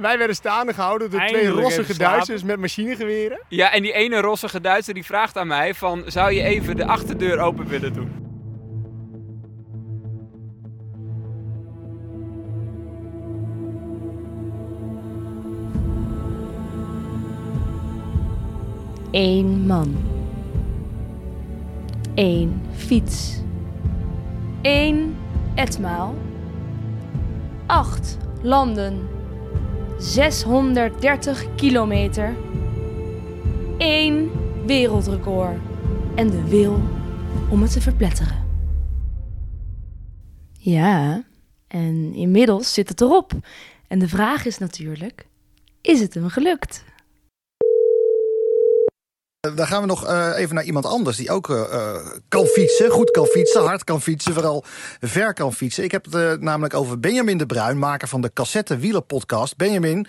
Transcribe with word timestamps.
wij 0.00 0.18
werden 0.18 0.36
staande 0.36 0.74
gehouden 0.74 1.10
door 1.10 1.26
twee 1.26 1.48
rossige. 1.48 1.98
Duitsers 1.98 2.42
met 2.42 2.58
machinegeweren. 2.58 3.40
Ja, 3.48 3.72
en 3.72 3.82
die 3.82 3.92
ene 3.92 4.20
rossige 4.20 4.60
Duitser 4.60 4.94
die 4.94 5.04
vraagt 5.04 5.36
aan 5.36 5.46
mij 5.46 5.74
van... 5.74 6.02
Zou 6.06 6.32
je 6.32 6.42
even 6.42 6.76
de 6.76 6.86
achterdeur 6.86 7.38
open 7.38 7.66
willen 7.66 7.92
doen? 7.92 8.24
Eén 19.10 19.66
man. 19.66 19.96
Eén 22.14 22.62
fiets. 22.74 23.42
Eén 24.62 25.16
etmaal. 25.54 26.14
Acht 27.66 28.16
landen. 28.42 29.15
630 29.98 31.54
kilometer. 31.54 32.36
Eén 33.78 34.30
wereldrecord. 34.66 35.56
En 36.14 36.30
de 36.30 36.48
wil 36.48 36.80
om 37.50 37.62
het 37.62 37.72
te 37.72 37.80
verpletteren. 37.80 38.44
Ja, 40.52 41.24
en 41.68 42.14
inmiddels 42.14 42.72
zit 42.72 42.88
het 42.88 43.00
erop. 43.00 43.32
En 43.88 43.98
de 43.98 44.08
vraag 44.08 44.44
is 44.44 44.58
natuurlijk: 44.58 45.26
is 45.80 46.00
het 46.00 46.14
hem 46.14 46.28
gelukt? 46.28 46.84
Dan 49.54 49.66
gaan 49.66 49.80
we 49.80 49.86
nog 49.86 50.06
eh, 50.06 50.32
even 50.36 50.54
naar 50.54 50.64
iemand 50.64 50.86
anders 50.86 51.16
die 51.16 51.30
ook 51.30 51.50
eh, 51.50 51.60
eh, 51.72 52.06
kan 52.28 52.44
fietsen. 52.44 52.90
Goed 52.90 53.10
kan 53.10 53.26
fietsen, 53.26 53.62
hard 53.62 53.84
kan 53.84 54.02
fietsen, 54.02 54.32
vooral 54.32 54.64
ver 55.00 55.34
kan 55.34 55.52
fietsen. 55.52 55.84
Ik 55.84 55.92
heb 55.92 56.12
het 56.12 56.40
namelijk 56.40 56.74
over 56.74 57.00
Benjamin 57.00 57.38
de 57.38 57.46
Bruin, 57.46 57.78
maker 57.78 58.08
van 58.08 58.20
de 58.20 58.32
Cassette 58.32 58.76
Wieler 58.76 59.02
podcast. 59.02 59.56
Benjamin, 59.56 60.06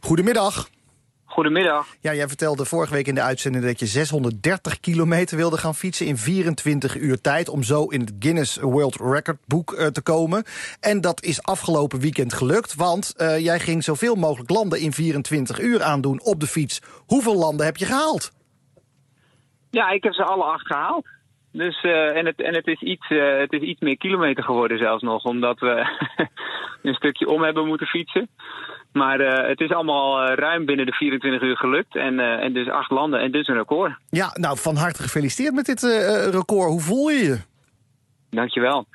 goedemiddag. 0.00 0.68
Goedemiddag. 1.24 1.86
Ja, 2.00 2.14
jij 2.14 2.28
vertelde 2.28 2.64
vorige 2.64 2.92
week 2.92 3.06
in 3.06 3.14
de 3.14 3.22
uitzending 3.22 3.64
dat 3.64 3.78
je 3.78 3.86
630 3.86 4.80
kilometer 4.80 5.36
wilde 5.36 5.56
gaan 5.56 5.74
fietsen 5.74 6.06
in 6.06 6.18
24 6.18 6.96
uur 6.96 7.20
tijd. 7.20 7.48
Om 7.48 7.62
zo 7.62 7.84
in 7.84 8.00
het 8.00 8.12
Guinness 8.18 8.56
World 8.56 8.96
Record 8.96 9.38
boek 9.46 9.90
te 9.92 10.00
komen. 10.00 10.44
En 10.80 11.00
dat 11.00 11.22
is 11.22 11.42
afgelopen 11.42 12.00
weekend 12.00 12.32
gelukt, 12.32 12.74
want 12.74 13.14
jij 13.38 13.60
ging 13.60 13.84
zoveel 13.84 14.14
mogelijk 14.14 14.50
landen 14.50 14.80
in 14.80 14.92
24 14.92 15.60
uur 15.60 15.82
aandoen 15.82 16.20
op 16.22 16.40
de 16.40 16.46
fiets. 16.46 16.80
Hoeveel 17.06 17.36
landen 17.36 17.66
heb 17.66 17.76
je 17.76 17.86
gehaald? 17.86 18.32
Ja, 19.70 19.90
ik 19.90 20.02
heb 20.02 20.14
ze 20.14 20.24
alle 20.24 20.44
acht 20.44 20.66
gehaald. 20.66 21.06
Dus, 21.52 21.82
eh, 21.82 22.16
en 22.16 22.26
het, 22.26 22.42
en 22.42 22.54
het, 22.54 22.66
is 22.66 22.80
iets, 22.80 23.10
eh, 23.10 23.38
het 23.38 23.52
is 23.52 23.60
iets 23.60 23.80
meer 23.80 23.96
kilometer 23.96 24.44
geworden 24.44 24.78
zelfs 24.78 25.02
nog, 25.02 25.24
omdat 25.24 25.58
we 25.60 25.86
een 26.82 26.94
stukje 26.94 27.28
om 27.28 27.42
hebben 27.42 27.66
moeten 27.66 27.86
fietsen. 27.86 28.28
Maar 28.92 29.20
eh, 29.20 29.48
het 29.48 29.60
is 29.60 29.70
allemaal 29.72 30.26
ruim 30.26 30.64
binnen 30.64 30.86
de 30.86 30.92
24 30.92 31.42
uur 31.42 31.56
gelukt. 31.56 31.96
En, 31.96 32.20
en 32.20 32.52
dus 32.52 32.68
acht 32.68 32.90
landen 32.90 33.20
en 33.20 33.30
dus 33.30 33.48
een 33.48 33.54
record. 33.54 33.92
Ja, 34.10 34.30
nou, 34.34 34.58
van 34.58 34.76
harte 34.76 35.02
gefeliciteerd 35.02 35.54
met 35.54 35.66
dit 35.66 35.82
record. 36.30 36.68
Hoe 36.68 36.80
voel 36.80 37.08
je 37.08 37.24
je? 37.24 37.38
Dankjewel. 38.30 38.86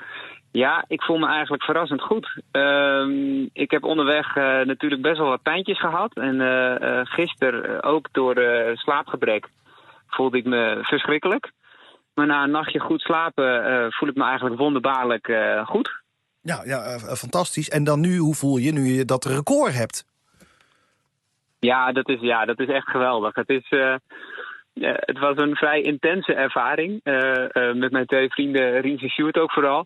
Ja, 0.52 0.86
ik 0.88 1.02
voel 1.02 1.18
me 1.18 1.28
eigenlijk 1.28 1.64
verrassend 1.64 2.02
goed. 2.02 2.42
Ehm, 2.52 3.42
ik 3.53 3.72
heb 3.72 3.84
onderweg 3.84 4.36
natuurlijk 4.66 5.02
best 5.02 5.18
wel 5.18 5.30
wat 5.30 5.42
pijntjes 5.42 5.80
gehad. 5.80 6.14
En 6.14 6.42
eh 6.42 7.00
gisteren 7.03 7.84
ook 7.84 8.08
door 8.12 8.36
slaapgebrek 8.73 9.48
voelde 10.16 10.38
ik 10.38 10.45
me 10.45 10.80
verschrikkelijk. 10.81 11.52
Maar 12.16 12.25
na 12.25 12.44
een 12.44 12.52
nachtje 12.52 12.80
goed 12.80 13.02
slapen 13.02 13.66
eh, 13.66 13.85
voel 13.89 14.09
ik 14.09 14.16
me 14.16 14.23
eigenlijk 14.23 14.57
wonderbaarlijk 14.57 15.27
eh, 15.27 15.67
goed. 15.67 16.03
Ja, 16.41 16.61
ja 16.63 16.83
eh, 16.83 17.13
fantastisch. 17.13 17.69
En 17.69 17.83
dan 17.83 17.99
nu, 17.99 18.17
hoe 18.17 18.35
voel 18.35 18.57
je 18.57 18.72
nu 18.72 18.85
je 18.85 19.05
dat 19.05 19.25
record 19.25 19.73
hebt? 19.73 20.05
Ja, 21.59 21.91
dat 21.91 22.09
is, 22.09 22.19
ja, 22.19 22.45
dat 22.45 22.59
is 22.59 22.67
echt 22.67 22.89
geweldig. 22.89 23.35
Het, 23.35 23.49
is, 23.49 23.69
het 24.80 25.19
was 25.19 25.38
een 25.38 25.55
vrij 25.55 25.81
intense 25.81 26.33
ervaring. 26.33 27.00
met 27.73 27.91
mijn 27.91 28.05
twee 28.05 28.29
vrienden, 28.29 28.81
Riens 28.81 29.01
en 29.01 29.09
Sjoerd 29.09 29.38
ook 29.38 29.51
vooral. 29.51 29.85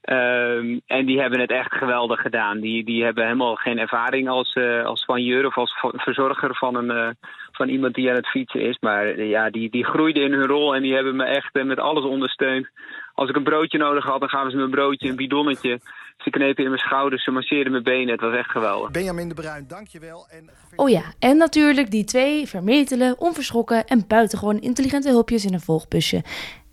Ehm, 0.00 0.78
en 0.86 1.06
die 1.06 1.20
hebben 1.20 1.40
het 1.40 1.50
echt 1.50 1.74
geweldig 1.74 2.20
gedaan. 2.20 2.60
Die, 2.60 2.84
die 2.84 3.04
hebben 3.04 3.24
helemaal 3.24 3.54
geen 3.54 3.78
ervaring 3.78 4.28
als, 4.28 4.56
als 4.84 5.00
soigneur 5.00 5.46
of 5.46 5.56
als 5.56 5.74
verzorger 5.80 6.54
van, 6.54 6.74
een, 6.74 7.16
van 7.56 7.68
iemand 7.68 7.94
die 7.94 8.08
aan 8.08 8.16
het 8.16 8.28
fietsen 8.28 8.60
is. 8.60 8.76
Maar 8.80 9.06
eh, 9.06 9.28
ja, 9.28 9.50
die, 9.50 9.70
die 9.70 9.84
groeiden 9.84 10.22
in 10.22 10.32
hun 10.32 10.46
rol 10.46 10.74
en 10.74 10.82
die 10.82 10.94
hebben 10.94 11.16
me 11.16 11.24
echt 11.24 11.56
eh, 11.56 11.64
met 11.64 11.78
alles 11.78 12.04
ondersteund. 12.04 12.68
Als 13.14 13.28
ik 13.28 13.36
een 13.36 13.42
broodje 13.42 13.78
nodig 13.78 14.04
had, 14.04 14.20
dan 14.20 14.28
gaven 14.28 14.50
ze 14.50 14.56
me 14.56 14.62
een 14.62 14.70
broodje, 14.70 15.08
een 15.08 15.16
bidonnetje. 15.16 15.80
Ze 16.16 16.30
knepen 16.30 16.62
in 16.64 16.70
mijn 16.70 16.82
schouders, 16.82 17.24
ze 17.24 17.30
masseerden 17.30 17.72
mijn 17.72 17.84
benen. 17.84 18.12
Het 18.12 18.20
was 18.20 18.34
echt 18.34 18.50
geweldig. 18.50 18.90
Benjamin 18.90 19.28
de 19.28 19.34
Bruin, 19.34 19.64
dankjewel. 19.68 20.26
En 20.30 20.50
Oh 20.76 20.88
ja, 20.88 21.02
en 21.18 21.36
natuurlijk 21.36 21.90
die 21.90 22.04
twee 22.04 22.46
vermetele, 22.46 23.14
onverschrokken 23.18 23.86
en 23.86 24.04
buitengewoon 24.08 24.60
intelligente 24.60 25.08
hulpjes 25.08 25.44
in 25.44 25.54
een 25.54 25.60
volgbusje. 25.60 26.22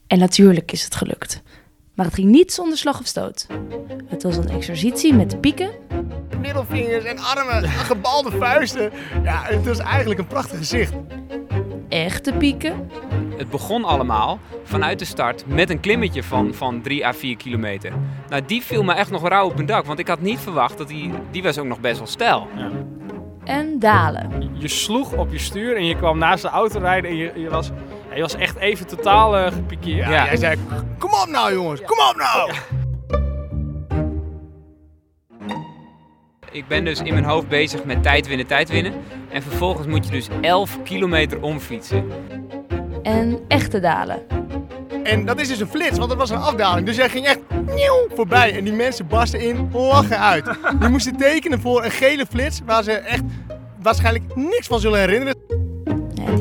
En 0.08 0.20
natuurlijk 0.20 0.72
is 0.72 0.84
het 0.84 0.96
gelukt. 0.96 1.44
Maar 2.02 2.10
het 2.10 2.20
ging 2.20 2.32
niet 2.32 2.54
zonder 2.54 2.78
slag 2.78 3.00
of 3.00 3.06
stoot. 3.06 3.48
Het 4.06 4.24
was 4.24 4.38
een 4.38 4.50
exercitie 4.50 5.14
met 5.14 5.42
pieken, 5.42 5.70
Middelvingers 6.40 7.04
en 7.04 7.18
armen, 7.18 7.70
gebalde 7.70 8.32
vuisten. 8.32 8.92
Ja, 9.24 9.42
het 9.44 9.66
was 9.66 9.80
eigenlijk 9.80 10.20
een 10.20 10.28
prachtig 10.28 10.58
gezicht. 10.58 10.94
echte 11.90 12.34
pieken 12.34 12.90
Het 13.38 13.50
begon 13.50 13.84
allemaal 13.84 14.40
vanuit 14.64 15.00
de 15.00 15.06
start 15.06 15.44
met 15.48 15.70
een 15.70 15.80
klimmetje 15.80 16.24
van, 16.24 16.54
van 16.54 16.82
3 16.82 17.06
à 17.06 17.14
4 17.14 17.38
kilometer. 17.38 17.92
Nou, 18.30 18.44
die 18.46 18.62
viel 18.62 18.84
me 18.84 18.94
echt 18.94 19.12
nog 19.12 19.28
rauw 19.28 19.46
op 19.46 19.56
mijn 19.56 19.68
dak, 19.68 19.86
want 19.86 20.00
ik 20.00 20.08
had 20.08 20.22
niet 20.22 20.40
verwacht 20.40 20.78
dat 20.78 20.88
die... 20.88 21.12
Die 21.32 21.44
was 21.44 21.58
ook 21.58 21.66
nog 21.66 21.80
best 21.80 21.98
wel 21.98 22.08
stijl. 22.08 22.48
en 23.44 23.80
dalen. 23.80 24.52
Je 24.54 24.68
sloeg 24.68 25.14
op 25.14 25.32
je 25.32 25.40
stuur 25.40 25.76
en 25.76 25.86
je 25.86 25.96
kwam 25.96 26.18
naast 26.18 26.42
de 26.42 26.50
auto 26.50 26.80
rijden 26.80 27.10
en 27.10 27.16
je, 27.16 27.32
je, 27.36 27.50
was, 27.50 27.72
je 28.16 28.22
was 28.22 28.36
echt 28.36 28.56
even 28.56 28.88
totaal 28.88 29.38
eh, 29.38 29.52
gepikeerd. 29.52 30.08
Ja, 30.08 30.26
Jij 30.26 30.38
zei, 30.38 30.58
kom 30.98 31.12
op 31.14 31.28
nou 31.30 31.54
jongens, 31.54 31.82
kom 31.82 31.98
op 32.10 32.16
nou! 32.16 32.52
Ik 36.52 36.68
ben 36.68 36.86
dus 36.86 37.00
in 37.00 37.14
mijn 37.14 37.26
hoofd 37.26 37.48
bezig 37.48 37.84
met 37.84 38.04
tijd 38.04 38.28
winnen, 38.28 38.48
tijd 38.48 38.70
winnen. 38.70 38.94
En 39.30 39.42
vervolgens 39.42 39.88
moet 39.88 40.06
je 40.06 40.12
dus 40.12 40.28
11 40.42 40.80
kilometer 40.84 41.42
omfietsen. 41.42 42.12
En 43.04 43.40
echte 43.48 43.80
dalen. 43.80 44.22
En 45.04 45.26
dat 45.26 45.40
is 45.40 45.48
dus 45.48 45.60
een 45.60 45.68
flits, 45.68 45.98
want 45.98 46.10
het 46.10 46.20
was 46.20 46.30
een 46.30 46.38
afdaling. 46.38 46.86
Dus 46.86 46.96
jij 46.96 47.10
ging 47.10 47.26
echt 47.26 47.40
nieuw 47.66 48.08
voorbij. 48.16 48.58
En 48.58 48.64
die 48.64 48.74
mensen 48.74 49.08
barsten 49.08 49.40
in 49.40 49.70
lachen 49.74 50.20
uit. 50.20 50.46
Die 50.80 50.90
moesten 50.90 51.18
tekenen 51.18 51.62
voor 51.62 51.84
een 51.84 51.92
gele 51.92 52.26
flits 52.26 52.62
waar 52.66 52.84
ze 52.84 52.92
echt 52.92 53.24
waarschijnlijk 53.82 54.36
niks 54.36 54.68
van 54.68 54.80
zullen 54.80 55.00
herinneren. 55.00 55.36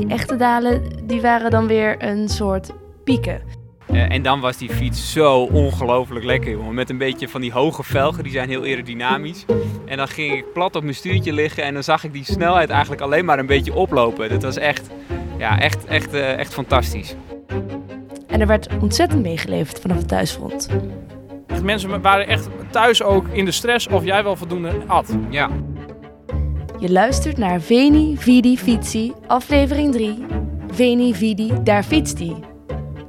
Die 0.00 0.08
echte 0.08 0.36
dalen 0.36 0.82
die 1.06 1.20
waren 1.20 1.50
dan 1.50 1.66
weer 1.66 2.04
een 2.04 2.28
soort 2.28 2.70
pieken. 3.04 3.40
Eh, 3.86 4.12
en 4.12 4.22
dan 4.22 4.40
was 4.40 4.56
die 4.56 4.70
fiets 4.70 5.12
zo 5.12 5.42
ongelooflijk 5.42 6.24
lekker, 6.24 6.50
jongen. 6.50 6.74
Met 6.74 6.90
een 6.90 6.98
beetje 6.98 7.28
van 7.28 7.40
die 7.40 7.52
hoge 7.52 7.82
velgen, 7.82 8.22
die 8.22 8.32
zijn 8.32 8.48
heel 8.48 8.62
aerodynamisch. 8.62 9.44
En 9.86 9.96
dan 9.96 10.08
ging 10.08 10.34
ik 10.34 10.52
plat 10.52 10.76
op 10.76 10.82
mijn 10.82 10.94
stuurtje 10.94 11.32
liggen 11.32 11.62
en 11.64 11.74
dan 11.74 11.82
zag 11.82 12.04
ik 12.04 12.12
die 12.12 12.24
snelheid 12.24 12.70
eigenlijk 12.70 13.02
alleen 13.02 13.24
maar 13.24 13.38
een 13.38 13.46
beetje 13.46 13.74
oplopen. 13.74 14.28
Dat 14.28 14.42
was 14.42 14.56
echt, 14.56 14.90
ja, 15.38 15.60
echt, 15.60 15.84
echt, 15.84 16.14
eh, 16.14 16.38
echt 16.38 16.52
fantastisch. 16.52 17.14
En 18.26 18.40
er 18.40 18.46
werd 18.46 18.68
ontzettend 18.80 19.22
meegeleverd 19.22 19.80
vanaf 19.80 19.96
het 19.96 20.08
thuisfront. 20.08 20.68
Mensen 21.62 22.02
waren 22.02 22.26
echt 22.28 22.48
thuis 22.70 23.02
ook 23.02 23.28
in 23.28 23.44
de 23.44 23.50
stress 23.50 23.88
of 23.88 24.04
jij 24.04 24.24
wel 24.24 24.36
voldoende 24.36 24.72
at. 24.86 25.16
Ja, 25.30 25.50
Je 26.80 26.90
luistert 26.92 27.36
naar 27.36 27.60
Veni 27.60 28.16
Vidi 28.16 28.58
Fietsi, 28.58 29.12
aflevering 29.26 29.92
3. 29.92 30.26
Veni 30.70 31.14
Vidi, 31.14 31.62
daar 31.62 31.82
fietst 31.82 32.18
hij. 32.18 32.36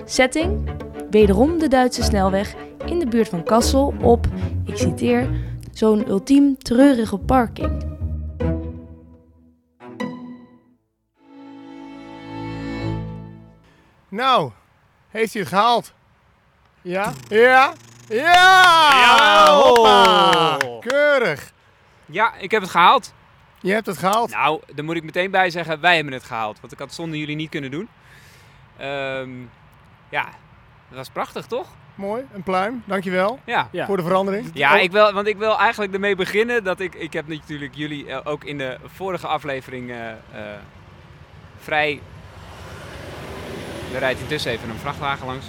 Setting? 0.06 0.70
Wederom 1.09 1.59
de 1.59 1.68
Duitse 1.68 2.04
snelweg 2.04 2.56
in 2.86 3.00
de 3.00 3.08
buurt 3.08 3.30
van 3.30 3.44
Kassel 3.44 3.94
op, 4.02 4.28
ik 4.66 4.78
citeer, 4.78 5.30
zo'n 5.74 6.09
ultiem 6.09 6.58
treurige 6.58 7.18
parking. 7.18 7.84
Nou, 14.09 14.52
heeft 15.09 15.34
hij 15.34 15.41
het 15.41 15.52
gehaald? 15.52 15.94
Ja? 16.82 17.14
Ja? 17.28 17.73
Ja! 18.08 18.84
Jawel! 18.94 19.64
Hoppa! 19.64 20.58
Keurig. 20.79 21.52
ja 22.06 22.35
ik 22.35 22.52
heb 22.52 22.62
het 22.62 22.72
gehaald. 22.72 23.14
Je 23.61 23.72
hebt 23.72 23.85
het 23.85 23.97
gehaald. 23.97 24.31
Nou, 24.31 24.61
daar 24.75 24.85
moet 24.85 24.96
ik 24.96 25.03
meteen 25.03 25.31
bij 25.31 25.49
zeggen, 25.49 25.79
wij 25.81 25.96
hebben 25.96 26.13
het 26.13 26.23
gehaald. 26.23 26.59
Want 26.61 26.73
ik 26.73 26.79
had 26.79 26.87
het 26.87 26.96
zonder 26.96 27.19
jullie 27.19 27.35
niet 27.35 27.49
kunnen 27.49 27.72
doen. 27.72 27.87
Ehm, 28.78 29.29
ja, 30.09 30.23
dat 30.87 30.97
was 30.97 31.09
prachtig, 31.09 31.46
toch? 31.46 31.67
Mooi, 31.96 32.23
een 32.34 32.43
pluim. 32.43 32.84
Dankjewel 32.85 33.40
Ja. 33.46 33.67
Ja. 33.72 33.85
voor 33.85 33.97
de 33.97 34.03
verandering. 34.03 34.49
Ja, 34.53 34.75
Oh, 34.75 34.81
ik 34.81 34.91
wil, 34.91 35.13
want 35.13 35.28
ik 35.28 35.37
wil 35.37 35.58
eigenlijk 35.58 35.93
ermee 35.93 36.16
beginnen 36.16 36.63
dat 36.63 36.79
ik... 36.79 36.96
Ik 36.96 37.13
heb 37.13 37.28
natuurlijk 37.28 37.75
jullie 37.75 38.08
eh, 38.08 38.19
ook 38.23 38.43
in 38.43 38.58
de 38.58 38.78
vorige 38.85 39.28
aflevering 39.28 39.90
eh, 39.90 40.11
eh, 40.11 40.17
vrij... 41.59 42.02
Er 43.93 43.99
rijdt 43.99 44.19
intussen 44.19 44.52
even 44.52 44.69
een 44.69 44.78
vrachtwagen 44.78 45.25
langs. 45.25 45.46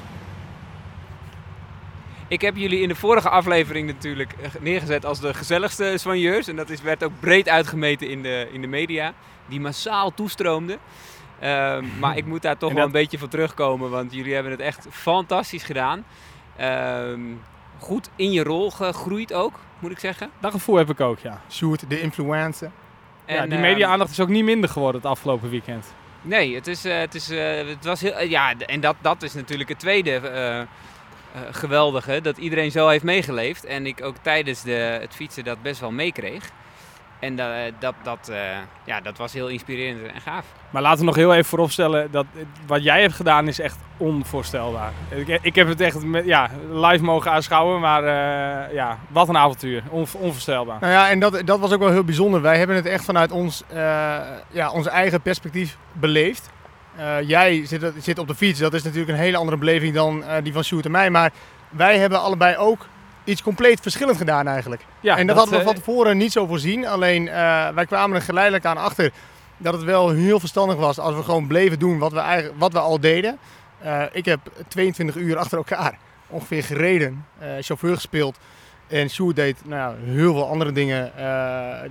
Ik 2.33 2.41
heb 2.41 2.57
jullie 2.57 2.81
in 2.81 2.89
de 2.89 2.95
vorige 2.95 3.29
aflevering 3.29 3.87
natuurlijk 3.87 4.33
eh, 4.33 4.51
neergezet 4.61 5.05
als 5.05 5.21
de 5.21 5.35
gezelligste 5.35 5.95
soigneurs. 5.97 6.49
En 6.49 6.57
dat 6.57 6.71
is, 6.71 6.83
werd 6.83 7.05
ook 7.05 7.13
breed 7.21 7.49
uitgemeten 7.49 8.09
in 8.09 8.23
de, 8.23 8.49
in 8.53 8.61
de 8.61 8.67
media, 8.67 9.13
die 9.47 9.61
massaal 9.61 10.15
toestroomden. 10.15 10.79
Ehm, 11.41 11.85
maar 12.01 12.17
ik 12.17 12.27
moet 12.27 12.43
daar 12.43 12.59
toch 12.59 12.71
En 12.71 12.77
wel 12.77 12.85
een 12.85 12.93
beetje 12.93 13.19
voor 13.19 13.29
terugkomen, 13.29 13.91
want 13.91 14.13
jullie 14.13 14.35
hebben 14.35 14.53
het 14.53 14.61
echt 14.61 14.87
fantastisch 14.91 15.63
gedaan. 15.63 16.05
Ehm, 16.57 17.21
goed 17.79 18.11
in 18.17 18.33
je 18.33 18.43
rol 18.43 18.71
gegroeid 18.71 19.33
ook, 19.33 19.59
moet 19.79 19.91
ik 19.91 19.99
zeggen. 19.99 20.31
Dat 20.41 20.53
gevoel 20.53 20.77
heb 20.77 20.91
ik 20.91 21.01
ook, 21.01 21.19
ja. 21.19 21.41
Shoot, 21.51 21.91
de 21.91 22.01
influencer. 22.01 22.71
ja 23.27 23.43
die 23.43 23.53
ehm, 23.53 23.61
media-aandacht 23.61 24.11
is 24.11 24.21
ook 24.21 24.29
niet 24.29 24.45
minder 24.45 24.71
geworden 24.71 25.01
het 25.01 25.11
afgelopen 25.11 25.51
weekend. 25.51 25.95
Nee, 26.23 26.55
het, 26.55 26.67
is, 26.67 26.85
eh, 26.85 26.99
het, 26.99 27.15
is, 27.15 27.31
eh, 27.31 27.67
het 27.67 27.85
was 27.85 28.01
heel. 28.01 28.13
eh, 28.13 28.31
ja, 28.31 28.55
en 28.59 28.81
dat, 28.81 28.97
dat 29.01 29.23
is 29.23 29.35
natuurlijk 29.35 29.69
het 29.69 29.79
tweede 29.79 30.21
eh, 31.35 31.41
eh, 31.41 31.47
geweldige. 31.51 32.21
Dat 32.21 32.37
iedereen 32.39 32.71
zo 32.71 32.89
heeft 32.89 33.05
meegeleefd. 33.05 33.65
En 33.65 33.87
ik 33.87 34.03
ook 34.05 34.17
tijdens 34.23 34.63
de, 34.63 34.99
het 35.01 35.15
fietsen 35.15 35.45
dat 35.45 35.63
best 35.63 35.81
wel 35.81 35.91
meekreeg. 35.91 36.51
En 37.19 37.37
da- 37.37 37.71
dat, 37.79 37.95
dat, 38.03 38.29
eh, 38.29 38.37
ja, 38.85 39.01
dat 39.01 39.19
was 39.19 39.33
heel 39.33 39.49
inspirerend 39.49 40.03
en 40.13 40.21
gaaf. 40.21 40.45
Maar 40.71 40.83
laten 40.83 40.99
we 40.99 41.05
nog 41.05 41.15
heel 41.15 41.33
even 41.33 41.45
vooropstellen 41.45 42.11
dat 42.11 42.27
eh, 42.37 42.43
wat 42.67 42.83
jij 42.83 43.01
hebt 43.01 43.15
gedaan 43.15 43.49
is 43.49 43.59
echt 43.59 43.77
onvoorstelbaar. 43.97 44.93
Ik, 45.09 45.39
ik 45.43 45.55
heb 45.55 45.69
het 45.69 45.81
echt 45.81 46.03
met, 46.05 46.25
ja, 46.25 46.51
live 46.71 47.05
mogen 47.05 47.31
aanschouwen, 47.31 47.81
maar 47.81 48.03
eh, 48.05 48.75
ja, 48.75 48.99
wat 49.09 49.29
een 49.29 49.37
avontuur. 49.37 49.83
On, 49.89 50.07
onvoorstelbaar. 50.19 50.77
Nou 50.81 50.93
ja, 50.93 51.11
en 51.11 51.19
dat, 51.21 51.43
dat 51.45 51.61
was 51.61 51.73
ook 51.73 51.79
wel 51.81 51.91
heel 51.91 52.05
bijzonder. 52.05 52.41
Wij 52.41 52.59
hebben 52.59 52.77
het 52.77 52.87
echt 52.87 53.05
vanuit 53.05 53.33
ons, 53.33 53.63
eh, 53.69 53.77
ja, 54.51 54.71
ons 54.71 54.87
eigen 54.87 55.21
perspectief 55.21 55.77
beleefd. 55.93 56.51
Eh, 56.97 57.29
jij 57.29 57.67
zit, 57.67 57.93
zit 57.99 58.19
op 58.19 58.29
de 58.29 58.35
fiets, 58.35 58.59
dat 58.59 58.75
is 58.75 58.83
natuurlijk 58.83 59.11
een 59.11 59.25
hele 59.25 59.37
andere 59.37 59.57
beleving 59.57 59.95
dan 59.95 60.25
eh, 60.25 60.43
die 60.43 60.53
van 60.53 60.65
Sjoerd 60.65 60.85
en 60.85 60.91
mij. 60.91 61.11
Maar 61.11 61.33
wij 61.69 61.99
hebben 61.99 62.21
allebei 62.21 62.57
ook 62.57 62.87
iets 63.25 63.43
compleet 63.43 63.81
verschillend 63.81 64.17
gedaan 64.17 64.47
eigenlijk. 64.47 64.85
Ja, 65.01 65.17
en 65.19 65.27
dat, 65.27 65.37
hadden 65.37 65.55
we 65.55 65.61
eh, 65.61 65.67
van 65.67 65.75
tevoren 65.75 66.17
niet 66.17 66.33
zo 66.33 66.47
voorzien. 66.47 66.87
Alleen 66.87 67.25
wij 67.75 67.87
kwamen 67.87 68.17
er 68.17 68.23
geleidelijk 68.23 68.65
aan 68.65 68.77
achter 68.77 69.13
dat 69.57 69.75
het 69.75 69.83
wel 69.83 70.11
heel 70.11 70.41
verstandig 70.41 70.77
was 70.77 70.99
als 70.99 71.15
we 71.15 71.23
gewoon 71.23 71.47
bleven 71.47 71.79
doen 71.79 71.99
wat 71.99 72.13
we, 72.13 72.19
eigenlijk, 72.19 72.59
wat 72.59 72.73
we 72.73 72.79
al 72.79 73.01
deden. 73.01 73.39
Ik 74.13 74.25
heb 74.25 74.41
22 74.69 75.17
uur 75.17 75.37
achter 75.37 75.59
elkaar 75.59 75.99
ongeveer 76.27 76.63
gereden, 76.63 77.27
chauffeur 77.61 77.95
gespeeld. 77.95 78.39
En 78.89 79.11
Sjoerd 79.11 79.37
deed 79.37 79.57
nou, 79.65 79.95
heel 80.05 80.33
veel 80.33 80.49
andere 80.49 80.73
dingen. 80.73 81.13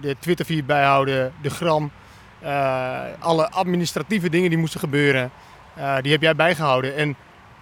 De 0.02 0.16
Twitter-feed 0.20 0.66
bijhouden, 0.66 1.34
de 1.42 1.50
gram. 1.50 1.92
Eh, 2.42 3.02
alle 3.20 3.50
administratieve 3.50 4.30
dingen 4.30 4.50
die 4.50 4.60
moesten 4.60 4.80
gebeuren. 4.80 5.32
eh, 5.74 5.98
die 6.02 6.12
heb 6.12 6.22
jij 6.22 6.36
bijgehouden. 6.36 6.96
En 6.96 7.16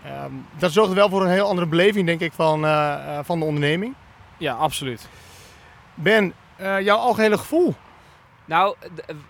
ehm, 0.03 0.31
dat 0.57 0.71
zorgde 0.71 0.95
wel 0.95 1.09
voor 1.09 1.21
een 1.21 1.31
heel 1.31 1.47
andere 1.47 1.67
beleving, 1.67 2.05
denk 2.05 2.21
ik, 2.21 2.31
van, 2.33 2.65
eh, 2.65 3.19
van 3.23 3.39
de 3.39 3.45
onderneming. 3.45 3.93
Ja, 4.37 4.53
absoluut. 4.53 5.07
Ben, 5.93 6.33
jouw 6.81 6.97
algehele 6.97 7.37
gevoel. 7.37 7.75
Nou, 8.45 8.75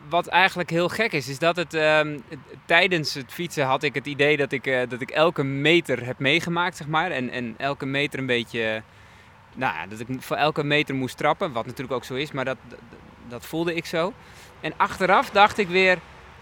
wat 0.09 0.27
eigenlijk 0.27 0.69
heel 0.69 0.89
gek 0.89 1.11
is, 1.11 1.27
is 1.27 1.39
dat 1.39 1.55
het 1.55 1.73
ehm, 1.73 2.19
tijdens 2.65 3.13
het 3.13 3.33
fietsen 3.33 3.65
had 3.65 3.83
ik 3.83 3.93
het 3.93 4.07
idee 4.07 4.37
dat 4.37 4.51
ik, 4.51 4.85
dat 4.89 5.01
ik 5.01 5.09
elke 5.09 5.43
meter 5.43 6.05
heb 6.05 6.19
meegemaakt, 6.19 6.77
zeg 6.77 6.87
maar. 6.87 7.11
En, 7.11 7.29
en 7.29 7.55
elke 7.57 7.85
meter 7.85 8.19
een 8.19 8.25
beetje, 8.25 8.81
nou 9.55 9.73
ja, 9.75 9.87
dat 9.87 9.99
ik 9.99 10.07
voor 10.19 10.35
elke 10.35 10.63
meter 10.63 10.95
moest 10.95 11.17
trappen, 11.17 11.51
wat 11.51 11.65
natuurlijk 11.65 11.93
ook 11.93 12.03
zo 12.03 12.13
is, 12.15 12.31
maar 12.31 12.45
dat, 12.45 12.57
dat, 12.67 12.79
dat 13.27 13.45
voelde 13.45 13.75
ik 13.75 13.85
zo. 13.85 14.13
En 14.61 14.73
achteraf 14.77 15.29
dacht 15.29 15.57
ik 15.57 15.67
weer, 15.67 15.97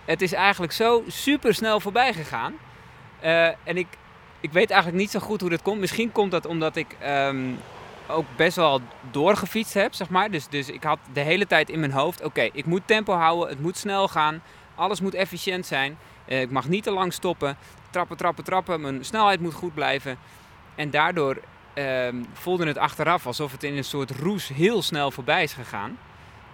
het 0.06 0.22
is 0.22 0.34
eigenlijk 0.34 0.72
zo 0.72 1.04
super 1.08 1.54
snel 1.54 1.80
voorbij 1.80 2.14
gegaan. 2.14 2.54
Eh, 3.20 3.46
en 3.48 3.78
ik, 3.78 3.88
ik 4.40 4.52
weet 4.52 4.70
eigenlijk 4.70 5.02
niet 5.02 5.12
zo 5.12 5.20
goed 5.20 5.42
hoe 5.42 5.50
dat 5.50 5.62
komt. 5.62 5.80
Misschien 5.80 6.12
komt 6.12 6.32
dat 6.32 6.46
omdat 6.46 6.76
ik 6.76 6.96
ehm, 7.00 7.52
ook 8.08 8.26
best 8.36 8.56
wel 8.56 8.82
doorgefietst 9.12 9.74
heb, 9.74 9.94
zeg 9.94 10.10
maar. 10.10 10.32
Dus, 10.32 10.48
dus 10.48 10.70
ik 10.70 10.84
had 10.84 11.00
de 11.14 11.20
hele 11.20 11.48
tijd 11.48 11.70
in 11.70 11.80
mijn 11.80 11.92
hoofd, 11.92 12.24
oké, 12.24 12.50
ik 12.54 12.66
moet 12.66 12.82
tempo 12.86 13.14
houden, 13.14 13.50
het 13.50 13.62
moet 13.62 13.78
snel 13.78 14.08
gaan, 14.08 14.42
alles 14.76 15.02
moet 15.02 15.14
efficiënt 15.14 15.66
zijn. 15.66 15.98
Eh, 16.26 16.42
ik 16.42 16.52
mag 16.52 16.68
niet 16.68 16.84
te 16.84 16.92
lang 16.92 17.14
stoppen, 17.14 17.58
trappen, 17.90 18.18
trappen, 18.18 18.44
trappen, 18.44 18.82
mijn 18.82 19.06
snelheid 19.06 19.40
moet 19.40 19.54
goed 19.54 19.74
blijven. 19.74 20.18
En 20.76 20.90
daardoor 20.90 21.38
ehm, 21.74 22.16
voelde 22.34 22.68
het 22.68 22.78
achteraf 22.78 23.28
alsof 23.28 23.52
het 23.52 23.64
in 23.64 23.78
een 23.78 23.84
soort 23.84 24.12
roes 24.12 24.48
heel 24.48 24.82
snel 24.82 25.12
voorbij 25.12 25.44
is 25.44 25.54
gegaan. 25.54 25.98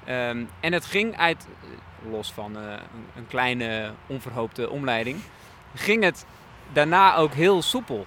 Ehm, 0.06 0.44
en 0.60 0.74
het 0.74 0.86
ging 0.86 1.18
uit, 1.18 1.48
los 2.12 2.32
van 2.34 2.58
eh, 2.58 2.62
een, 2.64 3.06
een 3.16 3.28
kleine 3.28 3.92
onverhoopte 4.08 4.70
omleiding, 4.70 5.18
ging 5.76 6.04
het 6.04 6.26
daarna 6.74 7.16
ook 7.16 7.34
heel 7.34 7.62
soepel. 7.62 8.06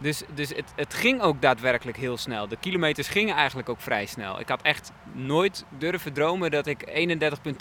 Dus, 0.00 0.22
dus 0.34 0.48
het, 0.48 0.72
het 0.76 0.94
ging 0.94 1.22
ook 1.22 1.42
daadwerkelijk 1.42 1.96
heel 1.96 2.16
snel. 2.16 2.48
De 2.48 2.56
kilometers 2.60 3.08
gingen 3.08 3.34
eigenlijk 3.36 3.68
ook 3.68 3.80
vrij 3.80 4.06
snel. 4.06 4.40
Ik 4.40 4.48
had 4.48 4.62
echt 4.62 4.92
nooit 5.12 5.64
durven 5.78 6.12
dromen 6.12 6.50
dat 6.50 6.66
ik 6.66 7.08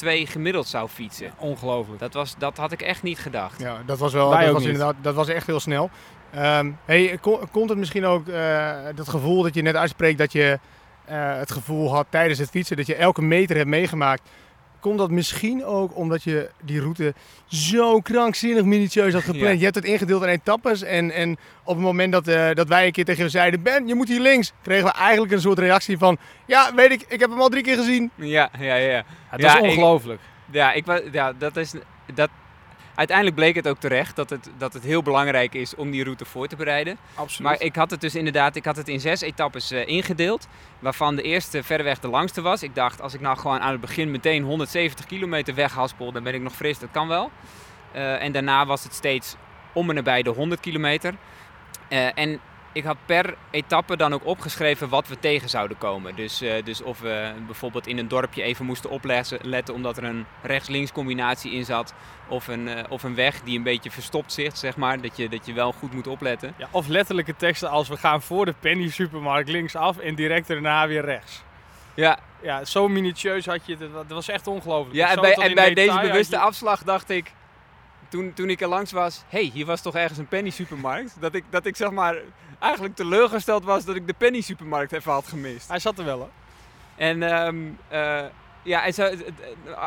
31,2 0.04 0.30
gemiddeld 0.32 0.68
zou 0.68 0.88
fietsen. 0.90 1.32
Ongelooflijk. 1.38 2.00
Dat, 2.00 2.14
was, 2.14 2.36
dat 2.38 2.58
had 2.58 2.72
ik 2.72 2.82
echt 2.82 3.04
niet 3.04 3.20
gedacht. 3.20 3.60
Ja, 3.62 3.78
dat 3.86 3.98
was 3.98 4.14
wel. 4.14 4.30
Wij 4.30 4.44
Dat 4.44 4.54
was 4.54 4.62
niet. 4.64 4.72
inderdaad. 4.72 4.96
Dat 5.02 5.16
was 5.16 5.28
echt 5.28 5.48
heel 5.48 5.60
snel. 5.60 5.90
Ehm, 6.32 6.72
hey, 6.86 7.18
kon- 7.22 7.50
komt 7.52 7.70
het 7.70 7.78
misschien 7.78 8.06
ook 8.06 8.28
eh, 8.28 8.76
dat 8.96 9.10
gevoel 9.10 9.44
dat 9.44 9.54
je 9.54 9.62
net 9.62 9.76
uitspreekt 9.76 10.18
dat 10.18 10.32
je 10.32 10.60
het 11.16 11.52
gevoel 11.52 11.94
had 11.94 12.06
tijdens 12.10 12.40
het 12.40 12.50
fietsen 12.50 12.78
dat 12.78 12.86
je 12.88 12.96
elke 12.96 13.22
meter 13.22 13.56
hebt 13.56 13.68
meegemaakt? 13.70 14.22
Komt 14.80 14.98
dat 14.98 15.12
misschien 15.12 15.66
ook 15.66 15.96
omdat 15.96 16.24
je 16.24 16.50
die 16.64 16.80
route 16.82 17.14
zo 17.46 18.00
krankzinnig 18.00 18.64
minutieus 18.64 19.14
had 19.14 19.22
gepland? 19.24 19.46
Ja. 19.48 19.58
Je 19.58 19.64
hebt 19.64 19.76
het 19.76 19.86
ingedeeld 19.86 20.22
in 20.24 20.28
etappes 20.30 20.82
en, 20.82 21.12
en 21.12 21.32
op 21.64 21.76
het 21.76 21.84
moment 21.84 22.12
dat, 22.12 22.28
eh, 22.28 22.50
dat 22.54 22.68
wij 22.68 22.86
een 22.86 22.92
keer 22.92 23.06
tegen 23.06 23.24
je 23.24 23.30
zeiden, 23.30 23.62
Ben, 23.62 23.88
je 23.88 23.96
moet 23.96 24.08
hier 24.08 24.20
links, 24.20 24.54
kregen 24.62 24.86
we 24.86 24.92
eigenlijk 24.92 25.32
een 25.34 25.42
soort 25.42 25.60
reactie 25.60 25.98
van, 25.98 26.18
ja, 26.46 26.74
weet 26.76 26.92
ik, 26.92 27.06
ik 27.08 27.20
heb 27.20 27.30
hem 27.30 27.42
al 27.42 27.50
drie 27.50 27.64
keer 27.64 27.76
gezien. 27.78 28.12
Ja, 28.16 28.50
ja, 28.60 28.76
ja. 28.76 29.04
Het 29.28 29.42
Ja, 29.42 29.48
was 29.48 29.56
ik- 29.56 29.62
ongelooflijk. 29.70 30.20
Ja, 30.52 30.74
ik, 30.74 30.86
ja 31.12 31.34
dat 31.34 31.56
is, 31.58 31.74
dat, 32.14 32.30
uiteindelijk 32.98 33.36
bleek 33.36 33.56
het 33.56 33.68
ook 33.68 33.80
terecht 33.80 34.16
dat 34.16 34.30
het, 34.30 34.50
dat 34.58 34.74
het 34.74 34.84
heel 34.84 35.02
belangrijk 35.02 35.54
is 35.54 35.76
om 35.76 35.92
die 35.92 36.04
route 36.04 36.26
voor 36.26 36.48
te 36.48 36.56
bereiden. 36.56 36.98
Absoluut. 37.16 37.52
Maar 37.52 37.62
ik 37.62 37.76
had 37.76 37.92
het 37.92 38.02
dus 38.02 38.16
inderdaad, 38.16 38.56
ik 38.56 38.66
had 38.66 38.76
het 38.76 38.88
in 38.88 39.00
zes 39.00 39.22
etappes 39.22 39.72
eh, 39.72 39.88
ingedeeld. 39.88 40.48
Waarvan 40.80 41.16
de 41.16 41.22
eerste 41.22 41.64
verreweg 41.64 42.00
de 42.00 42.08
langste 42.08 42.42
was. 42.42 42.64
Ik 42.64 42.76
dacht, 42.76 43.02
als 43.02 43.14
ik 43.14 43.22
nou 43.22 43.38
gewoon 43.38 43.60
aan 43.60 43.72
het 43.72 43.82
begin 43.82 44.12
meteen 44.12 44.44
170 44.44 45.06
kilometer 45.06 45.56
weghaspel, 45.56 46.12
dan 46.12 46.24
ben 46.24 46.34
ik 46.34 46.42
nog 46.42 46.56
fris, 46.56 46.80
dat 46.80 46.92
kan 46.92 47.08
wel. 47.08 47.32
Eh, 47.92 48.24
en 48.24 48.32
daarna 48.32 48.66
was 48.66 48.84
het 48.84 48.94
steeds 48.94 49.36
om 49.74 49.90
en 49.90 49.96
nabij 49.96 50.24
de 50.24 50.30
100 50.30 50.62
kilometer. 50.62 51.14
Eh, 51.90 52.18
en 52.18 52.40
ik 52.78 52.84
had 52.84 52.98
per 53.06 53.36
etappe 53.52 53.98
dan 53.98 54.14
ook 54.14 54.26
opgeschreven 54.26 54.90
wat 54.90 55.08
we 55.08 55.20
tegen 55.20 55.50
zouden 55.50 55.78
komen. 55.78 56.16
Dus, 56.16 56.42
eh, 56.42 56.64
dus 56.64 56.82
of 56.82 57.00
we 57.00 57.32
bijvoorbeeld 57.46 57.88
in 57.88 57.98
een 57.98 58.08
dorpje 58.08 58.42
even 58.44 58.66
moesten 58.66 58.90
opletten 58.90 59.40
letten 59.42 59.74
omdat 59.74 59.98
er 59.98 60.04
een 60.04 60.26
rechts-links 60.42 60.92
combinatie 60.92 61.52
in 61.52 61.66
zat. 61.66 61.94
Of 62.28 62.48
een, 62.48 62.68
eh, 62.68 62.84
of 62.90 63.04
een 63.04 63.16
weg 63.16 63.42
die 63.42 63.58
een 63.58 63.64
beetje 63.64 63.92
verstopt 63.92 64.34
zit, 64.34 64.58
zeg 64.58 64.76
maar. 64.76 65.02
Dat 65.02 65.18
je, 65.18 65.30
dat 65.30 65.46
je 65.46 65.54
wel 65.54 65.72
goed 65.72 65.94
moet 65.94 66.08
opletten. 66.08 66.54
Ja, 66.58 66.68
of 66.72 66.88
letterlijke 66.88 67.36
teksten 67.36 67.70
als 67.70 67.88
we 67.88 67.98
gaan 67.98 68.22
voor 68.22 68.46
de 68.46 68.54
Penny 68.60 68.90
Supermarkt 68.90 69.50
linksaf 69.50 69.98
en 69.98 70.16
direct 70.16 70.48
daarna 70.48 70.88
weer 70.88 71.06
rechts. 71.06 71.44
Ja, 71.94 72.20
Ja, 72.42 72.66
zo 72.66 72.88
minutieus 72.88 73.46
had 73.46 73.66
je 73.66 73.72
het. 73.72 73.80
Dat 73.80 73.92
dat 73.94 74.08
was 74.10 74.28
echt 74.28 74.48
ongelooflijk. 74.48 74.96
Ja, 74.96 75.10
en 75.12 75.22
bij, 75.22 75.34
en 75.34 75.56
bij 75.56 75.74
deze 75.74 76.00
bewuste 76.00 76.36
je- 76.36 76.42
afslag 76.42 76.84
dacht 76.84 77.10
ik, 77.10 77.32
toen, 78.10 78.34
toen 78.34 78.50
ik 78.50 78.62
er 78.62 78.68
langs 78.68 78.92
was, 78.92 79.24
hé, 79.28 79.40
hey, 79.40 79.50
hier 79.54 79.66
was 79.66 79.82
toch 79.82 79.96
ergens 79.96 80.20
een 80.20 80.28
penny 80.28 80.50
supermarkt? 80.50 81.16
Dat 81.20 81.34
ik, 81.34 81.44
dat 81.50 81.66
ik 81.66 81.76
zeg 81.76 81.92
maar 81.92 82.16
eigenlijk 82.60 82.96
teleurgesteld 82.96 83.64
was 83.64 83.86
dat 83.86 83.96
ik 83.96 84.08
de 84.08 84.14
penny 84.18 84.42
supermarkt 84.42 84.92
even 84.92 85.12
had 85.12 85.28
gemist. 85.28 85.68
Hij 85.68 85.80
zat 85.80 86.00
er 86.00 86.06
wel, 86.06 86.20
hè? 86.20 86.28
En 87.06 87.24
ehm, 87.24 87.58
eh, 87.88 88.26
ja, 88.64 88.86
en 88.86 88.94
zo, 88.94 89.10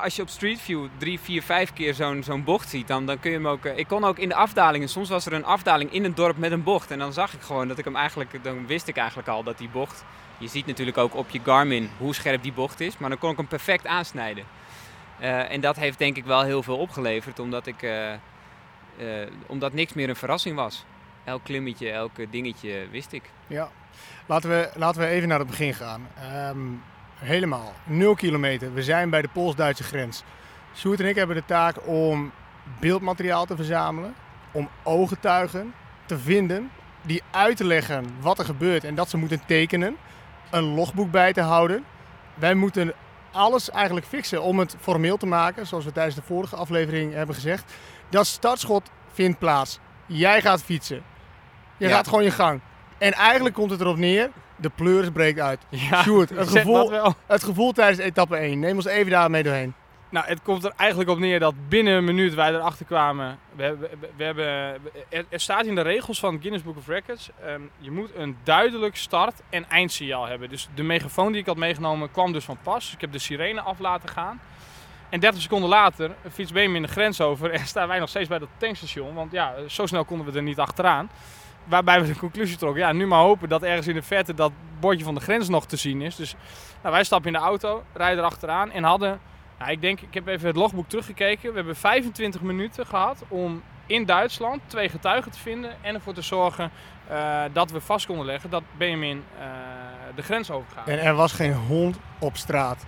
als 0.02 0.16
je 0.16 0.22
op 0.22 0.28
Street 0.28 0.60
View 0.60 0.86
drie, 0.98 1.20
vier, 1.20 1.42
vijf 1.42 1.72
keer 1.72 1.94
zo'n 1.94 2.22
zo'n 2.22 2.44
bocht 2.44 2.68
ziet, 2.68 2.88
dan, 2.88 3.06
dan 3.06 3.20
kun 3.20 3.30
je 3.30 3.36
hem 3.36 3.48
ook... 3.48 3.64
eh, 3.64 3.78
ik 3.78 3.88
kon 3.88 4.04
ook 4.04 4.18
in 4.18 4.28
de 4.28 4.34
afdalingen, 4.34 4.88
soms 4.88 5.08
was 5.08 5.26
er 5.26 5.32
een 5.32 5.44
afdaling 5.44 5.92
in 5.92 6.04
een 6.04 6.14
dorp 6.14 6.36
met 6.36 6.52
een 6.52 6.62
bocht. 6.62 6.90
En 6.90 6.98
dan 6.98 7.12
zag 7.12 7.32
ik 7.32 7.40
gewoon 7.40 7.68
dat 7.68 7.78
ik 7.78 7.84
hem 7.84 7.96
eigenlijk, 7.96 8.44
dan 8.44 8.66
wist 8.66 8.88
ik 8.88 8.96
eigenlijk 8.96 9.28
al 9.28 9.42
dat 9.42 9.58
die 9.58 9.68
bocht... 9.68 10.04
Je 10.38 10.48
ziet 10.48 10.66
natuurlijk 10.66 10.98
ook 10.98 11.14
op 11.14 11.30
je 11.30 11.40
Garmin 11.44 11.90
hoe 11.98 12.14
scherp 12.14 12.42
die 12.42 12.52
bocht 12.52 12.80
is, 12.80 12.98
maar 12.98 13.08
dan 13.08 13.18
kon 13.18 13.30
ik 13.30 13.36
hem 13.36 13.46
perfect 13.46 13.86
aansnijden. 13.86 14.44
Eh, 15.20 15.52
en 15.52 15.60
dat 15.60 15.76
heeft 15.76 15.98
denk 15.98 16.16
ik 16.16 16.24
wel 16.24 16.42
heel 16.42 16.62
veel 16.62 16.76
opgeleverd, 16.76 17.38
omdat, 17.38 17.66
ik, 17.66 17.82
eh, 17.82 18.12
eh, 18.12 18.18
omdat 19.46 19.72
niks 19.72 19.92
meer 19.92 20.08
een 20.08 20.16
verrassing 20.16 20.56
was. 20.56 20.84
Elk 21.24 21.44
klimmetje, 21.44 21.90
elk 21.90 22.12
dingetje 22.30 22.86
wist 22.90 23.12
ik. 23.12 23.22
Ja, 23.46 23.68
laten 24.26 24.50
we, 24.50 24.70
laten 24.74 25.00
we 25.00 25.06
even 25.06 25.28
naar 25.28 25.38
het 25.38 25.48
begin 25.48 25.74
gaan. 25.74 26.08
Ehm, 26.16 26.58
helemaal, 27.14 27.72
0 27.84 28.14
kilometer. 28.14 28.74
We 28.74 28.82
zijn 28.82 29.10
bij 29.10 29.22
de 29.22 29.28
Pools-Duitse 29.28 29.82
grens. 29.82 30.22
Sjoerd 30.74 31.00
en 31.00 31.06
ik 31.06 31.14
hebben 31.14 31.36
de 31.36 31.44
taak 31.44 31.86
om 31.86 32.32
beeldmateriaal 32.80 33.46
te 33.46 33.56
verzamelen, 33.56 34.14
om 34.50 34.68
ooggetuigen 34.82 35.74
te 36.06 36.18
vinden, 36.18 36.70
die 37.02 37.22
uit 37.30 37.56
te 37.56 37.64
leggen 37.64 38.06
wat 38.20 38.38
er 38.38 38.44
gebeurt 38.44 38.84
en 38.84 38.94
dat 38.94 39.10
ze 39.10 39.16
moeten 39.16 39.42
tekenen, 39.46 39.96
een 40.50 40.64
logboek 40.64 41.10
bij 41.10 41.32
te 41.32 41.40
houden. 41.40 41.84
Wij 42.34 42.54
moeten 42.54 42.92
alles 43.32 43.70
eigenlijk 43.70 44.06
fixen 44.06 44.42
om 44.42 44.58
het 44.58 44.76
formeel 44.80 45.16
te 45.16 45.26
maken, 45.26 45.66
zoals 45.66 45.84
we 45.84 45.92
tijdens 45.92 46.14
de 46.16 46.22
vorige 46.22 46.56
aflevering 46.56 47.14
hebben 47.14 47.34
gezegd. 47.34 47.72
Dat 48.08 48.26
startschot 48.26 48.90
vindt 49.12 49.38
plaats. 49.38 49.78
Jij 50.06 50.40
gaat 50.40 50.62
fietsen. 50.62 51.02
Je 51.76 51.88
Ja. 51.88 51.94
gaat 51.94 52.08
gewoon 52.08 52.24
je 52.24 52.30
gang. 52.30 52.60
En 52.98 53.12
eigenlijk 53.12 53.54
komt 53.54 53.70
het 53.70 53.80
erop 53.80 53.96
neer, 53.96 54.30
de 54.56 54.68
pleuris 54.70 55.10
breekt 55.10 55.40
uit. 55.40 55.60
Ja, 55.68 56.02
Sjoerd, 56.02 56.30
het 56.30 56.48
gevoel-. 56.56 57.14
Het 57.26 57.44
gevoel 57.44 57.72
tijdens 57.72 57.98
etappe 57.98 58.36
1, 58.36 58.58
neem 58.58 58.76
ons 58.76 58.84
even 58.86 59.10
daarmee 59.10 59.42
doorheen. 59.42 59.74
Nou, 60.10 60.26
het 60.26 60.42
komt 60.42 60.64
er 60.64 60.72
eigenlijk 60.76 61.10
op 61.10 61.18
neer 61.18 61.40
dat 61.40 61.54
binnen 61.68 61.94
een 61.94 62.04
minuut 62.04 62.34
wij 62.34 62.54
erachter 62.54 62.86
kwamen. 62.86 63.38
We, 63.56 63.62
hebben- 63.62 63.90
we, 64.16 64.24
hebben, 64.24 64.44
er, 65.08 65.40
staat 65.40 65.66
in 65.66 65.74
de 65.74 65.80
regels 65.80 66.20
van 66.20 66.38
Guinness 66.40 66.64
Book 66.64 66.76
of 66.76 66.86
Records: 66.86 67.30
ehm, 67.44 67.60
je 67.78 67.90
moet 67.90 68.10
een 68.14 68.36
duidelijk 68.42 68.96
start- 68.96 69.42
en 69.50 69.68
eindsignaal 69.68 70.26
hebben. 70.26 70.48
Dus 70.48 70.68
de 70.74 70.82
megafoon 70.82 71.32
die 71.32 71.40
ik 71.40 71.46
had 71.46 71.56
meegenomen 71.56 72.10
kwam 72.10 72.32
dus 72.32 72.44
van 72.44 72.58
pas. 72.62 72.92
Ik 72.92 73.00
heb 73.00 73.12
de 73.12 73.18
sirene 73.18 73.60
af 73.60 73.78
laten 73.78 74.08
gaan. 74.08 74.40
En 75.08 75.20
30 75.20 75.42
seconden 75.42 75.68
later 75.68 76.10
fietst 76.32 76.52
Beem 76.52 76.82
de 76.82 76.88
grens 76.88 77.20
over 77.20 77.50
en 77.50 77.66
staan 77.74 77.88
wij 77.88 77.98
nog 77.98 78.08
steeds 78.08 78.28
bij 78.28 78.38
dat 78.38 78.48
tankstation. 78.56 79.14
Want 79.14 79.32
ja, 79.32 79.54
zo 79.66 79.86
snel 79.86 80.04
konden 80.04 80.26
we 80.26 80.36
er 80.36 80.42
niet 80.42 80.58
achteraan. 80.58 81.10
Waarbij 81.64 82.00
we 82.00 82.06
de 82.06 82.18
conclusie 82.18 82.56
trokken, 82.56 82.80
ja, 82.80 82.92
nu 82.92 83.06
maar 83.06 83.20
hopen 83.20 83.48
dat 83.48 83.62
ergens 83.62 83.86
in 83.86 83.94
de 83.94 84.02
verte 84.02 84.34
dat 84.34 84.52
bordje 84.80 85.04
van 85.04 85.14
de 85.14 85.20
grens 85.20 85.48
nog 85.48 85.66
te 85.66 85.76
zien 85.76 86.02
is. 86.02 86.16
Dus 86.16 86.34
nou, 86.82 86.94
wij 86.94 87.04
stappen 87.04 87.32
in 87.32 87.38
de 87.38 87.44
auto, 87.44 87.84
rijden 87.92 88.18
erachteraan 88.18 88.70
en 88.70 88.82
hadden 88.82 89.20
nou, 89.60 89.72
ik 89.72 89.80
denk, 89.80 90.00
ik 90.00 90.14
heb 90.14 90.26
even 90.26 90.46
het 90.46 90.56
logboek 90.56 90.88
teruggekeken. 90.88 91.50
We 91.50 91.56
hebben 91.56 91.76
25 91.76 92.40
minuten 92.40 92.86
gehad 92.86 93.22
om 93.28 93.62
in 93.86 94.04
Duitsland 94.04 94.60
twee 94.66 94.88
getuigen 94.88 95.32
te 95.32 95.38
vinden 95.38 95.76
en 95.80 95.94
ervoor 95.94 96.14
te 96.14 96.22
zorgen 96.22 96.70
eh, 97.08 97.42
dat 97.52 97.70
we 97.70 97.80
vast 97.80 98.06
konden 98.06 98.26
leggen 98.26 98.50
dat 98.50 98.62
Benjamin 98.76 99.24
eh, 99.38 99.46
de 100.14 100.22
grens 100.22 100.50
overgaat. 100.50 100.88
En 100.88 100.98
er 100.98 101.14
was 101.14 101.32
geen 101.32 101.52
hond 101.54 101.98
op 102.18 102.36
straat. 102.36 102.86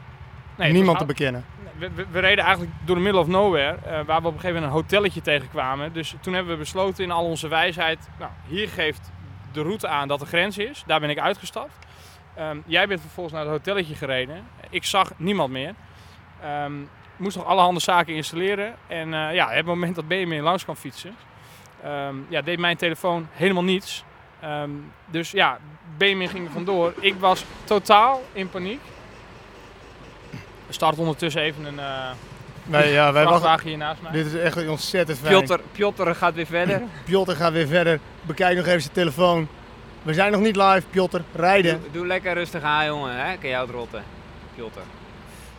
Nee, 0.56 0.72
Niemand 0.72 0.98
te 0.98 1.04
bekennen. 1.04 1.44
we, 1.78 1.90
we, 1.94 2.06
we 2.10 2.18
reden 2.18 2.44
eigenlijk 2.44 2.74
door 2.84 2.96
de 2.96 3.02
middle 3.02 3.20
of 3.20 3.26
nowhere, 3.26 3.76
eh, 3.76 4.00
waar 4.04 4.20
we 4.20 4.26
op 4.26 4.34
een 4.34 4.40
gegeven 4.40 4.54
moment 4.54 4.64
een 4.64 4.80
hotelletje 4.80 5.20
tegenkwamen. 5.20 5.92
Dus 5.92 6.14
toen 6.20 6.34
hebben 6.34 6.52
we 6.52 6.58
besloten 6.58 7.04
in 7.04 7.10
al 7.10 7.24
onze 7.24 7.48
wijsheid, 7.48 8.08
nou, 8.18 8.30
hier 8.46 8.68
geeft 8.68 9.10
de 9.52 9.62
route 9.62 9.88
aan 9.88 10.08
dat 10.08 10.20
de 10.20 10.26
grens 10.26 10.58
is. 10.58 10.82
Daar 10.86 11.00
ben 11.00 11.10
ik 11.10 11.18
uitgestapt. 11.18 11.72
Ehm, 12.34 12.58
jij 12.66 12.86
bent 12.86 13.00
vervolgens 13.00 13.34
naar 13.34 13.44
het 13.44 13.52
hotelletje 13.52 13.94
gereden. 13.94 14.44
Ik 14.70 14.84
zag 14.84 15.12
niemand 15.16 15.50
meer. 15.50 15.74
Ehm, 16.42 16.72
moest 17.16 17.36
nog 17.36 17.46
allerhande 17.46 17.80
zaken 17.80 18.14
installeren. 18.14 18.74
En 18.86 19.14
eh, 19.14 19.34
ja, 19.34 19.50
het 19.50 19.66
moment 19.66 19.94
dat 19.94 20.08
Benjamin 20.08 20.42
langs 20.42 20.64
kwam 20.64 20.76
fietsen, 20.76 21.16
ehm, 21.82 22.14
ja, 22.28 22.42
deed 22.42 22.58
mijn 22.58 22.76
telefoon 22.76 23.28
helemaal 23.32 23.64
niets. 23.64 24.04
Ehm, 24.40 24.70
dus 25.06 25.30
ja, 25.30 25.58
Benjamin 25.96 26.28
ging 26.28 26.46
er 26.46 26.52
vandoor. 26.52 26.94
Ik 27.00 27.14
was 27.18 27.44
totaal 27.64 28.22
in 28.32 28.48
paniek. 28.48 28.80
Er 30.66 30.74
start 30.74 30.98
ondertussen 30.98 31.42
even 31.42 31.64
een 31.64 31.78
eh 31.78 32.10
Wij, 32.64 32.92
ja, 32.92 33.12
wij 33.12 33.24
wachten. 33.24 33.40
vrachtwagen 33.40 33.68
hier 33.68 33.78
naast 33.78 34.02
mij. 34.02 34.12
Dit 34.12 34.26
is 34.26 34.34
echt 34.34 34.68
ontzettend 34.68 35.18
fijn. 35.18 35.44
Piotr, 35.44 35.62
Piotr 35.72 36.10
gaat 36.10 36.34
weer 36.34 36.46
verder. 36.46 36.82
Piotr 37.04 37.32
gaat 37.32 37.52
weer 37.52 37.66
verder. 37.66 38.00
Bekijk 38.22 38.56
nog 38.56 38.66
even 38.66 38.80
zijn 38.80 38.94
telefoon. 38.94 39.48
We 40.02 40.14
zijn 40.14 40.32
nog 40.32 40.40
niet 40.40 40.56
live, 40.56 40.82
Piotr. 40.90 41.20
Rijden. 41.34 41.80
Doe, 41.80 41.90
doe 41.90 42.06
lekker 42.06 42.34
rustig 42.34 42.62
aan, 42.62 42.86
jongen. 42.86 43.16
Hè? 43.26 43.36
Kan 43.36 43.48
jou 43.50 43.66
het 43.66 43.74
rotten. 43.74 44.04
Piotr. 44.54 44.80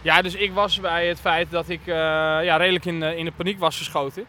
Ja, 0.04 0.22
dus 0.22 0.36
ik 0.36 0.54
was 0.54 0.80
bij 0.80 1.08
het 1.08 1.20
feit 1.20 1.52
dat 1.52 1.70
ik 1.70 1.80
eh, 1.80 1.94
ja, 2.44 2.58
redelijk 2.58 2.86
in 2.86 3.00
de, 3.00 3.18
in 3.18 3.26
de 3.26 3.32
paniek 3.32 3.60
was 3.60 3.78
geschoten. 3.78 4.26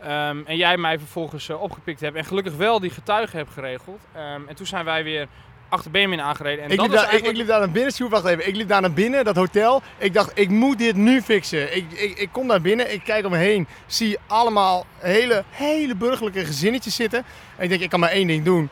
Ehm, 0.00 0.38
en 0.44 0.56
jij 0.56 0.76
mij 0.76 0.98
vervolgens 0.98 1.48
eh, 1.48 1.62
opgepikt 1.62 2.00
hebt 2.00 2.16
en 2.16 2.24
gelukkig 2.24 2.56
wel 2.56 2.80
die 2.80 2.90
getuigen 2.90 3.38
hebt 3.38 3.50
geregeld. 3.52 4.00
Ehm, 4.12 4.40
en 4.46 4.54
toen 4.56 4.66
zijn 4.66 4.84
wij 4.84 5.04
weer 5.04 5.28
achter 5.68 5.90
Benjamin 5.90 6.20
aangereden. 6.20 6.64
En 6.64 6.70
Ik 6.70 6.76
dat 6.76 6.86
liep, 6.86 6.94
was 6.94 7.04
daar, 7.04 7.12
ik, 7.12 7.18
ik 7.18 7.24
eigenlijk... 7.24 7.38
liep 7.38 7.46
daar 7.46 7.58
naar 7.58 7.70
binnen. 7.70 7.92
Sjoerd, 7.92 8.10
wacht 8.10 8.24
even. 8.24 8.48
Ik 8.48 8.56
liep 8.56 8.68
daar 8.68 8.80
naar 8.80 8.92
binnen, 8.92 9.24
dat 9.24 9.36
hotel. 9.36 9.82
Ik 9.98 10.14
dacht, 10.14 10.38
ik 10.38 10.48
moet 10.48 10.78
dit 10.78 10.96
nu 10.96 11.22
fixen. 11.22 11.76
Ik, 11.76 11.92
ik, 11.92 12.18
ik 12.18 12.28
kom 12.32 12.48
daar 12.48 12.60
binnen, 12.60 12.92
ik 12.92 13.04
kijk 13.04 13.24
om 13.24 13.30
me 13.30 13.36
heen. 13.36 13.66
Zie 13.86 14.18
allemaal 14.26 14.86
hele, 14.98 15.44
hele 15.50 15.94
burgerlijke 15.94 16.44
gezinnetjes 16.44 16.94
zitten. 16.94 17.24
En 17.56 17.62
ik 17.62 17.68
denk, 17.68 17.80
ik 17.80 17.90
kan 17.90 18.00
maar 18.00 18.10
één 18.10 18.26
ding 18.26 18.44
doen. 18.44 18.68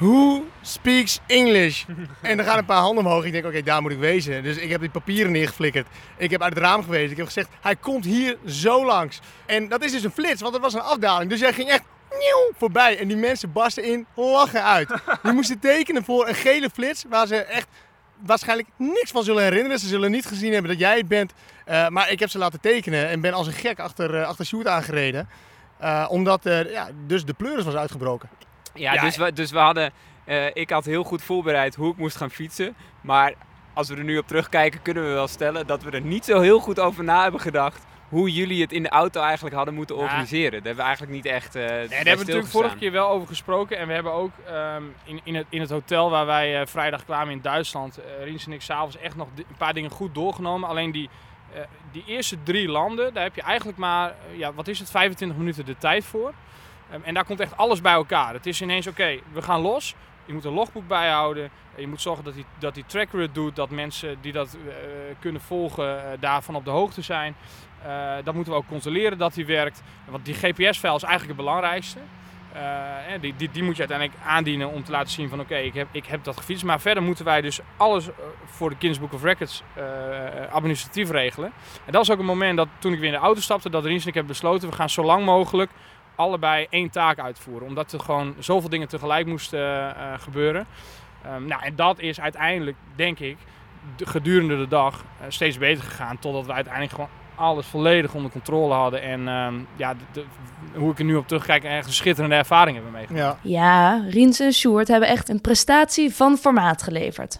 Who 0.00 0.44
speaks 0.62 1.20
English? 1.26 1.84
en 2.22 2.38
er 2.38 2.44
gaan 2.44 2.58
een 2.58 2.64
paar 2.64 2.80
handen 2.80 3.04
omhoog. 3.04 3.24
Ik 3.24 3.32
denk, 3.32 3.44
oké, 3.44 3.62
daar 3.62 3.82
moet 3.82 3.90
ik 3.90 3.98
wezen. 3.98 4.42
Dus 4.42 4.56
ik 4.56 4.70
heb 4.70 4.80
die 4.80 4.90
papieren 4.90 5.32
neergeflikkerd. 5.32 5.86
Ik 6.16 6.30
heb 6.30 6.42
uit 6.42 6.54
het 6.54 6.62
raam 6.62 6.82
gewezen. 6.82 7.10
Ik 7.10 7.16
heb 7.16 7.26
gezegd, 7.26 7.48
hij 7.60 7.76
komt 7.76 8.04
hier 8.04 8.38
zo 8.46 8.84
langs. 8.84 9.20
En 9.46 9.68
dat 9.68 9.84
is 9.84 9.92
dus 9.92 10.04
een 10.04 10.10
flits, 10.10 10.40
want 10.40 10.54
het 10.54 10.62
was 10.62 10.74
een 10.74 10.80
afdaling. 10.80 11.30
Dus 11.30 11.40
jij 11.40 11.52
ging 11.52 11.68
echt 11.68 11.82
nieuw 12.10 12.52
voorbij. 12.58 12.98
En 12.98 13.08
die 13.08 13.16
mensen 13.16 13.52
barsten 13.52 13.84
in 13.84 14.06
lachen 14.14 14.64
uit. 14.64 14.88
Die 15.22 15.32
moesten 15.32 15.58
tekenen 15.58 16.04
voor 16.04 16.28
een 16.28 16.34
gele 16.34 16.70
flits 16.70 17.04
waar 17.08 17.26
ze 17.26 17.36
echt 17.36 17.68
waarschijnlijk 18.26 18.68
niks 18.76 19.10
van 19.10 19.24
zullen 19.24 19.42
herinneren. 19.42 19.78
Ze 19.78 19.88
zullen 19.88 20.10
niet 20.10 20.26
gezien 20.26 20.52
hebben 20.52 20.70
dat 20.70 20.80
jij 20.80 20.96
het 20.96 21.08
bent. 21.08 21.32
Eh, 21.64 21.88
maar 21.88 22.10
ik 22.10 22.20
heb 22.20 22.28
ze 22.28 22.38
laten 22.38 22.60
tekenen 22.60 23.08
en 23.08 23.20
ben 23.20 23.32
als 23.32 23.46
een 23.46 23.52
gek 23.52 23.80
achter, 23.80 24.14
eh, 24.14 24.26
achter 24.26 24.46
Sjoerd 24.46 24.66
aangereden. 24.66 25.28
Eh, 25.78 26.06
omdat 26.08 26.40
ja, 26.70 26.88
dus 27.06 27.24
de 27.24 27.34
pleuris 27.34 27.64
was 27.64 27.74
uitgebroken. 27.74 28.28
Ja, 28.74 28.92
Ja, 28.92 29.00
dus, 29.02 29.16
we, 29.16 29.32
dus 29.32 29.50
we 29.50 29.58
hadden... 29.58 29.90
eh, 30.24 30.46
ik 30.52 30.70
had 30.70 30.84
heel 30.84 31.02
goed 31.04 31.22
voorbereid 31.22 31.74
hoe 31.74 31.90
ik 31.92 31.96
moest 31.96 32.16
gaan 32.16 32.30
fietsen. 32.30 32.74
Maar 33.00 33.32
als 33.74 33.88
we 33.88 33.96
er 33.96 34.04
nu 34.04 34.18
op 34.18 34.26
terugkijken, 34.26 34.82
kunnen 34.82 35.02
we 35.06 35.12
wel 35.12 35.28
stellen 35.28 35.66
dat 35.66 35.82
we 35.82 35.90
er 35.90 36.00
niet 36.00 36.24
zo 36.24 36.40
heel 36.40 36.60
goed 36.60 36.80
over 36.80 37.04
na 37.04 37.22
hebben 37.22 37.40
gedacht. 37.40 37.86
Hoe 38.08 38.32
jullie 38.32 38.62
het 38.62 38.72
in 38.72 38.82
de 38.82 38.88
auto 38.88 39.20
eigenlijk 39.22 39.54
hadden 39.54 39.74
moeten 39.74 39.96
Ja. 39.96 40.02
organiseren. 40.02 40.50
Daar 40.50 40.60
hebben 40.62 40.76
we 40.76 40.82
eigenlijk 40.82 41.12
niet 41.12 41.26
echt. 41.26 41.54
eh 41.54 41.62
Nee, 41.62 41.68
daar 41.70 41.78
hebben 41.88 42.04
we 42.04 42.10
natuurlijk 42.18 42.46
vorige 42.48 42.76
keer 42.76 42.92
wel 42.92 43.08
over 43.08 43.28
gesproken. 43.28 43.78
En 43.78 43.86
we 43.86 43.92
hebben 43.92 44.12
ook 44.12 44.30
ehm, 44.46 44.82
in, 45.04 45.20
in, 45.24 45.34
het, 45.34 45.46
in 45.48 45.60
het 45.60 45.70
hotel 45.70 46.10
waar 46.10 46.26
wij 46.26 46.60
eh, 46.60 46.66
vrijdag 46.66 47.04
kwamen 47.04 47.32
in 47.32 47.40
Duitsland, 47.40 47.98
eh 47.98 48.24
Riens 48.24 48.46
en 48.46 48.52
ik 48.52 48.62
s'avonds 48.62 48.96
echt 48.98 49.16
nog 49.16 49.28
een 49.36 49.44
paar 49.58 49.74
dingen 49.74 49.90
goed 49.90 50.14
doorgenomen. 50.14 50.68
Alleen 50.68 50.90
die, 50.92 51.08
die 51.92 52.04
eerste 52.06 52.36
drie 52.42 52.68
landen, 52.68 53.14
daar 53.14 53.22
heb 53.22 53.34
je 53.34 53.42
eigenlijk 53.42 53.78
maar, 53.78 54.14
ja, 54.36 54.52
wat 54.52 54.68
is 54.68 54.78
het, 54.78 54.90
25 54.90 55.38
minuten 55.38 55.64
de 55.64 55.78
tijd 55.78 56.04
voor. 56.04 56.32
Ehm, 56.90 57.00
en 57.02 57.14
daar 57.14 57.24
komt 57.24 57.40
echt 57.40 57.56
alles 57.56 57.80
bij 57.80 57.92
elkaar. 57.92 58.32
Het 58.32 58.46
is 58.46 58.62
ineens, 58.62 58.86
oké, 58.86 59.18
we 59.32 59.42
gaan 59.42 59.60
los. 59.60 59.94
Je 60.24 60.36
moet 60.36 60.44
een 60.44 60.52
logboek 60.52 60.88
bijhouden. 60.88 61.50
En 61.74 61.80
Je 61.80 61.88
moet 61.88 62.00
zorgen 62.00 62.24
dat 62.24 62.34
die, 62.34 62.44
dat 62.58 62.74
die 62.74 62.84
tracker 62.86 63.20
het 63.20 63.34
doet. 63.34 63.56
Dat 63.56 63.70
mensen 63.70 64.16
die 64.20 64.32
dat 64.32 64.54
eh, 64.54 64.72
kunnen 65.18 65.40
volgen 65.40 65.98
eh, 65.98 66.20
daarvan 66.20 66.54
op 66.54 66.64
de 66.64 66.70
hoogte 66.70 67.02
zijn. 67.02 67.34
Eh, 67.82 68.14
dat 68.24 68.34
moeten 68.34 68.52
we 68.52 68.58
ook 68.58 68.68
controleren 68.68 69.18
dat 69.18 69.34
die 69.34 69.46
werkt. 69.46 69.82
Want 70.08 70.24
die 70.24 70.34
GPS-file 70.34 70.94
is 70.94 71.02
eigenlijk 71.02 71.26
het 71.26 71.36
belangrijkste. 71.36 71.98
Die, 73.20 73.34
die, 73.36 73.50
die 73.50 73.62
moet 73.62 73.76
je 73.76 73.86
uiteindelijk 73.86 74.18
aandienen 74.26 74.68
om 74.68 74.84
te 74.84 74.90
laten 74.90 75.10
zien 75.10 75.28
van 75.28 75.40
oké, 75.40 75.56
ik, 75.56 75.74
heb, 75.74 75.88
ik 75.90 76.06
heb 76.06 76.24
dat 76.24 76.36
gefietst. 76.36 76.64
Maar 76.64 76.80
verder 76.80 77.02
moeten 77.02 77.24
wij 77.24 77.40
dus 77.40 77.60
alles 77.76 78.08
voor 78.44 78.70
de 78.70 78.76
Guinness 78.78 79.00
Book 79.00 79.12
of 79.12 79.22
Records 79.22 79.62
administratief 80.50 81.10
regelen. 81.10 81.52
En 81.86 81.92
dat 81.92 82.06
was 82.06 82.10
ook 82.10 82.18
een 82.18 82.24
moment 82.24 82.56
dat 82.56 82.68
toen 82.78 82.92
ik 82.92 82.98
weer 82.98 83.12
in 83.12 83.14
de 83.14 83.24
auto 83.24 83.40
stapte, 83.40 83.70
dat 83.70 83.84
Riens 83.84 84.02
en 84.02 84.08
ik 84.08 84.14
hebben 84.14 84.32
besloten, 84.32 84.68
we 84.68 84.74
gaan 84.74 84.90
zo 84.90 85.02
lang 85.02 85.24
mogelijk 85.24 85.70
allebei 86.20 86.66
één 86.70 86.90
taak 86.90 87.18
uitvoeren. 87.18 87.66
Omdat 87.68 87.92
er 87.92 88.00
gewoon 88.00 88.34
zoveel 88.38 88.68
dingen 88.68 88.88
tegelijk 88.88 89.26
moesten 89.26 89.60
eh, 89.60 89.88
eh, 89.88 90.20
gebeuren. 90.20 90.66
Ehm, 91.24 91.46
nou, 91.46 91.62
en 91.62 91.76
dat 91.76 91.98
is 92.00 92.20
uiteindelijk, 92.20 92.76
denk 92.96 93.18
ik, 93.18 93.36
de- 93.96 94.06
gedurende 94.06 94.56
de 94.56 94.68
dag 94.68 95.04
eh, 95.20 95.26
steeds 95.28 95.58
beter 95.58 95.84
gegaan. 95.84 96.18
Totdat 96.18 96.46
we 96.46 96.52
uiteindelijk 96.52 96.94
gewoon 96.94 97.10
alles 97.34 97.66
volledig 97.66 98.14
onder 98.14 98.30
controle 98.30 98.74
hadden. 98.74 99.02
En 99.02 99.28
ehm, 99.28 99.54
ja, 99.76 99.94
de- 99.94 99.98
de- 100.12 100.78
hoe 100.78 100.90
ik 100.92 100.98
er 100.98 101.04
nu 101.04 101.16
op 101.16 101.28
terugkijk, 101.28 101.64
echt 101.64 101.86
een 101.86 101.92
schitterende 101.92 102.36
ervaring 102.36 102.74
hebben 102.76 102.92
meegemaakt. 102.92 103.38
Ja. 103.42 103.50
Ja, 103.50 104.04
Riens 104.10 104.40
en 104.40 104.52
Sjoerd 104.52 104.88
hebben 104.88 105.08
echt 105.08 105.28
een 105.28 105.40
prestatie 105.40 106.14
van 106.14 106.36
formaat 106.36 106.82
geleverd. 106.82 107.38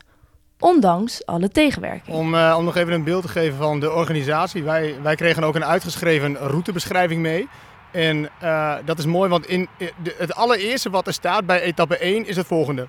Ondanks 0.59 1.27
alle 1.27 1.49
tegenwerking. 1.49 2.17
Om, 2.17 2.35
eh, 2.35 2.55
om 2.59 2.65
nog 2.65 2.77
even 2.77 2.93
een 2.93 3.05
beeld 3.05 3.23
te 3.23 3.29
geven 3.29 3.59
van 3.59 3.81
de 3.81 3.93
organisatie. 3.93 4.63
Wij, 4.63 4.95
wij 5.03 5.15
kregen 5.15 5.45
ook 5.45 5.55
een 5.55 5.65
uitgeschreven 5.65 6.37
routebeschrijving 6.37 7.21
mee. 7.23 7.49
En 7.91 8.29
eh, 8.41 8.77
dat 8.85 8.99
is 8.99 9.07
mooi, 9.07 9.31
want 9.31 9.47
in, 9.47 9.69
in 9.79 9.91
de- 10.03 10.15
het 10.19 10.35
allereerste 10.35 10.91
wat 10.91 11.07
er 11.07 11.13
staat 11.13 11.47
bij 11.47 11.61
etappe 11.61 11.97
1 11.99 12.27
is 12.27 12.37
het 12.37 12.47
volgende. 12.47 12.89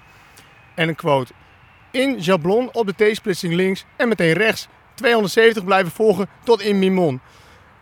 En 0.75 0.87
een 0.87 0.95
quote. 0.95 1.33
In 1.91 2.19
Jablon 2.19 2.69
op 2.73 2.93
de 2.97 3.11
T-splitsing 3.11 3.53
links 3.53 3.85
en 3.95 4.07
meteen 4.07 4.33
rechts 4.33 4.67
270 4.95 5.63
blijven 5.63 5.91
volgen 5.91 6.27
tot 6.43 6.61
in 6.61 6.79
Mimon. 6.79 7.21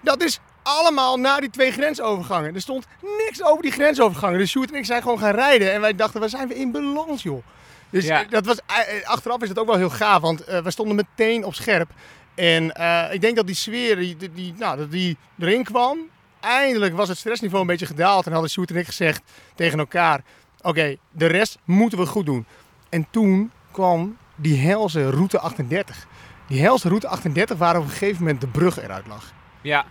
Dat 0.02 0.24
is 0.24 0.40
allemaal 0.64 1.18
na 1.18 1.40
die 1.40 1.50
twee 1.50 1.72
grensovergangen. 1.72 2.56
Er 2.56 2.62
stond 2.62 2.86
niks 3.26 3.44
over 3.44 3.62
die 3.62 3.72
grensovergangen. 3.72 4.40
Dus 4.40 4.50
Sjoerd 4.50 4.72
en 4.72 4.78
ik 4.78 4.86
zijn 4.86 5.02
gewoon 5.02 5.20
gaan 5.20 5.36
rijden. 5.36 5.74
En 5.74 5.82
wij 5.82 5.96
dachten, 5.96 6.20
waar 6.20 6.30
zijn 6.30 6.48
we 6.48 6.56
in 6.56 6.72
balans, 6.72 7.24
joh. 7.24 7.44
Dus 7.90 8.06
Ja. 8.06 8.24
eh, 8.24 8.30
dat 8.30 8.46
was, 8.46 8.58
eh, 8.66 9.08
achteraf 9.08 9.42
is 9.42 9.50
het 9.50 9.60
ook 9.60 9.68
wel 9.68 9.76
heel 9.78 9.90
gaaf, 9.90 10.22
want 10.22 10.44
eh, 10.44 10.60
we 10.62 10.72
stonden 10.72 10.96
meteen 10.96 11.44
op 11.46 11.54
scherp. 11.54 11.90
En 12.36 12.74
eh, 12.76 13.14
ik 13.14 13.22
denk 13.22 13.36
dat 13.36 13.46
die 13.46 13.56
sfeer 13.56 13.96
die, 13.96 14.18
die, 14.18 14.32
die- 14.34 14.54
nou, 14.58 14.78
dat 14.78 14.92
die 14.92 15.18
erin 15.40 15.64
kwam. 15.64 15.98
Eindelijk 16.40 16.96
was 16.96 17.08
het 17.10 17.18
stressniveau 17.18 17.62
een 17.62 17.68
beetje 17.68 17.86
gedaald. 17.86 18.26
En 18.26 18.32
hadden 18.32 18.50
Sjoerd 18.50 18.72
en 18.72 18.78
ik 18.78 18.86
gezegd 18.86 19.22
tegen 19.56 19.80
elkaar... 19.80 20.22
Oké, 20.62 20.96
de 21.12 21.26
rest 21.26 21.58
moeten 21.64 21.98
we 21.98 22.06
goed 22.06 22.26
doen. 22.26 22.46
En 22.90 23.08
toen 23.10 23.52
kwam 23.72 24.18
die 24.36 24.58
helse 24.58 25.10
route 25.10 25.40
38. 25.40 26.08
Die 26.48 26.62
helse 26.62 26.88
route 26.88 27.08
38 27.08 27.58
waar 27.58 27.78
op 27.78 27.84
een 27.84 27.90
gegeven 27.90 28.24
moment 28.24 28.42
de 28.42 28.48
brug 28.48 28.80
eruit 28.80 29.08
lag. 29.08 29.34
Ja, 29.62 29.86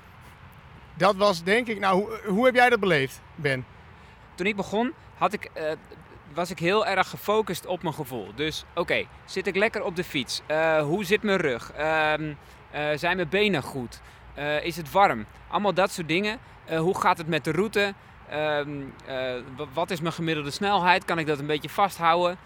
Dat 0.96 1.16
was 1.16 1.42
denk 1.42 1.66
ik... 1.68 1.78
Nou, 1.78 1.94
hoe, 2.00 2.20
hoe 2.26 2.44
heb 2.44 2.54
jij 2.54 2.70
dat 2.70 2.80
beleefd, 2.80 3.20
Ben? 3.34 3.64
toen 4.34 4.46
ik 4.46 4.56
begon, 4.56 4.92
had 5.18 5.32
ik, 5.32 5.50
eh, 5.52 5.64
was 6.34 6.50
ik 6.50 6.58
heel 6.58 6.86
erg 6.86 7.08
gefocust 7.08 7.66
op 7.66 7.82
mijn 7.82 7.94
gevoel. 7.94 8.28
Dus 8.34 8.64
oké, 8.74 9.04
zit 9.24 9.46
ik 9.46 9.56
lekker 9.56 9.82
op 9.82 9.96
de 9.96 10.04
fiets? 10.04 10.42
Eh, 10.46 10.82
hoe 10.82 11.04
zit 11.04 11.22
mijn 11.22 11.38
rug? 11.38 11.72
Ehm, 11.72 12.32
eh, 12.70 12.86
zijn 12.94 13.16
mijn 13.16 13.28
benen 13.28 13.62
goed? 13.62 14.00
Eh, 14.38 14.64
is 14.64 14.76
het 14.76 14.90
warm? 14.92 15.26
Allemaal 15.48 15.74
dat 15.74 15.90
soort 15.90 16.08
dingen. 16.08 16.38
Eh, 16.64 16.78
hoe 16.80 16.98
gaat 17.00 17.18
het 17.18 17.26
met 17.26 17.44
de 17.44 17.50
route? 17.52 17.94
Ehm, 18.28 18.68
eh, 19.06 19.16
wa- 19.56 19.66
wat 19.72 19.90
is 19.90 20.00
mijn 20.00 20.12
gemiddelde 20.14 20.50
snelheid? 20.50 21.04
Kan 21.04 21.18
ik 21.18 21.26
dat 21.26 21.38
een 21.38 21.46
beetje 21.46 21.68
vasthouden? 21.68 22.38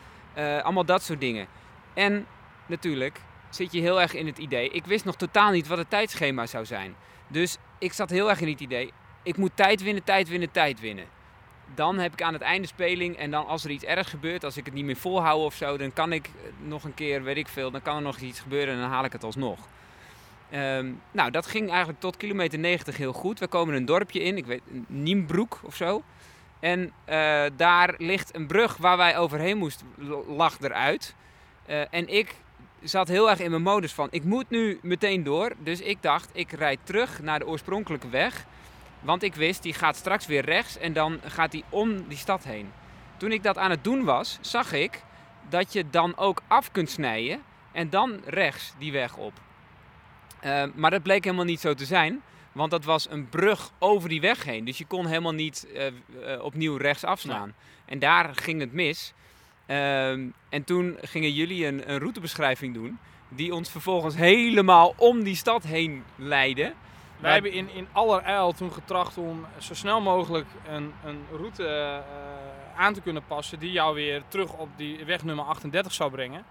Allemaal 0.63 0.85
dat 0.85 1.03
soort 1.03 1.21
dingen. 1.21 1.47
En 1.95 2.27
natuurlijk 2.67 3.21
zit 3.51 3.73
je 3.73 3.81
heel 3.81 4.01
erg 4.01 4.15
in 4.15 4.27
het 4.27 4.39
idee. 4.39 4.71
Ik 4.71 4.85
wist 4.85 5.05
nog 5.05 5.17
totaal 5.17 5.51
niet 5.51 5.67
wat 5.69 5.79
het 5.79 5.91
tijdschema 5.91 6.47
zou 6.47 6.65
zijn. 6.65 6.95
Dus 7.29 7.57
ik 7.79 7.93
zat 7.93 8.11
heel 8.11 8.31
erg 8.31 8.41
in 8.41 8.49
het 8.49 8.61
idee. 8.61 8.93
Ik 9.23 9.37
moet 9.37 9.51
tijd 9.55 9.83
winnen, 9.83 10.05
tijd 10.05 10.29
winnen, 10.29 10.51
tijd 10.51 10.81
winnen. 10.81 11.05
Dan 11.75 11.99
heb 11.99 12.13
ik 12.13 12.23
aan 12.23 12.33
het 12.33 12.43
einde 12.43 12.67
speling 12.69 13.17
en 13.17 13.31
dan 13.31 13.47
als 13.47 13.65
er 13.65 13.71
iets 13.71 13.85
ergs 13.85 14.09
gebeurt, 14.11 14.45
als 14.45 14.57
ik 14.57 14.65
het 14.65 14.75
niet 14.75 14.85
meer 14.85 14.97
volhoud 14.97 15.41
of 15.45 15.55
zo, 15.55 15.77
dan 15.77 15.93
kan 15.93 16.13
ik 16.13 16.31
nog 16.63 16.85
een 16.85 16.95
keer, 16.95 17.23
weet 17.23 17.37
ik 17.37 17.49
veel, 17.49 17.71
dan 17.71 17.83
kan 17.83 17.97
er 17.97 18.03
nog 18.03 18.19
iets 18.19 18.41
gebeuren 18.41 18.75
en 18.75 18.81
dan 18.81 18.91
haal 18.91 19.05
ik 19.05 19.13
het 19.13 19.25
alsnog. 19.25 19.59
Ehm, 20.53 20.93
nou, 21.11 21.31
dat 21.31 21.47
ging 21.47 21.69
eigenlijk 21.69 22.01
tot 22.01 22.17
kilometer 22.17 22.59
90 22.59 22.97
heel 22.97 23.13
goed. 23.13 23.39
We 23.39 23.47
komen 23.47 23.75
een 23.75 23.85
dorpje 23.85 24.23
in, 24.23 24.37
ik 24.37 24.47
weet, 24.47 24.63
Niembroek 24.87 25.61
of 25.63 25.77
zo. 25.77 26.03
En 26.61 26.93
eh, 27.05 27.45
daar 27.57 27.95
ligt 27.99 28.35
een 28.35 28.47
brug 28.47 28.77
waar 28.77 28.97
wij 28.97 29.19
overheen 29.19 29.59
moesten, 29.59 29.87
lag 30.29 30.61
eruit. 30.61 31.15
Eh, 31.67 31.81
en 31.91 32.09
ik 32.09 32.35
zat 32.83 33.09
heel 33.09 33.31
erg 33.31 33.41
in 33.41 33.51
mijn 33.51 33.63
modus 33.63 33.93
van, 33.93 34.09
ik 34.11 34.25
moet 34.25 34.51
nu 34.51 34.79
meteen 34.83 35.23
door. 35.23 35.53
Dus 35.59 35.81
ik 35.81 36.03
dacht, 36.03 36.31
ik 36.33 36.51
rijd 36.51 36.79
terug 36.83 37.23
naar 37.23 37.39
de 37.39 37.47
oorspronkelijke 37.47 38.09
weg. 38.09 38.45
Want 39.01 39.23
ik 39.23 39.35
wist, 39.35 39.63
die 39.63 39.75
gaat 39.75 39.97
straks 39.97 40.27
weer 40.27 40.45
rechts 40.45 40.79
en 40.79 40.93
dan 40.93 41.21
gaat 41.25 41.51
die 41.51 41.65
om 41.69 42.09
die 42.09 42.19
stad 42.19 42.45
heen. 42.45 42.73
Toen 43.17 43.33
ik 43.33 43.43
dat 43.43 43.59
aan 43.59 43.71
het 43.71 43.85
doen 43.85 44.05
was, 44.05 44.39
zag 44.41 44.73
ik 44.73 45.03
dat 45.49 45.73
je 45.73 45.91
dan 45.91 46.17
ook 46.17 46.43
af 46.47 46.71
kunt 46.73 46.91
snijden 46.91 47.43
en 47.73 47.91
dan 47.91 48.21
rechts 48.25 48.75
die 48.79 48.93
weg 48.93 49.17
op. 49.17 49.33
Eh, 50.43 50.65
maar 50.75 50.91
dat 50.91 51.03
bleek 51.03 51.25
helemaal 51.25 51.45
niet 51.45 51.61
zo 51.61 51.75
te 51.75 51.85
zijn, 51.85 52.23
want 52.53 52.71
dat 52.71 52.85
was 52.85 53.11
een 53.11 53.29
brug 53.29 53.71
over 53.79 54.09
die 54.09 54.21
weg 54.21 54.45
heen. 54.45 54.65
Dus 54.65 54.79
je 54.79 54.87
kon 54.87 55.07
helemaal 55.07 55.33
niet 55.33 55.67
eh, 55.75 55.87
eh, 55.87 56.45
opnieuw 56.45 56.77
rechts 56.77 57.05
afslaan. 57.05 57.55
En 57.85 57.99
daar 57.99 58.35
ging 58.35 58.61
het 58.61 58.73
mis. 58.73 59.13
Ehm, 59.67 60.27
en 60.49 60.65
toen 60.65 60.99
gingen 61.01 61.33
jullie 61.33 61.67
een, 61.67 61.91
een 61.91 61.99
routebeschrijving 61.99 62.75
doen, 62.75 62.99
die 63.29 63.55
ons 63.55 63.71
vervolgens 63.71 64.17
helemaal 64.17 64.95
om 64.97 65.23
die 65.23 65.37
stad 65.37 65.63
heen 65.63 66.05
leidde. 66.17 66.73
Wij 67.23 67.33
hebben 67.33 67.53
in, 67.53 67.69
in 67.75 67.89
allerijl 67.93 68.53
toen 68.53 68.73
getracht 68.73 69.19
om 69.19 69.47
zo 69.59 69.75
snel 69.75 70.01
mogelijk 70.01 70.47
een, 70.69 70.93
een 71.05 71.25
route 71.31 71.67
eh, 71.67 72.81
aan 72.81 72.95
te 72.95 73.01
kunnen 73.01 73.23
passen 73.27 73.59
die 73.59 73.73
jou 73.73 73.95
weer 73.95 74.23
terug 74.29 74.53
op 74.53 74.69
die 74.77 75.05
weg 75.05 75.25
nummer 75.25 75.45
38 75.45 75.93
zou 75.93 76.11
brengen. 76.11 76.45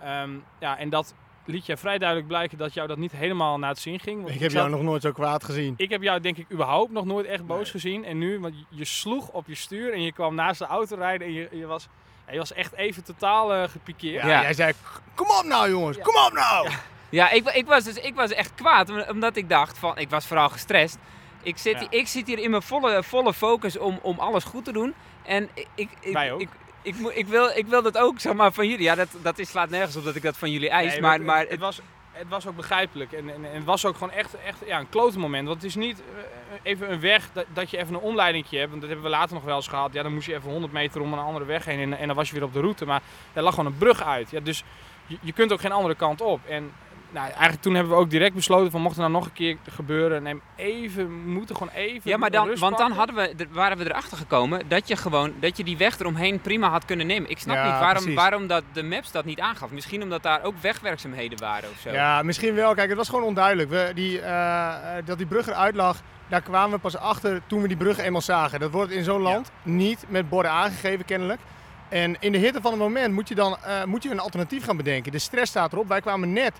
Ehm, 0.00 0.30
ja, 0.58 0.78
en 0.78 0.90
dat 0.90 1.14
liet 1.46 1.66
je 1.66 1.76
vrij 1.76 1.98
duidelijk 1.98 2.28
blijken 2.28 2.58
dat 2.58 2.74
jou 2.74 2.88
dat 2.88 2.96
niet 2.98 3.12
helemaal 3.12 3.58
naar 3.58 3.70
het 3.70 3.78
zin 3.78 4.00
ging. 4.00 4.22
Want 4.22 4.34
Ik 4.34 4.40
heb 4.40 4.50
zat- 4.50 4.60
jou 4.60 4.70
nog 4.74 4.82
nooit 4.82 5.02
zo 5.02 5.12
kwaad 5.12 5.44
gezien. 5.44 5.74
ik 5.76 5.90
heb 5.90 6.02
jou 6.02 6.20
denk 6.20 6.36
ik 6.36 6.46
überhaupt 6.52 6.92
nog 6.92 7.04
nooit 7.04 7.26
echt 7.26 7.46
boos 7.46 7.56
Nee. 7.62 7.70
gezien. 7.70 8.04
En 8.04 8.18
nu, 8.18 8.40
want 8.40 8.54
je 8.68 8.84
sloeg 8.84 9.28
op 9.28 9.46
je 9.46 9.54
stuur 9.54 9.92
en 9.92 10.02
je 10.02 10.12
kwam 10.12 10.34
naast 10.34 10.58
de 10.58 10.66
auto 10.66 10.96
rijden 10.96 11.26
en 11.26 11.32
je, 11.32 11.48
je, 11.52 11.66
was, 11.66 11.88
ja, 12.26 12.32
je 12.32 12.38
was 12.38 12.52
echt 12.52 12.72
even 12.74 13.04
totaal 13.04 13.54
eh, 13.54 13.68
gepikeerd. 13.68 14.22
Ja, 14.22 14.28
Ja. 14.28 14.42
Jij 14.42 14.54
zei, 14.54 14.72
kom 15.14 15.26
op 15.38 15.44
nou 15.44 15.70
jongens, 15.70 15.96
Ja. 15.96 16.02
kom 16.02 16.14
op 16.26 16.32
nou! 16.32 16.68
Ja, 17.08 17.30
ik, 17.30 17.48
ik, 17.48 17.66
was 17.66 17.84
dus, 17.84 17.94
ik 17.96 18.14
was 18.14 18.30
echt 18.30 18.54
kwaad, 18.54 18.90
om- 18.90 19.04
omdat 19.10 19.36
ik 19.36 19.48
dacht 19.48 19.78
van, 19.78 19.98
ik 19.98 20.10
was 20.10 20.26
vooral 20.26 20.48
gestrest. 20.48 20.98
Ik 21.42 21.58
zit, 21.58 21.80
Ja. 21.80 21.86
ik 21.90 22.06
zit 22.06 22.26
hier 22.26 22.38
in 22.38 22.50
mijn 22.50 22.62
volle, 22.62 23.02
volle 23.02 23.34
focus 23.34 23.78
om, 23.78 23.98
om 24.02 24.18
alles 24.18 24.44
goed 24.44 24.64
te 24.64 24.72
doen. 24.72 24.94
En 25.22 25.48
ik, 25.54 25.66
ik, 25.74 25.88
ik, 26.00 26.12
Wij 26.12 26.32
ook. 26.32 26.40
ik, 26.40 26.48
ik, 26.86 26.96
ik, 27.14 27.26
wil, 27.26 27.50
ik 27.54 27.66
wil 27.66 27.82
dat 27.82 27.98
ook 27.98 28.20
zeg 28.20 28.34
maar, 28.34 28.52
van 28.52 28.68
jullie. 28.68 28.84
Ja, 28.84 28.94
dat, 28.94 29.08
dat 29.22 29.38
is, 29.38 29.48
slaat 29.48 29.70
nergens 29.70 29.96
op 29.96 30.04
dat 30.04 30.14
ik 30.14 30.22
dat 30.22 30.36
van 30.36 30.50
jullie 30.50 30.68
eis. 30.68 30.92
Nee, 30.92 31.00
maar, 31.00 31.12
het, 31.12 31.22
maar 31.24 31.46
het, 31.48 31.60
was, 31.60 31.80
het 32.12 32.28
was 32.28 32.46
ook 32.46 32.56
begrijpelijk. 32.56 33.12
En, 33.12 33.28
en, 33.28 33.44
en 33.44 33.54
het 33.54 33.64
was 33.64 33.84
ook 33.84 33.96
gewoon 33.96 34.12
echt, 34.12 34.34
echt 34.34 34.58
ja, 34.66 34.78
een 34.78 34.88
klote 34.88 35.18
moment. 35.18 35.46
Want 35.48 35.62
het 35.62 35.70
is 35.70 35.74
niet 35.74 36.00
eh, 36.00 36.54
even 36.62 36.92
een 36.92 37.00
weg 37.00 37.28
dat, 37.32 37.44
dat 37.52 37.70
je 37.70 37.78
even 37.78 37.94
een 37.94 38.00
omleidingje 38.00 38.58
hebt. 38.58 38.70
Want 38.70 38.80
dat 38.80 38.90
hebben 38.90 39.10
we 39.10 39.16
later 39.16 39.34
nog 39.34 39.44
wel 39.44 39.56
eens 39.56 39.68
gehad. 39.68 39.92
Ja, 39.92 40.02
dan 40.02 40.14
moest 40.14 40.26
je 40.26 40.34
even 40.34 40.50
100 40.50 40.72
meter 40.72 41.00
om 41.00 41.12
een 41.12 41.18
andere 41.18 41.44
weg 41.44 41.64
heen. 41.64 41.80
En, 41.80 41.98
en 41.98 42.06
dan 42.06 42.16
was 42.16 42.28
je 42.28 42.34
weer 42.34 42.44
op 42.44 42.52
de 42.52 42.60
route. 42.60 42.86
Maar 42.86 43.02
daar 43.32 43.44
lag 43.44 43.54
gewoon 43.54 43.72
een 43.72 43.78
brug 43.78 44.02
uit. 44.02 44.30
Ja, 44.30 44.40
dus 44.40 44.64
je, 45.06 45.18
je 45.20 45.32
kunt 45.32 45.52
ook 45.52 45.60
geen 45.60 45.72
andere 45.72 45.94
kant 45.94 46.20
op. 46.20 46.40
En 46.48 46.72
nou, 47.10 47.26
eigenlijk 47.26 47.62
toen 47.62 47.74
hebben 47.74 47.92
we 47.92 47.98
ook 47.98 48.10
direct 48.10 48.34
besloten 48.34 48.70
van 48.70 48.80
mocht 48.80 48.94
er 48.94 49.00
nou 49.00 49.12
nog 49.12 49.24
een 49.24 49.32
keer 49.32 49.56
gebeuren. 49.70 50.22
Neem 50.22 50.40
even, 50.56 51.24
we 51.24 51.30
moeten 51.30 51.56
gewoon 51.56 51.72
even 51.74 52.10
ja, 52.10 52.16
maar 52.16 52.30
dan, 52.30 52.58
want 52.58 52.78
dan 52.78 52.92
hadden 52.92 53.16
we, 53.16 53.46
waren 53.50 53.78
we 53.78 53.84
erachter 53.84 54.16
gekomen 54.16 54.68
dat 54.68 54.88
je 54.88 54.96
gewoon 54.96 55.32
dat 55.40 55.56
je 55.56 55.64
die 55.64 55.76
weg 55.76 55.98
eromheen 55.98 56.40
prima 56.40 56.68
had 56.68 56.84
kunnen 56.84 57.06
nemen. 57.06 57.30
Ik 57.30 57.38
snap 57.38 57.56
Ja, 57.56 57.64
niet 57.64 57.72
waarom, 57.72 58.02
precies. 58.02 58.14
waarom 58.14 58.46
dat 58.46 58.62
de 58.72 58.82
maps 58.82 59.12
dat 59.12 59.24
niet 59.24 59.40
aangaf. 59.40 59.70
Misschien 59.70 60.02
omdat 60.02 60.22
daar 60.22 60.42
ook 60.42 60.54
wegwerkzaamheden 60.60 61.38
waren 61.38 61.70
of 61.70 61.78
zo. 61.80 61.90
Ja, 61.90 62.22
misschien 62.22 62.54
wel. 62.54 62.74
Kijk, 62.74 62.88
het 62.88 62.96
was 62.96 63.08
gewoon 63.08 63.24
onduidelijk. 63.24 63.70
We, 63.70 63.90
die, 63.94 64.20
eh, 64.20 64.98
eh, 64.98 65.06
dat 65.06 65.18
die 65.18 65.26
brug 65.26 65.46
eruit 65.46 65.74
lag, 65.74 66.00
daar 66.28 66.42
kwamen 66.42 66.70
we 66.70 66.78
pas 66.78 66.96
achter 66.96 67.42
toen 67.46 67.62
we 67.62 67.68
die 67.68 67.76
brug 67.76 67.98
eenmaal 67.98 68.20
zagen. 68.20 68.60
Dat 68.60 68.70
wordt 68.70 68.92
in 68.92 69.04
zo'n 69.04 69.20
land 69.20 69.50
niet 69.62 70.04
met 70.08 70.28
borden 70.28 70.50
aangegeven, 70.50 71.04
kennelijk. 71.04 71.40
En 71.88 72.16
in 72.20 72.32
de 72.32 72.38
hitte 72.38 72.60
van 72.60 72.70
het 72.70 72.80
moment 72.80 73.14
moet 73.14 73.28
je 73.28 73.34
dan 73.34 73.56
eh, 73.62 73.84
moet 73.84 74.02
je 74.02 74.10
een 74.10 74.20
alternatief 74.20 74.64
gaan 74.64 74.76
bedenken. 74.76 75.12
De 75.12 75.18
stress 75.18 75.50
staat 75.50 75.72
erop. 75.72 75.88
Wij 75.88 76.00
kwamen 76.00 76.32
net, 76.32 76.52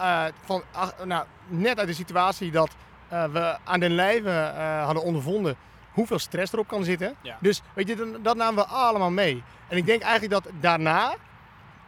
eh, 0.00 0.24
van, 0.44 0.62
ach- 0.72 1.04
nou, 1.04 1.24
net 1.48 1.78
uit 1.78 1.88
de 1.88 1.94
situatie 1.94 2.50
dat 2.50 2.70
eh, 3.08 3.24
we 3.24 3.56
aan 3.64 3.80
den 3.80 3.90
lijve 3.94 4.30
eh, 4.30 4.84
hadden 4.84 5.02
ondervonden 5.02 5.56
hoeveel 5.92 6.18
stress 6.18 6.52
erop 6.52 6.68
kan 6.68 6.84
zitten. 6.84 7.14
Ja. 7.22 7.36
Dus 7.40 7.62
weet 7.74 7.88
je, 7.88 7.96
dat, 7.96 8.24
dat 8.24 8.36
namen 8.36 8.64
we 8.64 8.70
allemaal 8.70 9.10
mee. 9.10 9.42
En 9.68 9.76
ik 9.76 9.86
denk 9.86 10.02
eigenlijk 10.02 10.32
dat 10.44 10.52
daarna 10.60 11.14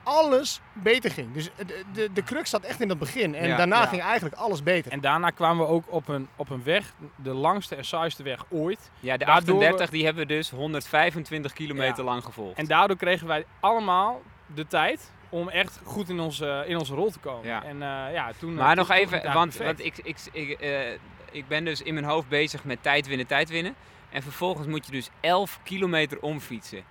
alles 0.05 0.61
beter 0.73 1.11
ging. 1.11 1.33
Dus 1.35 1.51
de, 1.67 1.83
de, 1.93 2.13
de 2.13 2.23
crux 2.23 2.51
zat 2.51 2.63
echt 2.63 2.81
in 2.81 2.89
het 2.89 2.99
begin. 2.99 3.35
En 3.35 3.49
Ja, 3.49 3.57
daarna 3.57 3.81
ja. 3.81 3.87
ging 3.87 4.03
eigenlijk 4.03 4.35
alles 4.35 4.63
beter. 4.63 4.93
En 4.93 5.01
daarna 5.01 5.31
kwamen 5.31 5.67
we 5.67 5.73
ook 5.73 5.85
op 5.89 6.09
een, 6.09 6.29
op 6.37 6.51
een 6.51 6.63
weg, 6.65 6.93
de 7.17 7.31
langste 7.33 7.77
en 7.77 7.85
saaiste 7.85 8.23
weg 8.23 8.45
ooit. 8.49 8.91
Ja, 9.01 9.17
de 9.17 9.25
Waardoor 9.25 9.47
we- 9.59 9.65
38 9.65 9.91
die 9.91 10.05
hebben 10.05 10.27
we 10.27 10.35
dus 10.35 10.51
125 10.51 11.53
kilometer 11.53 12.05
Ja. 12.05 12.11
lang 12.11 12.25
gevolgd. 12.25 12.59
En 12.59 12.67
daardoor 12.67 12.97
kregen 12.97 13.27
wij 13.27 13.45
allemaal 13.61 14.23
de 14.55 14.67
tijd 14.67 15.13
om 15.33 15.49
echt 15.49 15.81
goed 15.85 16.09
in 16.09 16.21
onze, 16.21 16.65
in 16.67 16.77
onze 16.77 16.95
rol 16.95 17.11
te 17.11 17.19
komen. 17.19 17.47
Ja. 17.49 17.65
En 17.65 17.83
eh, 17.83 18.13
ja, 18.13 18.33
toen... 18.39 18.55
Maar 18.55 18.71
eh, 18.71 18.77
nog 18.77 18.91
even, 18.91 19.33
want, 19.33 19.57
want 19.57 19.85
ik, 19.85 19.99
ik, 20.03 20.17
ik, 20.33 20.61
eh, 20.61 20.91
ik 21.31 21.49
ben 21.49 21.65
dus 21.65 21.83
in 21.83 21.95
mijn 21.95 22.07
hoofd 22.07 22.29
bezig 22.29 22.65
met 22.65 22.83
tijd 22.83 23.07
winnen, 23.07 23.27
tijd 23.27 23.51
winnen. 23.51 23.75
En 24.11 24.23
vervolgens 24.23 24.67
moet 24.67 24.87
je 24.87 24.93
dus 24.93 25.09
11 25.21 25.61
kilometer 25.63 26.21
omfietsen. 26.21 26.83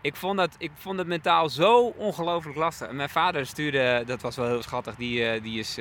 Ik 0.00 0.16
vond 0.16 0.36
dat, 0.36 0.54
ik 0.58 0.70
vond 0.74 0.98
het 0.98 1.06
mentaal 1.06 1.48
zo 1.48 1.86
ongelooflijk 1.96 2.56
lastig. 2.56 2.88
En 2.88 2.96
mijn 2.96 3.08
vader 3.08 3.46
stuurde, 3.46 4.02
dat 4.06 4.22
was 4.22 4.36
wel 4.36 4.46
heel 4.46 4.62
schattig, 4.62 4.94
die, 4.94 5.40
die 5.40 5.58
is 5.58 5.78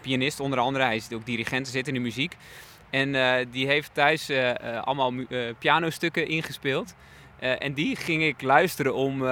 pianist 0.00 0.40
onder 0.40 0.58
andere. 0.58 0.84
Hij 0.84 0.96
is 0.96 1.12
ook 1.12 1.26
dirigent, 1.26 1.68
zit 1.68 1.88
in 1.88 1.94
de 1.94 2.00
muziek. 2.00 2.36
En 2.90 3.12
die 3.50 3.66
heeft 3.66 3.94
thuis 3.94 4.30
allemaal 4.84 5.12
pianostukken 5.58 6.28
ingespeeld. 6.28 6.94
En 7.38 7.72
die 7.72 7.96
ging 7.96 8.22
ik 8.22 8.42
luisteren 8.42 8.94
om, 8.94 9.22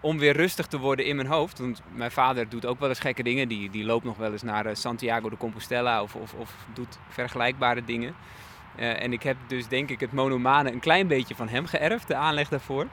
om 0.00 0.18
weer 0.18 0.36
rustig 0.36 0.66
te 0.66 0.78
worden 0.78 1.04
in 1.04 1.16
mijn 1.16 1.28
hoofd. 1.28 1.58
Want 1.58 1.82
mijn 1.94 2.10
vader 2.10 2.48
doet 2.48 2.66
ook 2.66 2.80
wel 2.80 2.88
eens 2.88 2.98
gekke 2.98 3.22
dingen. 3.22 3.48
Die, 3.48 3.70
die 3.70 3.84
loopt 3.84 4.04
nog 4.04 4.16
wel 4.16 4.32
eens 4.32 4.42
naar 4.42 4.66
eh, 4.66 4.74
Santiago 4.74 5.30
de 5.30 5.36
Compostela 5.36 6.02
of, 6.02 6.14
of, 6.14 6.34
of 6.34 6.54
doet 6.74 6.98
vergelijkbare 7.08 7.84
dingen. 7.84 8.14
Eh, 8.76 9.02
en 9.02 9.12
ik 9.12 9.22
heb 9.22 9.36
dus 9.46 9.68
denk 9.68 9.90
ik 9.90 10.00
het 10.00 10.12
monomane 10.12 10.72
een 10.72 10.80
klein 10.80 11.06
beetje 11.06 11.34
van 11.34 11.48
hem 11.48 11.66
geërfd, 11.66 12.08
de 12.08 12.14
aanleg 12.14 12.48
daarvoor. 12.48 12.86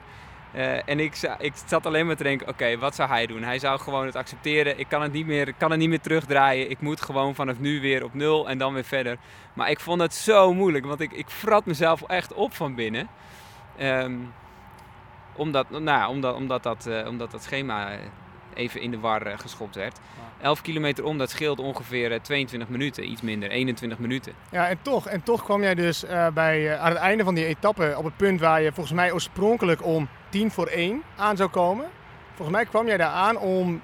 Eh, 0.52 0.88
en 0.88 1.00
ik, 1.00 1.36
ik 1.38 1.52
zat 1.66 1.86
alleen 1.86 2.06
maar 2.06 2.16
te 2.16 2.22
denken, 2.22 2.48
oké, 2.48 2.78
wat 2.78 2.94
zou 2.94 3.08
hij 3.08 3.26
doen? 3.26 3.42
Hij 3.42 3.58
zou 3.58 3.80
gewoon 3.80 4.06
het 4.06 4.16
accepteren. 4.16 4.78
Ik 4.78 4.88
kan 4.88 5.02
het, 5.02 5.12
niet 5.12 5.26
meer, 5.26 5.54
kan 5.54 5.70
het 5.70 5.80
niet 5.80 5.88
meer 5.88 6.00
terugdraaien. 6.00 6.70
Ik 6.70 6.80
moet 6.80 7.00
gewoon 7.00 7.34
vanaf 7.34 7.58
nu 7.58 7.80
weer 7.80 8.04
op 8.04 8.14
nul 8.14 8.48
en 8.48 8.58
dan 8.58 8.74
weer 8.74 8.84
verder. 8.84 9.16
Maar 9.52 9.70
ik 9.70 9.80
vond 9.80 10.00
het 10.00 10.14
zo 10.14 10.54
moeilijk, 10.54 10.86
want 10.86 11.00
ik, 11.00 11.12
ik 11.12 11.28
frat 11.28 11.66
mezelf 11.66 12.02
echt 12.02 12.34
op 12.34 12.54
van 12.54 12.74
binnen. 12.74 13.08
Ehm, 13.76 14.14
omdat, 15.38 15.70
nou, 15.70 16.10
omdat, 16.10 16.34
omdat, 16.34 16.62
dat, 16.62 16.86
eh, 16.86 17.06
omdat 17.08 17.30
dat 17.30 17.42
schema 17.42 17.90
eh, 17.90 17.98
even 18.54 18.80
in 18.80 18.90
de 18.90 18.98
war 18.98 19.22
eh, 19.26 19.38
geschopt 19.38 19.74
werd. 19.74 19.98
11 20.40 20.62
kilometer 20.62 21.04
om, 21.04 21.18
dat 21.18 21.30
scheelt 21.30 21.58
ongeveer 21.58 22.12
eh, 22.12 22.20
22 22.20 22.68
minuten, 22.68 23.10
iets 23.10 23.20
minder, 23.22 23.50
21 23.50 23.98
minuten. 23.98 24.32
Ja, 24.50 24.68
en 24.68 24.78
toch, 24.82 25.06
en 25.08 25.22
toch 25.22 25.44
kwam 25.44 25.62
jij 25.62 25.74
dus 25.74 26.04
bij, 26.34 26.78
aan 26.78 26.88
het 26.90 26.98
einde 26.98 27.24
van 27.24 27.34
die 27.34 27.44
etappe 27.44 27.94
op 27.96 28.04
het 28.04 28.16
punt 28.16 28.40
waar 28.40 28.62
je 28.62 28.72
volgens 28.72 28.94
mij 28.94 29.12
oorspronkelijk 29.12 29.84
om 29.84 30.08
10 30.28 30.50
voor 30.50 30.66
1 30.66 31.02
aan 31.16 31.36
zou 31.36 31.50
komen. 31.50 31.86
Volgens 32.34 32.56
mij 32.56 32.66
kwam 32.66 32.86
jij 32.86 32.96
daar 32.96 33.10
aan 33.10 33.36
om 33.38 33.82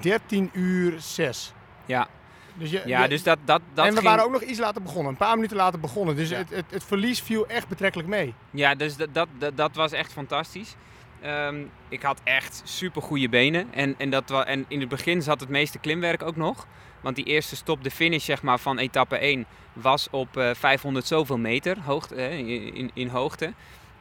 13 0.00 0.50
uur 0.52 0.94
6. 1.00 1.52
Ja, 1.86 2.06
Dus 2.54 2.70
je, 2.70 2.82
ja 2.86 3.02
je- 3.02 3.08
dus 3.08 3.22
dat, 3.22 3.38
dat, 3.44 3.60
dat 3.74 3.84
en 3.86 3.90
we 3.90 3.96
ging... 3.98 4.08
waren 4.10 4.24
ook 4.24 4.32
nog 4.32 4.42
iets 4.42 4.58
later 4.58 4.82
begonnen, 4.82 5.10
een 5.12 5.18
paar 5.18 5.34
minuten 5.34 5.56
later 5.56 5.80
begonnen. 5.80 6.16
Dus 6.16 6.28
Ja. 6.28 6.36
het, 6.36 6.50
het, 6.50 6.64
het 6.70 6.84
verlies 6.84 7.20
viel 7.20 7.46
echt 7.46 7.68
betrekkelijk 7.68 8.08
mee. 8.08 8.34
Ja, 8.50 8.74
dus 8.74 8.96
dat, 8.96 9.08
dat, 9.12 9.28
dat, 9.38 9.56
dat 9.56 9.74
was 9.74 9.92
echt 9.92 10.12
fantastisch. 10.12 10.74
Ehm, 11.24 11.64
ik 11.88 12.02
had 12.02 12.20
echt 12.24 12.62
super 12.64 13.02
goede 13.02 13.28
benen. 13.28 13.68
En, 13.72 13.94
en, 13.98 14.10
dat 14.10 14.30
en 14.30 14.64
in 14.68 14.80
het 14.80 14.88
begin 14.88 15.22
zat 15.22 15.40
het 15.40 15.48
meeste 15.48 15.78
klimwerk 15.78 16.22
ook 16.22 16.36
nog. 16.36 16.66
Want 17.00 17.16
die 17.16 17.24
eerste 17.24 17.56
stop, 17.56 17.84
de 17.84 17.90
finish 17.90 18.24
zeg 18.24 18.42
maar, 18.42 18.58
van 18.58 18.78
etappe 18.78 19.16
1, 19.16 19.46
was 19.72 20.08
op 20.10 20.36
eh 20.36 20.50
500 20.54 21.06
zoveel 21.06 21.38
meter 21.38 21.80
hoogte, 21.80 22.14
in, 22.14 22.74
in, 22.74 22.90
in 22.94 23.08
hoogte. 23.08 23.52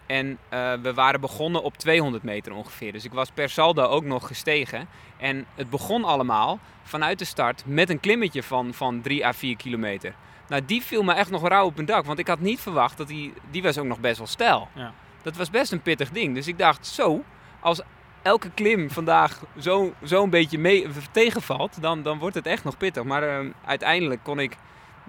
En 0.06 0.38
eh, 0.50 0.74
we 0.82 0.94
waren 0.94 1.22
begonnen 1.22 1.64
op 1.64 1.78
200 1.78 2.24
meter 2.24 2.54
ongeveer. 2.54 2.92
Dus 2.92 3.06
ik 3.06 3.14
was 3.14 3.32
per 3.32 3.50
saldo 3.50 3.84
ook 3.84 4.04
nog 4.04 4.28
gestegen. 4.28 4.88
En 5.18 5.46
het 5.56 5.70
begon 5.70 6.04
allemaal 6.04 6.60
vanuit 6.84 7.20
de 7.20 7.26
start 7.26 7.64
met 7.66 7.90
een 7.90 8.00
klimmetje 8.00 8.44
van, 8.44 8.74
van 8.74 9.02
3 9.02 9.26
à 9.26 9.34
4 9.34 9.56
kilometer. 9.56 10.16
Nou, 10.48 10.66
die 10.66 10.82
viel 10.82 11.04
me 11.04 11.14
echt 11.14 11.30
nog 11.30 11.48
rauw 11.48 11.66
op 11.66 11.78
een 11.78 11.86
dak. 11.86 12.06
Want 12.06 12.20
ik 12.20 12.28
had 12.28 12.40
niet 12.40 12.60
verwacht 12.60 12.98
dat 12.98 13.08
die... 13.08 13.34
Die 13.52 13.62
was 13.62 13.78
ook 13.78 13.86
nog 13.86 14.00
best 14.00 14.18
wel 14.18 14.28
stijl. 14.28 14.68
Ja. 14.74 14.94
Dat 15.24 15.36
was 15.36 15.50
best 15.50 15.72
een 15.72 15.82
pittig 15.82 16.10
ding. 16.10 16.36
Dus 16.36 16.48
ik 16.48 16.58
dacht, 16.58 16.88
zo, 16.88 17.24
als 17.60 17.82
elke 18.22 18.50
klim 18.54 18.92
vandaag 18.92 19.44
zo, 19.60 19.94
zo 20.04 20.28
beetje 20.28 20.60
mee, 20.60 20.88
tegenvalt, 21.12 21.82
dan, 21.82 22.02
dan 22.02 22.18
wordt 22.18 22.36
het 22.36 22.46
echt 22.46 22.64
nog 22.64 22.78
pittig. 22.78 23.04
Maar 23.04 23.24
eh, 23.24 23.46
uiteindelijk 23.66 24.24
kon 24.24 24.40
ik 24.40 24.58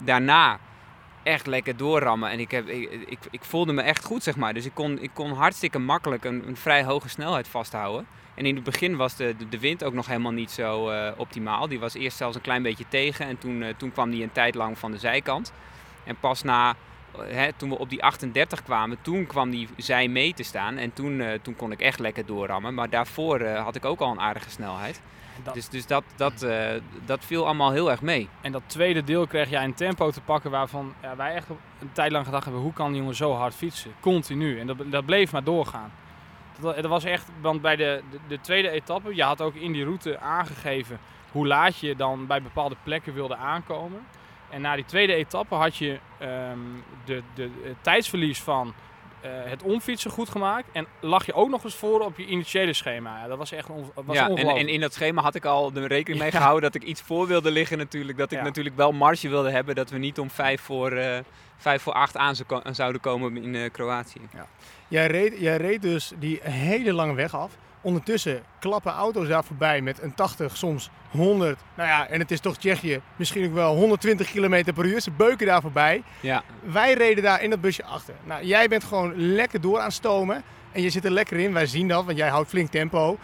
daarna 0.03 0.59
echt 1.22 1.46
lekker 1.46 1.77
doorrammen. 1.77 2.31
En 2.31 2.40
ik, 2.40 2.50
heb, 2.50 2.68
ik, 2.68 3.18
ik, 3.31 3.44
voelde 3.44 3.72
me 3.72 3.83
echt 3.83 4.05
goed, 4.05 4.22
zeg 4.22 4.37
maar. 4.37 4.55
Dus 4.55 4.64
ik 4.64 4.74
kon, 4.74 4.98
ik 5.03 5.11
kon 5.12 5.33
hartstikke 5.33 5.79
makkelijk 5.79 6.24
een, 6.24 6.48
een 6.48 6.57
vrij 6.57 6.85
hoge 6.85 7.09
snelheid 7.09 7.48
vasthouden. 7.48 8.07
En 8.35 8.46
in 8.46 8.55
het 8.55 8.64
begin 8.64 8.96
was 8.96 9.16
de, 9.16 9.35
de, 9.38 9.48
de 9.48 9.59
wind 9.59 9.85
ook 9.85 9.92
nog 9.92 10.07
helemaal 10.07 10.33
niet 10.33 10.50
zo 10.50 10.88
eh, 10.88 11.12
optimaal. 11.16 11.68
Die 11.68 11.81
was 11.81 11.94
eerst 11.94 12.16
zelfs 12.16 12.37
een 12.37 12.42
klein 12.42 12.62
beetje 12.62 12.88
tegen. 12.88 13.27
En 13.27 13.38
toen, 13.38 13.62
eh, 13.62 13.74
toen 13.77 13.92
kwam 13.92 14.11
die 14.11 14.22
een 14.22 14.33
tijd 14.33 14.55
lang 14.55 14.79
van 14.79 14.90
de 14.90 14.98
zijkant. 14.98 15.53
En 16.05 16.16
pas 16.20 16.42
na, 16.42 16.74
hè, 17.22 17.53
toen 17.53 17.68
we 17.68 17.79
op 17.79 17.88
die 17.90 18.03
38 18.03 18.62
kwamen, 18.62 18.98
toen 19.03 19.27
kwam 19.27 19.50
die 19.50 19.68
zij 19.77 20.09
mee 20.09 20.35
te 20.35 20.42
staan. 20.42 20.77
En 20.77 20.92
toen, 20.92 21.20
eh, 21.20 21.38
toen 21.42 21.57
kon 21.57 21.72
ik 21.72 21.81
echt 21.81 21.98
lekker 21.98 22.27
doorrammen. 22.27 22.74
Maar 22.74 22.90
daarvoor 22.90 23.40
eh, 23.40 23.62
had 23.62 23.74
ik 23.77 23.85
ook 23.85 24.00
al 24.00 24.11
een 24.11 24.20
aardige 24.20 24.50
snelheid. 24.50 25.00
Dat- 25.42 25.55
Dus, 25.55 25.68
dus 25.68 25.87
dat, 25.87 26.05
dat, 26.16 26.42
eh, 26.42 26.66
dat 27.05 27.24
viel 27.24 27.44
allemaal 27.44 27.70
heel 27.72 27.90
erg 27.90 28.03
mee. 28.03 28.29
En 28.40 28.53
dat 28.53 28.62
tweede 28.66 29.05
deel 29.05 29.27
kreeg 29.27 29.50
jij 29.50 29.64
een 29.64 29.74
tempo 29.74 30.11
te 30.11 30.20
pakken 30.20 30.50
waarvan 30.50 30.94
ja, 31.03 31.16
wij 31.16 31.35
echt 31.35 31.48
een 31.81 31.92
tijd 31.92 32.12
lang 32.12 32.24
gedacht 32.24 32.44
hebben, 32.44 32.62
hoe 32.62 32.72
kan 32.72 32.88
die 32.90 33.00
jongen 33.00 33.14
zo 33.14 33.33
hard 33.33 33.55
fietsen? 33.55 33.92
Continu. 34.00 34.61
En 34.61 34.66
dat, 34.66 34.77
dat 34.87 35.05
bleef 35.07 35.33
maar 35.33 35.44
doorgaan. 35.44 35.92
Dat, 36.61 36.74
dat 36.77 36.87
was 36.87 37.05
echt, 37.05 37.29
want 37.40 37.61
bij 37.61 37.77
de, 37.77 38.03
de, 38.11 38.18
de 38.29 38.40
tweede 38.40 38.68
etappe, 38.70 39.14
je 39.14 39.22
had 39.22 39.40
ook 39.40 39.55
in 39.55 39.72
die 39.72 39.85
route 39.85 40.18
aangegeven 40.18 40.98
hoe 41.33 41.46
laat 41.46 41.79
je 41.79 41.96
dan 41.96 42.27
bij 42.27 42.42
bepaalde 42.42 42.77
plekken 42.83 43.14
wilde 43.14 43.37
aankomen. 43.37 44.07
En 44.50 44.61
na 44.61 44.74
die 44.74 44.85
tweede 44.85 45.14
etappe 45.14 45.54
had 45.54 45.76
je 45.76 45.98
ehm, 46.18 46.59
de, 47.04 47.22
de, 47.35 47.50
het 47.62 47.76
tijdsverlies 47.80 48.40
van 48.42 48.74
eh, 49.20 49.30
het 49.44 49.62
omfietsen 49.62 50.11
goed 50.11 50.28
gemaakt. 50.28 50.68
En 50.72 50.87
lag 51.00 51.26
je 51.26 51.33
ook 51.33 51.48
nog 51.50 51.64
eens 51.64 51.74
voor 51.74 52.00
op 52.00 52.18
je 52.18 52.26
initiële 52.26 52.72
schema. 52.72 53.18
Ja, 53.22 53.26
dat 53.28 53.38
was 53.38 53.52
echt 53.52 53.70
on, 53.70 53.90
was 53.94 54.16
ja, 54.16 54.24
en, 54.24 54.30
ongelooflijk. 54.30 54.66
en 54.66 54.72
in 54.72 54.80
dat 54.80 54.92
schema 54.94 55.22
had 55.22 55.35
ik 55.35 55.44
al 55.44 55.72
de 55.72 55.87
rekening 55.87 56.22
mee 56.22 56.30
Ja. 56.33 56.37
gehouden 56.38 56.72
dat 56.72 56.83
ik 56.83 56.88
iets 56.88 57.00
voor 57.02 57.26
wilde 57.26 57.50
liggen 57.50 57.78
natuurlijk. 57.78 58.18
Dat 58.18 58.33
ik 58.33 58.38
Ja. 58.38 58.44
natuurlijk 58.44 58.76
wel 58.76 58.92
marge 58.92 59.28
wilde 59.28 59.50
hebben. 59.50 59.74
Dat 59.74 59.90
we 59.90 59.98
niet 59.98 60.18
om 60.18 60.30
vijf 60.30 60.61
voor, 60.61 60.92
eh, 60.92 61.18
vijf 61.57 61.83
voor 61.83 61.92
acht 61.92 62.16
aan 62.16 62.35
zouden 62.70 63.00
komen 63.00 63.37
in 63.37 63.54
eh, 63.54 63.70
Kroatië. 63.70 64.20
Jij 64.88 65.07
reed, 65.07 65.38
jij 65.38 65.57
reed 65.57 65.83
dus 65.83 66.12
die 66.18 66.40
hele 66.42 66.92
lange 66.92 67.14
weg 67.14 67.35
af. 67.35 67.57
Ondertussen 67.85 68.42
klappen 68.61 68.92
auto's 68.92 69.29
daar 69.29 69.44
voorbij 69.44 69.81
met 69.81 70.03
een 70.03 70.14
80, 70.14 70.57
soms 70.57 70.90
100. 71.11 71.59
Nou 71.75 71.88
ja, 71.88 72.09
en 72.09 72.20
het 72.20 72.31
is 72.31 72.40
toch 72.40 72.57
Tsjechië, 72.57 73.01
misschien 73.16 73.47
ook 73.47 73.55
wel 73.55 73.75
120 73.77 74.31
km 74.31 74.73
per 74.75 74.85
uur. 74.85 75.01
Ze 75.01 75.11
beuken 75.11 75.47
daar 75.47 75.61
voorbij. 75.61 76.03
Ja, 76.20 76.42
Wij 76.62 76.92
reden 76.94 77.23
daar 77.23 77.42
in 77.42 77.51
dat 77.51 77.61
busje 77.61 77.85
achter. 77.85 78.14
Nou, 78.25 78.44
jij 78.44 78.68
bent 78.68 78.85
gewoon 78.85 79.12
lekker 79.16 79.61
door 79.61 79.79
aan 79.79 79.85
het 79.85 79.94
stomen. 79.94 80.42
En 80.73 80.83
je 80.83 80.90
zit 80.90 81.05
er 81.05 81.11
lekker 81.11 81.37
in. 81.38 81.53
Wij 81.53 81.66
zien 81.66 81.88
dat, 81.88 82.05
want 82.05 82.16
jij 82.18 82.29
houdt 82.29 82.49
flink 82.49 82.70
tempo. 82.70 83.18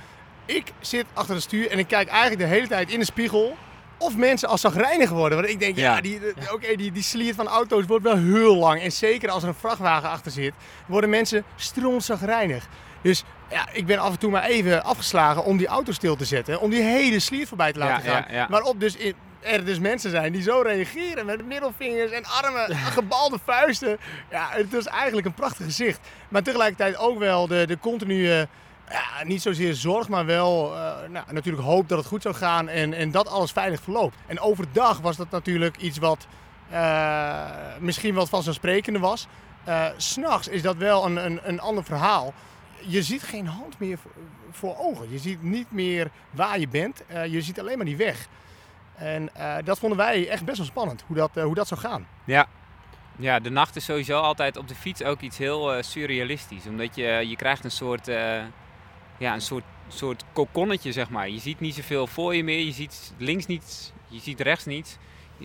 Ik 0.46 0.72
zit 0.80 1.04
achter 1.12 1.34
het 1.34 1.42
stuur 1.44 1.70
en 1.70 1.78
ik 1.78 1.86
kijk 1.88 2.08
eigenlijk 2.08 2.40
de 2.40 2.46
hele 2.46 2.66
tijd 2.68 2.90
in 2.90 2.98
de 2.98 3.04
spiegel. 3.04 3.56
Of 3.98 4.16
mensen 4.16 4.48
als 4.48 4.60
zagrijnig 4.60 5.10
worden. 5.10 5.38
Want 5.38 5.50
ik 5.50 5.60
denk, 5.60 5.76
ja, 5.76 5.94
Ja. 5.94 6.00
die, 6.00 6.20
oké, 6.52 6.76
die, 6.76 6.92
die 6.92 7.02
sliert 7.02 7.36
van 7.36 7.46
auto's 7.48 7.86
wordt 7.86 8.04
wel 8.04 8.16
heel 8.16 8.56
lang. 8.56 8.80
En 8.82 8.92
zeker 8.92 9.30
als 9.30 9.42
er 9.42 9.48
een 9.48 9.54
vrachtwagen 9.54 10.08
achter 10.08 10.30
zit, 10.32 10.52
worden 10.86 11.10
mensen 11.10 11.44
strontzagrijnig. 11.56 12.68
Dus 13.02 13.24
ja, 13.50 13.68
ik 13.72 13.86
ben 13.86 13.98
af 13.98 14.10
en 14.12 14.18
toe 14.18 14.30
maar 14.30 14.44
even 14.44 14.84
afgeslagen 14.84 15.44
om 15.44 15.56
die 15.56 15.66
auto 15.66 15.92
stil 15.92 16.16
te 16.16 16.24
zetten. 16.24 16.60
Om 16.60 16.70
die 16.70 16.82
hele 16.82 17.18
sliert 17.20 17.48
voorbij 17.48 17.72
te 17.72 17.78
laten 17.78 18.04
Ja, 18.04 18.12
gaan. 18.12 18.24
ja, 18.28 18.34
ja. 18.34 18.46
Waarop 18.50 18.80
dus 18.80 18.96
in- 18.96 19.14
er 19.40 19.64
dus 19.64 19.78
mensen 19.78 20.10
zijn 20.10 20.32
die 20.32 20.42
zo 20.42 20.60
reageren 20.60 21.26
met 21.26 21.46
middelvingers 21.46 22.10
en 22.10 22.24
armen, 22.24 22.76
gebalde 22.98 23.38
vuisten. 23.44 23.98
Ja, 24.30 24.48
het 24.50 24.72
is 24.72 24.86
eigenlijk 24.86 25.26
een 25.26 25.34
prachtig 25.34 25.64
gezicht. 25.66 26.00
Maar 26.28 26.42
tegelijkertijd 26.42 26.96
ook 26.96 27.18
wel 27.18 27.46
de, 27.46 27.66
de 27.66 27.78
continue, 27.78 28.46
ja, 28.90 29.24
niet 29.24 29.42
zozeer 29.42 29.74
zorg, 29.74 30.08
maar 30.08 30.26
wel 30.26 30.74
eh, 30.76 30.80
nou, 31.08 31.24
natuurlijk 31.30 31.64
hoop 31.64 31.88
dat 31.88 31.98
het 31.98 32.06
goed 32.06 32.22
zou 32.22 32.34
gaan 32.34 32.68
en, 32.68 32.92
en 32.94 33.10
dat 33.10 33.28
alles 33.28 33.52
veilig 33.52 33.80
verloopt. 33.82 34.16
En 34.26 34.40
overdag 34.40 35.00
was 35.00 35.16
dat 35.16 35.30
natuurlijk 35.30 35.76
iets 35.76 35.98
wat 35.98 36.26
eh, 36.70 37.40
misschien 37.78 38.14
wat 38.14 38.28
vanzelfsprekende 38.28 38.98
was. 38.98 39.26
Eh, 39.64 39.84
S 39.96 40.08
S'nachts 40.12 40.48
is 40.48 40.62
dat 40.62 40.76
wel 40.76 41.04
een, 41.06 41.16
een, 41.24 41.40
een 41.42 41.60
ander 41.60 41.84
verhaal. 41.84 42.34
Je 42.86 43.02
ziet 43.02 43.22
geen 43.22 43.46
hand 43.46 43.78
meer 43.78 43.98
voor, 44.50 44.76
ogen. 44.78 45.10
Je 45.10 45.18
ziet 45.18 45.42
niet 45.42 45.70
meer 45.70 46.10
waar 46.30 46.58
je 46.58 46.68
bent. 46.68 47.06
Eh, 47.06 47.26
je 47.26 47.40
ziet 47.40 47.60
alleen 47.60 47.76
maar 47.76 47.86
die 47.86 47.96
weg. 47.96 48.28
En 48.94 49.34
eh, 49.34 49.56
dat 49.64 49.78
vonden 49.78 49.98
wij 49.98 50.28
echt 50.28 50.44
best 50.44 50.56
wel 50.56 50.66
spannend, 50.66 51.04
hoe 51.06 51.16
dat, 51.16 51.36
eh, 51.36 51.44
hoe 51.44 51.54
dat 51.54 51.68
zou 51.68 51.80
gaan. 51.80 52.06
ja. 52.24 52.46
Ja, 53.16 53.40
de 53.40 53.50
nacht 53.50 53.76
is 53.76 53.84
sowieso 53.84 54.20
altijd 54.20 54.56
op 54.56 54.68
de 54.68 54.74
fiets 54.74 55.02
ook 55.02 55.20
iets 55.20 55.38
heel 55.38 55.82
surrealistisch. 55.82 56.66
Omdat 56.66 56.94
je, 56.96 57.24
je 57.28 57.36
krijgt 57.36 57.64
een 57.64 57.70
soort, 57.70 58.06
ja, 59.18 59.34
een 59.34 59.40
soort, 59.40 59.64
soort 59.88 60.24
kokonnetje, 60.32 60.92
zeg 60.92 61.10
maar. 61.10 61.28
Je 61.28 61.38
ziet 61.38 61.60
niet 61.60 61.74
zoveel 61.74 62.06
voor 62.06 62.34
je 62.34 62.44
meer. 62.44 62.64
Je 62.64 62.72
ziet 62.72 63.14
links 63.16 63.46
niets, 63.46 63.92
je 64.08 64.20
ziet 64.20 64.40
rechts 64.40 64.64
niets. 64.64 64.96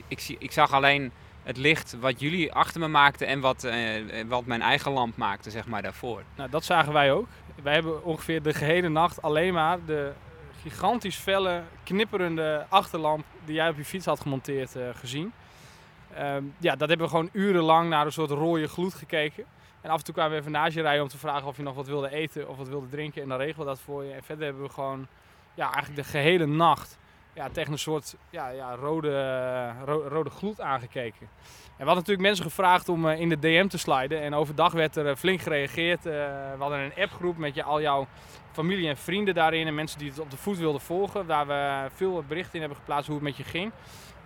Ik, 0.07 0.35
ik 0.39 0.51
zag 0.51 0.71
alleen 0.71 1.11
het 1.45 1.57
licht 1.57 1.95
wat 1.99 2.19
jullie 2.19 2.53
achter 2.53 2.79
me 2.79 2.87
maakten 2.87 3.27
en 3.27 3.39
wat, 3.39 3.63
eh, 3.63 4.01
wat 4.27 4.45
mijn 4.45 4.61
eigen 4.61 4.91
lamp 4.91 5.17
maakte, 5.17 5.49
zeg 5.49 5.67
maar, 5.67 5.81
daarvoor. 5.81 6.23
Nou, 6.35 6.49
dat 6.49 6.63
zagen 6.63 6.93
wij 6.93 7.11
ook. 7.11 7.27
Wij 7.63 7.73
hebben 7.73 8.03
ongeveer 8.03 8.41
de 8.41 8.53
gehele 8.53 8.89
nacht 8.89 9.21
alleen 9.21 9.53
maar 9.53 9.85
de 9.85 10.11
gigantisch 10.61 11.15
felle, 11.15 11.63
knipperende 11.83 12.65
achterlamp 12.69 13.25
die 13.45 13.55
jij 13.55 13.69
op 13.69 13.77
je 13.77 13.85
fiets 13.85 14.05
had 14.05 14.19
gemonteerd 14.19 14.75
eh, 14.75 14.83
gezien. 14.93 15.31
Ehm, 16.13 16.43
ja, 16.57 16.75
dat 16.75 16.89
hebben 16.89 17.05
we 17.05 17.13
gewoon 17.13 17.29
urenlang 17.31 17.89
naar 17.89 18.05
een 18.05 18.11
soort 18.11 18.29
rode 18.29 18.67
gloed 18.67 18.93
gekeken. 18.93 19.45
En 19.81 19.89
af 19.89 19.97
en 19.97 20.03
toe 20.03 20.13
kwamen 20.13 20.33
we 20.33 20.39
even 20.39 20.51
naast 20.51 20.75
je 20.75 20.81
rijden 20.81 21.03
om 21.03 21.09
te 21.09 21.17
vragen 21.17 21.47
of 21.47 21.57
je 21.57 21.63
nog 21.63 21.75
wat 21.75 21.87
wilde 21.87 22.09
eten 22.09 22.49
of 22.49 22.57
wat 22.57 22.67
wilde 22.67 22.89
drinken. 22.89 23.21
En 23.21 23.29
dan 23.29 23.37
regelen 23.37 23.65
we 23.65 23.71
dat 23.71 23.81
voor 23.81 24.03
je. 24.03 24.11
En 24.11 24.23
verder 24.23 24.45
hebben 24.45 24.63
we 24.63 24.69
gewoon 24.69 25.07
ja, 25.53 25.63
eigenlijk 25.73 25.95
de 25.95 26.09
gehele 26.09 26.45
nacht 26.45 26.97
ja, 27.35 27.49
tegen 27.49 27.71
een 27.71 27.79
soort 27.79 28.15
ja, 28.29 28.49
ja, 28.49 28.75
rode, 28.75 29.73
ro- 29.85 30.07
rode 30.07 30.29
gloed 30.29 30.61
aangekeken. 30.61 31.27
En 31.77 31.81
we 31.81 31.91
hadden 31.91 31.95
natuurlijk 31.95 32.27
mensen 32.27 32.45
gevraagd 32.45 32.89
om 32.89 33.09
eh, 33.09 33.19
in 33.19 33.29
de 33.29 33.39
DM 33.39 33.67
te 33.67 33.77
sliden. 33.77 34.21
En 34.21 34.33
overdag 34.33 34.73
werd 34.73 34.95
er 34.95 35.07
eh, 35.07 35.15
flink 35.15 35.41
gereageerd. 35.41 36.05
Eh, 36.05 36.11
we 36.55 36.55
hadden 36.59 36.79
een 36.79 37.03
appgroep 37.03 37.37
met 37.37 37.55
je, 37.55 37.63
al 37.63 37.81
jouw 37.81 38.07
familie 38.51 38.87
en 38.89 38.97
vrienden 38.97 39.33
daarin. 39.33 39.67
En 39.67 39.75
mensen 39.75 39.99
die 39.99 40.09
het 40.09 40.19
op 40.19 40.31
de 40.31 40.37
voet 40.37 40.57
wilden 40.57 40.81
volgen. 40.81 41.25
Waar 41.25 41.47
we 41.47 41.89
veel 41.95 42.23
berichten 42.27 42.53
in 42.53 42.59
hebben 42.59 42.77
geplaatst 42.77 43.05
hoe 43.07 43.15
het 43.15 43.25
met 43.25 43.37
je 43.37 43.43
ging. 43.43 43.71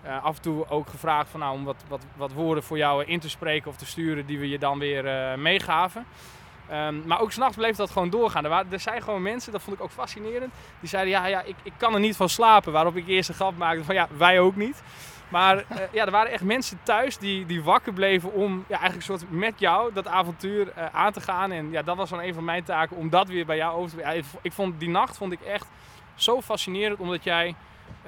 Eh, 0.02 0.24
af 0.24 0.36
en 0.36 0.42
toe 0.42 0.70
ook 0.70 0.90
gevraagd 0.90 1.30
van, 1.30 1.40
nou, 1.40 1.54
om 1.54 1.64
wat, 1.64 1.84
wat, 1.88 2.06
wat 2.16 2.34
woorden 2.34 2.64
voor 2.64 2.78
jou 2.78 3.04
in 3.04 3.20
te 3.20 3.30
spreken 3.30 3.70
of 3.70 3.78
te 3.78 3.86
sturen 3.86 4.26
die 4.26 4.40
we 4.40 4.50
je 4.50 4.60
dan 4.60 4.80
weer 4.80 5.08
eh, 5.08 5.38
meegaven. 5.38 6.06
Ehm, 6.70 7.08
maar 7.08 7.22
ook 7.22 7.32
s'nachts 7.32 7.56
bleef 7.56 7.76
dat 7.76 7.92
gewoon 7.92 8.10
doorgaan. 8.10 8.44
Er, 8.44 8.50
waren, 8.50 8.72
er 8.72 8.80
zijn 8.80 9.02
gewoon 9.02 9.22
mensen, 9.22 9.52
dat 9.52 9.62
vond 9.62 9.76
ik 9.76 9.84
ook 9.84 9.92
fascinerend, 9.92 10.54
die 10.80 10.90
zeiden 10.90 11.12
ja, 11.12 11.26
ja 11.26 11.42
ik, 11.42 11.56
ik 11.64 11.74
kan 11.78 11.94
er 11.94 12.00
niet 12.00 12.16
van 12.16 12.30
slapen. 12.30 12.72
Waarop 12.72 12.96
ik 12.96 13.08
eerst 13.08 13.30
een 13.30 13.36
grap 13.36 13.58
maakte 13.58 13.84
van 13.84 13.96
ja, 13.96 14.08
wij 14.18 14.40
ook 14.40 14.56
niet. 14.56 14.82
Maar 15.30 15.58
eh, 15.58 15.78
ja, 15.92 16.06
er 16.06 16.12
waren 16.12 16.32
echt 16.32 16.44
mensen 16.44 16.80
thuis 16.84 17.18
die, 17.18 17.46
die 17.46 17.64
wakker 17.64 17.94
bleven 17.94 18.34
om 18.34 18.66
ja, 18.68 18.76
eigenlijk 18.76 19.06
soort 19.06 19.32
met 19.32 19.54
jou 19.58 19.94
dat 19.94 20.08
avontuur 20.08 20.72
eh, 20.72 20.86
aan 20.92 21.12
te 21.12 21.22
gaan. 21.22 21.52
En 21.52 21.72
ja, 21.72 21.82
dat 21.82 21.98
was 21.98 22.10
dan 22.10 22.22
een 22.22 22.34
van 22.34 22.44
mijn 22.44 22.64
taken 22.64 22.98
om 22.98 23.10
dat 23.10 23.28
weer 23.28 23.46
bij 23.46 23.58
jou 23.58 23.78
over 23.78 23.98
te 23.98 24.04
ja, 24.04 24.12
ik, 24.12 24.26
ik 24.42 24.54
vond 24.54 24.80
die 24.80 24.90
nacht 24.90 25.18
vond 25.18 25.32
ik 25.32 25.42
echt 25.42 25.68
zo 26.16 26.42
fascinerend, 26.42 27.00
omdat 27.00 27.24
jij 27.24 27.56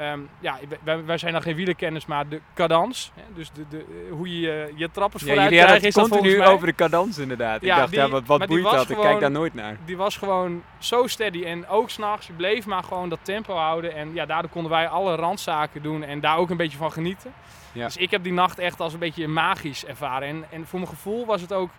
Ehm, 0.01 0.19
ja, 0.39 0.57
wij, 0.83 1.05
wij 1.05 1.17
zijn 1.17 1.33
dan 1.33 1.41
geen 1.41 1.55
wielerkennis, 1.55 2.05
maar 2.05 2.27
de 2.27 2.41
cadans. 2.53 3.11
Dus 3.35 3.51
de, 3.51 3.65
de, 3.69 4.07
hoe 4.11 4.29
je 4.33 4.39
je, 4.39 4.71
je 4.75 4.91
trappers 4.91 5.23
Ja, 5.23 5.29
vooruit 5.29 5.49
krijgt, 5.49 5.73
het 5.73 5.83
is 5.83 5.93
continu 5.93 6.37
mij. 6.37 6.47
over 6.47 6.67
de 6.67 6.75
cadans 6.75 7.17
inderdaad. 7.17 7.61
Ja, 7.61 7.73
ik 7.73 7.79
dacht, 7.79 7.91
die- 7.91 7.99
ja, 7.99 8.09
wat, 8.09 8.23
wat 8.25 8.45
boeit 8.47 8.63
dat? 8.63 8.89
Ik 8.89 8.97
kijk 8.97 9.19
daar 9.19 9.31
nooit 9.31 9.53
naar. 9.53 9.77
Die 9.85 9.97
was 9.97 10.17
gewoon 10.17 10.63
zo 10.79 11.07
steady. 11.07 11.43
En 11.43 11.67
ook 11.67 11.89
s'nachts, 11.89 12.27
je 12.27 12.33
bleef 12.33 12.65
maar 12.65 12.83
gewoon 12.83 13.09
dat 13.09 13.19
tempo 13.21 13.55
houden. 13.55 13.95
En 13.95 14.13
ja, 14.13 14.25
daardoor 14.25 14.51
konden 14.51 14.71
wij 14.71 14.87
alle 14.87 15.15
randzaken 15.15 15.81
doen 15.81 16.03
en 16.03 16.19
daar 16.19 16.37
ook 16.37 16.49
een 16.49 16.57
beetje 16.57 16.77
van 16.77 16.91
genieten. 16.91 17.33
Ja. 17.71 17.85
Dus 17.85 17.97
ik 17.97 18.11
heb 18.11 18.23
die 18.23 18.33
nacht 18.33 18.59
echt 18.59 18.79
als 18.79 18.93
een 18.93 18.99
beetje 18.99 19.27
magisch 19.27 19.85
ervaren. 19.85 20.27
En, 20.27 20.43
en 20.49 20.67
voor 20.67 20.79
mijn 20.79 20.91
gevoel 20.91 21.25
was 21.25 21.41
het 21.41 21.53
ook... 21.53 21.69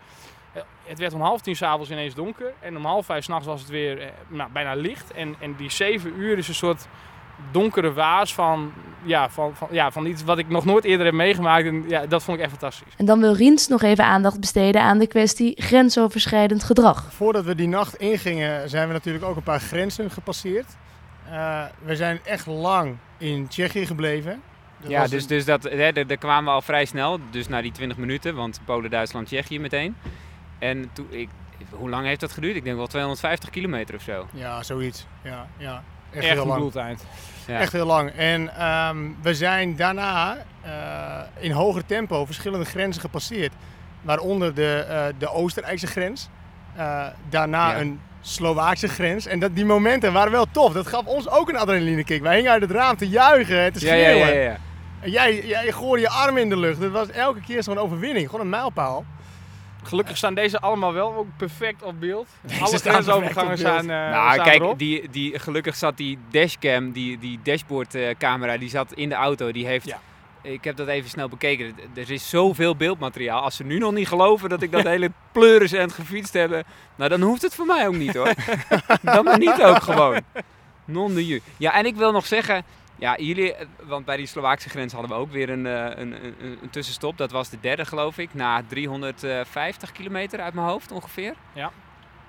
eh, 0.52 0.62
Het 0.84 0.98
werd 0.98 1.12
om 1.12 1.20
half 1.20 1.40
tien 1.40 1.56
s'avonds 1.56 1.90
ineens 1.90 2.14
donker. 2.14 2.52
En 2.60 2.76
om 2.76 2.84
half 2.84 3.06
vijf 3.06 3.24
s'nachts 3.24 3.46
was 3.46 3.60
het 3.60 3.70
weer 3.70 4.00
eh, 4.00 4.06
nou, 4.28 4.50
bijna 4.52 4.74
licht. 4.74 5.12
En, 5.12 5.34
en 5.38 5.54
die 5.56 5.70
zeven 5.70 6.12
uur 6.18 6.38
is 6.38 6.48
een 6.48 6.54
soort 6.54 6.86
donkere 7.50 7.92
waas 7.92 8.34
van, 8.34 8.72
ja, 9.04 9.30
van, 9.30 9.56
van, 9.56 9.68
ja, 9.70 9.90
van 9.90 10.06
iets 10.06 10.22
wat 10.24 10.38
ik 10.38 10.48
nog 10.48 10.64
nooit 10.64 10.84
eerder 10.84 11.06
heb 11.06 11.14
meegemaakt. 11.14 11.66
En 11.66 11.84
ja, 11.88 12.06
dat 12.06 12.22
vond 12.22 12.36
ik 12.36 12.42
echt 12.42 12.52
fantastisch. 12.52 12.92
En 12.96 13.04
dan 13.04 13.20
wil 13.20 13.34
Riens 13.34 13.68
nog 13.68 13.82
even 13.82 14.04
aandacht 14.04 14.40
besteden 14.40 14.82
aan 14.82 14.98
de 14.98 15.06
kwestie 15.06 15.62
grensoverschrijdend 15.62 16.64
gedrag. 16.64 17.12
Voordat 17.12 17.44
we 17.44 17.54
die 17.54 17.68
nacht 17.68 17.94
ingingen, 17.96 18.68
zijn 18.70 18.86
we 18.86 18.92
natuurlijk 18.92 19.24
ook 19.24 19.36
een 19.36 19.42
paar 19.42 19.60
grenzen 19.60 20.10
gepasseerd. 20.10 20.66
Eh, 21.30 21.62
we 21.84 21.96
zijn 21.96 22.20
echt 22.24 22.46
lang 22.46 22.96
in 23.18 23.48
Tsjechië 23.48 23.86
gebleven. 23.86 24.42
Dat 24.80 24.90
Ja, 24.90 25.06
dus, 25.06 25.22
een- 25.22 25.28
dus 25.28 25.44
dat, 25.44 25.62
hè, 25.62 25.92
daar 25.92 26.06
daar 26.06 26.16
kwamen 26.16 26.44
we 26.44 26.50
al 26.50 26.62
vrij 26.62 26.84
snel. 26.84 27.18
Dus 27.30 27.48
na 27.48 27.62
die 27.62 27.72
20 27.72 27.96
minuten, 27.98 28.34
want 28.34 28.60
Polen, 28.64 28.90
Duitsland, 28.90 29.26
Tsjechië 29.26 29.58
meteen. 29.60 29.96
En 30.58 30.90
toen, 30.92 31.06
ik, 31.10 31.28
hoe 31.70 31.88
lang 31.90 32.06
heeft 32.06 32.20
dat 32.20 32.32
geduurd? 32.32 32.56
Ik 32.56 32.64
denk 32.64 32.76
wel 32.76 32.86
250 32.86 33.50
kilometer 33.50 33.94
of 33.94 34.02
zo. 34.02 34.26
Ja, 34.32 34.62
zoiets. 34.62 35.06
Ja, 35.24 35.46
ja. 35.56 35.82
Echt, 36.14 36.24
Echt 36.24 36.32
heel 36.34 36.46
lang. 36.46 36.72
Ja. 37.46 37.58
Echt 37.58 37.72
heel 37.72 37.86
lang. 37.86 38.10
En 38.10 38.56
ehm, 38.56 38.96
we 39.22 39.34
zijn 39.34 39.76
daarna 39.76 40.36
eh, 40.62 40.70
in 41.38 41.50
hoger 41.50 41.86
tempo 41.86 42.24
verschillende 42.24 42.64
grenzen 42.64 43.00
gepasseerd. 43.00 43.52
Waaronder 44.02 44.54
de, 44.54 44.84
eh, 44.88 45.04
de 45.18 45.28
Oostenrijkse 45.30 45.86
grens. 45.86 46.28
Eh, 46.76 47.06
daarna 47.28 47.70
Ja. 47.70 47.80
een 47.80 48.00
Slovaakse 48.20 48.88
grens. 48.88 49.26
En 49.26 49.38
dat, 49.38 49.54
die 49.54 49.64
momenten 49.64 50.12
waren 50.12 50.32
wel 50.32 50.46
tof. 50.50 50.72
Dat 50.72 50.86
gaf 50.86 51.04
ons 51.04 51.28
ook 51.28 51.48
een 51.48 51.56
adrenalinekick. 51.56 52.22
Wij 52.22 52.34
hingen 52.36 52.50
uit 52.50 52.62
het 52.62 52.70
raam 52.70 52.96
te 52.96 53.08
juichen 53.08 53.58
en 53.60 53.72
te 53.72 53.86
Ja, 53.86 53.94
ja, 53.94 54.02
schreeuwen. 54.04 54.34
ja, 54.34 54.40
ja. 54.42 54.56
En 55.00 55.10
jij, 55.10 55.46
jij 55.46 55.72
gooide 55.72 56.00
je 56.00 56.08
armen 56.08 56.42
in 56.42 56.48
de 56.48 56.56
lucht. 56.56 56.80
Dat 56.80 56.90
was 56.90 57.10
elke 57.10 57.40
keer 57.40 57.62
zo'n 57.62 57.78
overwinning. 57.78 58.26
Gewoon 58.26 58.40
een 58.40 58.50
mijlpaal. 58.50 59.04
Gelukkig 59.82 60.16
staan 60.16 60.34
deze 60.34 60.60
allemaal 60.60 60.92
wel 60.92 61.14
ook 61.14 61.26
perfect 61.36 61.82
op 61.82 62.00
beeld. 62.00 62.28
Deze 62.42 62.60
Alle 62.60 62.76
staan 62.78 62.92
grensovergangen 62.92 63.58
zijn, 63.58 63.80
eh 63.90 64.10
nou, 64.10 64.32
staan 64.32 64.44
kijk, 64.46 64.60
erop. 64.60 64.78
die, 64.78 65.10
die, 65.10 65.38
gelukkig 65.38 65.76
zat 65.76 65.96
die 65.96 66.18
dashcam, 66.30 66.92
die, 66.92 67.18
die 67.18 67.38
dashboardcamera, 67.42 68.56
die 68.58 68.68
zat 68.68 68.92
in 68.92 69.08
de 69.08 69.14
auto. 69.14 69.52
Die 69.52 69.66
heeft, 69.66 69.86
Ja. 69.86 70.00
ik 70.42 70.64
heb 70.64 70.76
dat 70.76 70.88
even 70.88 71.10
snel 71.10 71.28
bekeken. 71.28 71.74
Er 71.94 72.10
is 72.10 72.28
zoveel 72.28 72.76
beeldmateriaal. 72.76 73.40
Als 73.42 73.56
ze 73.56 73.64
nu 73.64 73.78
nog 73.78 73.92
niet 73.92 74.08
geloven 74.08 74.48
dat 74.48 74.62
ik 74.62 74.72
dat 74.72 74.84
hele 74.94 75.10
pleuris 75.32 75.72
en 75.72 75.90
gefietst 75.90 76.32
hebben, 76.32 76.64
nou 76.96 77.10
dan 77.10 77.20
hoeft 77.20 77.42
het 77.42 77.54
voor 77.54 77.66
mij 77.66 77.86
ook 77.86 77.96
niet 77.96 78.14
hoor. 78.14 78.32
dan 79.02 79.24
maar 79.24 79.38
niet 79.38 79.62
ook 79.62 79.82
gewoon. 79.82 80.20
Non 80.84 81.14
de 81.14 81.26
ju. 81.26 81.40
Ja, 81.56 81.74
en 81.74 81.86
ik 81.86 81.96
wil 81.96 82.12
nog 82.12 82.26
zeggen, 82.26 82.64
ja, 83.02 83.16
jullie, 83.16 83.54
eh, 83.54 83.66
want 83.82 84.04
bij 84.04 84.16
die 84.16 84.26
Slovaakse 84.26 84.68
grens 84.68 84.92
hadden 84.92 85.10
we 85.10 85.16
ook 85.16 85.30
weer 85.30 85.50
een, 85.50 85.66
eh, 85.66 85.98
een, 85.98 86.24
een, 86.24 86.58
een 86.62 86.70
tussenstop. 86.70 87.18
Dat 87.18 87.30
was 87.30 87.48
de 87.48 87.60
derde 87.60 87.84
geloof 87.84 88.18
ik, 88.18 88.34
na 88.34 88.62
350 88.68 89.92
kilometer 89.92 90.40
uit 90.40 90.54
mijn 90.54 90.66
hoofd 90.66 90.92
ongeveer. 90.92 91.34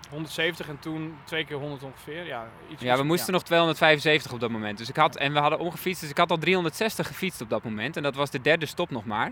170 0.10 0.68
en 0.68 0.80
toen 0.80 1.18
twee 1.24 1.46
keer 1.46 1.58
100 1.58 1.84
ongeveer. 1.84 2.26
Ja, 2.26 2.48
iets 2.72 2.82
Ja, 2.82 2.98
we 2.98 3.04
moesten 3.04 3.34
nog 3.34 3.44
275 3.44 4.32
op 4.32 4.40
dat 4.40 4.50
moment. 4.50 4.78
Dus 4.78 4.90
ik 4.90 4.96
had, 4.96 5.16
en 5.16 5.34
we 5.34 5.40
hadden 5.40 5.60
omgefietst, 5.60 6.02
dus 6.02 6.10
ik 6.10 6.18
had 6.18 6.32
al 6.32 6.38
360 6.38 7.08
gefietst 7.08 7.42
op 7.42 7.50
dat 7.50 7.64
moment. 7.64 7.98
En 7.98 8.04
dat 8.04 8.16
was 8.16 8.30
de 8.30 8.42
derde 8.42 8.66
stop 8.66 8.90
nog 8.90 9.06
maar. 9.06 9.32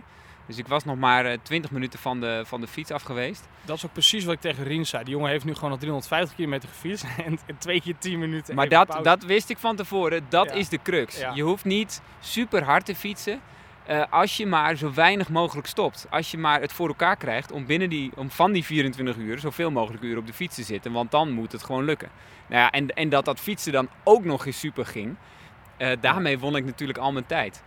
Dus 0.52 0.60
ik 0.60 0.68
was 0.68 0.84
nog 0.86 0.98
maar 0.98 1.26
eh, 1.26 1.38
20 1.44 1.72
minuten 1.72 2.00
van 2.00 2.20
de, 2.20 2.44
van 2.46 2.62
de 2.62 2.68
fiets 2.68 2.92
af 2.92 3.02
geweest. 3.04 3.48
Dat 3.62 3.78
is 3.78 3.86
ook 3.86 3.94
precies 3.94 4.24
wat 4.26 4.34
ik 4.34 4.40
tegen 4.42 4.64
Rien 4.64 4.86
zei. 4.86 5.04
Die 5.04 5.14
jongen 5.14 5.30
heeft 5.30 5.46
nu 5.46 5.54
gewoon 5.54 5.70
nog 5.70 5.80
350 5.80 6.36
kilometer 6.36 6.70
gefietst 6.70 7.06
en, 7.26 7.40
twee 7.58 7.82
keer 7.82 7.96
10 7.98 8.20
minuten. 8.20 8.56
Maar 8.56 8.70
dat, 8.70 8.88
pauze. 8.88 9.04
dat 9.04 9.24
wist 9.24 9.50
ik 9.50 9.58
van 9.58 9.76
tevoren, 9.76 10.26
dat 10.30 10.46
Ja. 10.50 10.52
is 10.56 10.70
de 10.70 10.80
crux. 10.82 11.20
Ja. 11.20 11.32
Je 11.34 11.42
hoeft 11.44 11.66
niet 11.66 12.02
super 12.20 12.64
hard 12.64 12.86
te 12.86 12.96
fietsen. 12.96 13.40
eh, 13.86 14.04
als 14.10 14.38
je 14.38 14.46
maar 14.46 14.76
zo 14.76 14.94
weinig 14.94 15.30
mogelijk 15.30 15.68
stopt. 15.68 16.08
Als 16.10 16.32
je 16.32 16.38
maar 16.38 16.62
het 16.62 16.74
voor 16.74 16.88
elkaar 16.88 17.16
krijgt 17.16 17.52
om, 17.52 17.66
binnen 17.66 17.90
die, 17.90 18.12
om 18.16 18.32
van 18.32 18.52
die 18.52 18.64
24 18.64 19.16
uur 19.16 19.40
zoveel 19.40 19.72
mogelijk 19.72 20.04
uur 20.04 20.18
op 20.18 20.28
de 20.28 20.34
fiets 20.34 20.56
te 20.56 20.64
zitten. 20.64 20.92
Want 20.92 21.12
dan 21.12 21.32
moet 21.32 21.52
het 21.52 21.64
gewoon 21.64 21.84
lukken. 21.86 22.10
Nou 22.48 22.62
ja, 22.62 22.72
en, 22.72 22.88
en 22.90 23.10
dat 23.10 23.26
dat 23.26 23.40
fietsen 23.40 23.72
dan 23.72 23.90
ook 24.04 24.24
nog 24.24 24.46
eens 24.46 24.60
super 24.60 24.86
ging. 24.86 25.16
eh, 25.78 25.92
daarmee 26.02 26.40
won 26.40 26.56
ik 26.56 26.66
natuurlijk 26.66 27.00
al 27.00 27.12
mijn 27.12 27.26
tijd. 27.26 27.64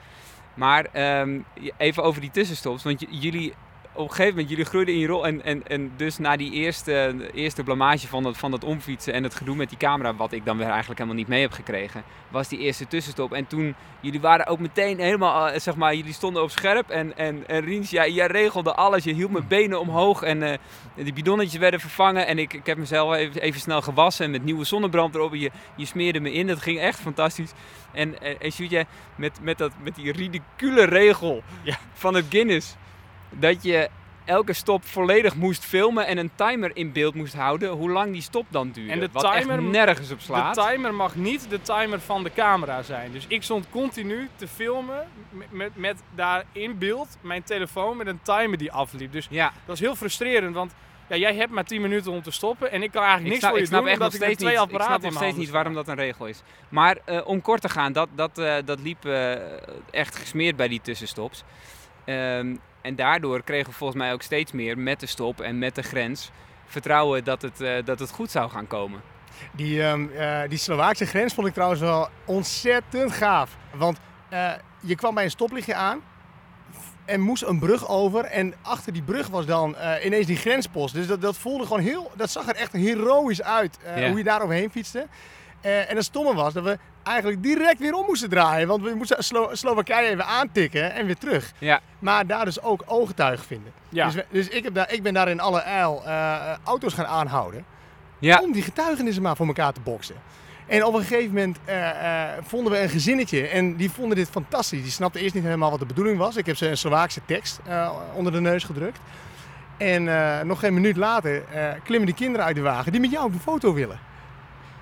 Maar 0.54 0.86
ehm, 0.92 1.40
even 1.76 2.02
over 2.02 2.20
die 2.20 2.30
tussenstops. 2.30 2.82
Want 2.82 3.04
jullie, 3.10 3.54
op 3.96 4.04
een 4.04 4.10
gegeven 4.10 4.30
moment, 4.30 4.48
jullie 4.48 4.64
groeiden 4.64 4.94
in 4.94 5.00
je 5.00 5.06
rol. 5.06 5.26
En, 5.26 5.44
en, 5.44 5.66
en 5.66 5.92
dus 5.96 6.18
na 6.18 6.36
die 6.36 6.52
eerste, 6.52 7.14
eerste 7.34 7.62
blamage 7.62 8.08
van 8.08 8.22
dat, 8.22 8.36
van 8.36 8.50
dat 8.50 8.64
omfietsen 8.64 9.12
en 9.12 9.22
het 9.22 9.34
gedoe 9.34 9.56
met 9.56 9.68
die 9.68 9.78
camera, 9.78 10.14
wat 10.14 10.32
ik 10.32 10.44
dan 10.44 10.56
weer 10.56 10.66
eigenlijk 10.66 10.98
helemaal 10.98 11.18
niet 11.18 11.28
mee 11.28 11.40
heb 11.40 11.52
gekregen, 11.52 12.02
was 12.28 12.48
die 12.48 12.58
eerste 12.58 12.86
tussenstop. 12.86 13.32
En 13.32 13.46
toen, 13.46 13.74
jullie 14.00 14.20
waren 14.20 14.46
ook 14.46 14.58
meteen 14.58 14.98
helemaal, 14.98 15.48
eh, 15.48 15.60
zeg 15.60 15.76
maar, 15.76 15.94
jullie 15.94 16.12
stonden 16.12 16.42
op 16.42 16.50
scherp. 16.50 16.90
En, 16.90 17.16
en, 17.16 17.48
en 17.48 17.64
Riens, 17.64 17.90
jij, 17.90 18.10
jij 18.12 18.26
regelde 18.26 18.74
alles. 18.74 19.04
Je 19.04 19.14
hield 19.14 19.30
mijn 19.30 19.48
benen 19.48 19.80
omhoog 19.80 20.22
en 20.22 20.42
eh, 20.42 20.58
die 20.94 21.12
bidonnetjes 21.12 21.60
werden 21.60 21.80
vervangen. 21.80 22.26
En 22.26 22.38
ik, 22.38 22.52
ik 22.52 22.66
heb 22.66 22.78
mezelf 22.78 23.14
even, 23.14 23.40
even 23.40 23.60
snel 23.60 23.82
gewassen 23.82 24.30
met 24.30 24.44
nieuwe 24.44 24.64
zonnebrand 24.64 25.14
erop. 25.14 25.32
En 25.32 25.38
je, 25.40 25.50
je 25.76 25.86
smeerde 25.86 26.20
me 26.20 26.32
in, 26.32 26.46
dat 26.46 26.62
ging 26.62 26.78
echt 26.78 27.00
fantastisch. 27.00 27.52
En, 27.92 28.20
en, 28.22 28.40
en 28.40 28.52
Sjoerd, 28.52 28.70
jij 28.70 28.86
met, 29.16 29.38
met, 29.42 29.58
dat, 29.58 29.72
met 29.82 29.94
die 29.94 30.12
ridicule 30.12 30.84
regel 30.84 31.42
Ja. 31.62 31.76
van 31.92 32.14
het 32.14 32.24
Guinness. 32.28 32.76
Dat 33.38 33.62
je 33.62 33.88
elke 34.24 34.52
stop 34.52 34.84
volledig 34.84 35.34
moest 35.34 35.64
filmen 35.64 36.06
en 36.06 36.18
een 36.18 36.30
timer 36.34 36.70
in 36.74 36.92
beeld 36.92 37.14
moest 37.14 37.34
houden. 37.34 37.70
Hoe 37.70 37.90
lang 37.90 38.12
die 38.12 38.22
stop 38.22 38.46
dan 38.48 38.70
duurde. 38.70 38.92
En 38.92 39.00
de 39.00 39.08
wat 39.12 39.22
timer- 39.22 39.58
echt 39.58 39.70
nergens 39.70 40.10
op 40.10 40.20
slaat. 40.20 40.54
De 40.54 40.60
timer 40.60 40.94
mag 40.94 41.14
niet 41.14 41.50
de 41.50 41.62
timer 41.62 42.00
van 42.00 42.22
de 42.22 42.32
camera 42.32 42.82
zijn. 42.82 43.12
Dus 43.12 43.24
ik 43.28 43.42
stond 43.42 43.66
continu 43.70 44.28
te 44.36 44.48
filmen 44.48 45.08
met, 45.30 45.52
met, 45.52 45.76
met 45.76 46.02
daar 46.14 46.44
in 46.52 46.78
beeld 46.78 47.16
mijn 47.20 47.42
telefoon 47.42 47.96
met 47.96 48.06
een 48.06 48.22
timer 48.22 48.58
die 48.58 48.72
afliep. 48.72 49.12
Dus 49.12 49.26
ja, 49.30 49.44
dat 49.44 49.54
was 49.66 49.80
heel 49.80 49.96
frustrerend, 49.96 50.54
want 50.54 50.74
ja, 51.08 51.16
jij 51.16 51.34
hebt 51.34 51.52
maar 51.52 51.64
10 51.64 51.80
minuten 51.80 52.12
om 52.12 52.22
te 52.22 52.30
stoppen 52.30 52.70
en 52.70 52.82
ik 52.82 52.90
kan 52.90 53.02
eigenlijk 53.02 53.34
ik 53.34 53.40
niks 53.40 53.40
snap, 53.40 53.50
voor 53.50 53.58
je 53.58 53.64
ik 53.64 53.70
snap 53.70 53.80
doen 53.80 53.90
echt 53.90 53.98
nog 53.98 54.12
omdat 54.12 54.28
ik 54.30 54.36
twee 54.36 54.50
niet, 54.50 54.58
ik 54.58 54.64
apparaten 54.64 55.00
snap 55.00 55.12
nog 55.12 55.22
steeds 55.22 55.36
niet 55.36 55.50
waarom 55.50 55.74
dat 55.74 55.88
een 55.88 55.94
regel 55.94 56.26
is. 56.26 56.42
Maar 56.68 56.98
eh, 57.04 57.26
om 57.26 57.40
kort 57.40 57.60
te 57.60 57.68
gaan, 57.68 57.92
dat, 57.92 58.08
dat, 58.14 58.38
eh, 58.38 58.56
dat 58.64 58.80
liep 58.80 59.04
eh, 59.04 59.32
echt 59.90 60.16
gesmeerd 60.16 60.56
bij 60.56 60.68
die 60.68 60.80
tussenstops. 60.80 61.44
Ehm, 62.04 62.56
en 62.84 62.96
daardoor 62.96 63.42
kregen 63.42 63.70
we 63.70 63.76
volgens 63.76 63.98
mij 63.98 64.12
ook 64.12 64.22
steeds 64.22 64.52
meer 64.52 64.78
met 64.78 65.00
de 65.00 65.06
stop 65.06 65.40
en 65.40 65.58
met 65.58 65.74
de 65.74 65.82
grens 65.82 66.30
vertrouwen 66.66 67.24
dat 67.24 67.42
het, 67.42 67.60
eh, 67.60 67.84
dat 67.84 67.98
het 67.98 68.10
goed 68.10 68.30
zou 68.30 68.50
gaan 68.50 68.66
komen. 68.66 69.00
Die, 69.52 69.82
ehm, 69.82 70.08
eh, 70.08 70.40
die 70.48 70.58
Slovaakse 70.58 71.06
grens 71.06 71.34
vond 71.34 71.46
ik 71.46 71.52
trouwens 71.52 71.80
wel 71.80 72.08
ontzettend 72.24 73.12
gaaf. 73.12 73.56
Want 73.74 73.98
eh, 74.28 74.52
je 74.80 74.94
kwam 74.94 75.14
bij 75.14 75.24
een 75.24 75.30
stoplichtje 75.30 75.74
aan 75.74 76.02
en 77.04 77.20
moest 77.20 77.42
een 77.42 77.58
brug 77.58 77.88
over. 77.88 78.24
En 78.24 78.54
achter 78.62 78.92
die 78.92 79.02
brug 79.02 79.28
was 79.28 79.46
dan 79.46 79.76
ineens 80.04 80.26
die 80.26 80.36
grenspost. 80.36 80.94
Dus 80.94 81.06
dat, 81.06 81.20
dat 81.20 81.38
voelde 81.38 81.66
gewoon 81.66 81.82
heel, 81.82 82.10
dat 82.16 82.30
zag 82.30 82.48
er 82.48 82.56
echt 82.56 82.72
heroïs 82.72 83.42
uit 83.42 83.78
hoe 83.94 84.18
je 84.18 84.24
daar 84.24 84.42
overheen 84.42 84.70
fietste. 84.70 85.06
Eh, 85.64 85.90
en 85.90 85.96
het 85.96 86.04
stomme 86.04 86.34
was 86.34 86.52
dat 86.52 86.64
we 86.64 86.78
eigenlijk 87.02 87.42
direct 87.42 87.78
weer 87.78 87.94
om 87.94 88.06
moesten 88.06 88.28
draaien. 88.28 88.68
Want 88.68 88.82
we 88.82 88.94
moesten 88.94 89.24
Slo 89.24 89.48
Slowakije 89.52 90.08
even 90.08 90.26
aantikken 90.26 90.92
en 90.92 91.06
weer 91.06 91.16
terug. 91.18 91.52
Ja. 91.58 91.80
Maar 91.98 92.26
daar 92.26 92.44
dus 92.44 92.62
ook 92.62 92.82
ooggetuigen 92.86 93.46
vinden. 93.46 93.72
Ja. 93.88 94.04
Dus, 94.04 94.14
we- 94.14 94.24
dus 94.30 94.48
ik, 94.48 94.64
heb 94.64 94.74
daar, 94.74 94.92
ik 94.92 95.02
ben 95.02 95.14
daar 95.14 95.28
in 95.28 95.40
alle 95.40 95.60
eil 95.60 96.02
eh, 96.06 96.36
auto's 96.64 96.92
gaan 96.94 97.06
aanhouden 97.06 97.64
Ja, 98.18 98.40
om 98.40 98.52
die 98.52 98.62
getuigenissen 98.62 99.22
maar 99.22 99.36
voor 99.36 99.46
elkaar 99.46 99.72
te 99.72 99.80
boksen. 99.80 100.14
En 100.66 100.84
op 100.84 100.94
een 100.94 101.00
gegeven 101.04 101.28
moment 101.34 101.58
eh, 101.64 101.90
eh, 102.24 102.30
vonden 102.42 102.72
we 102.72 102.80
een 102.82 102.88
gezinnetje 102.88 103.46
en 103.48 103.76
die 103.76 103.90
vonden 103.90 104.16
dit 104.16 104.28
fantastisch. 104.30 104.82
Die 104.82 104.90
snapten 104.90 105.20
eerst 105.20 105.34
niet 105.34 105.44
helemaal 105.44 105.70
wat 105.70 105.78
de 105.78 105.86
bedoeling 105.86 106.18
was. 106.18 106.36
Ik 106.36 106.46
heb 106.46 106.56
ze 106.56 106.68
een 106.68 106.76
Slovaakse 106.76 107.20
tekst 107.26 107.60
eh, 107.66 107.90
onder 108.14 108.32
de 108.32 108.40
neus 108.40 108.64
gedrukt. 108.64 108.98
En 109.76 110.08
eh, 110.08 110.40
nog 110.44 110.58
geen 110.58 110.74
minuut 110.74 110.96
later 110.96 111.44
eh, 111.52 111.68
klimmen 111.84 112.06
die 112.06 112.14
kinderen 112.16 112.46
uit 112.46 112.56
de 112.56 112.62
wagen 112.62 112.92
die 112.92 113.00
met 113.00 113.10
jou 113.10 113.24
op 113.26 113.32
de 113.32 113.38
foto 113.38 113.72
willen. 113.74 113.98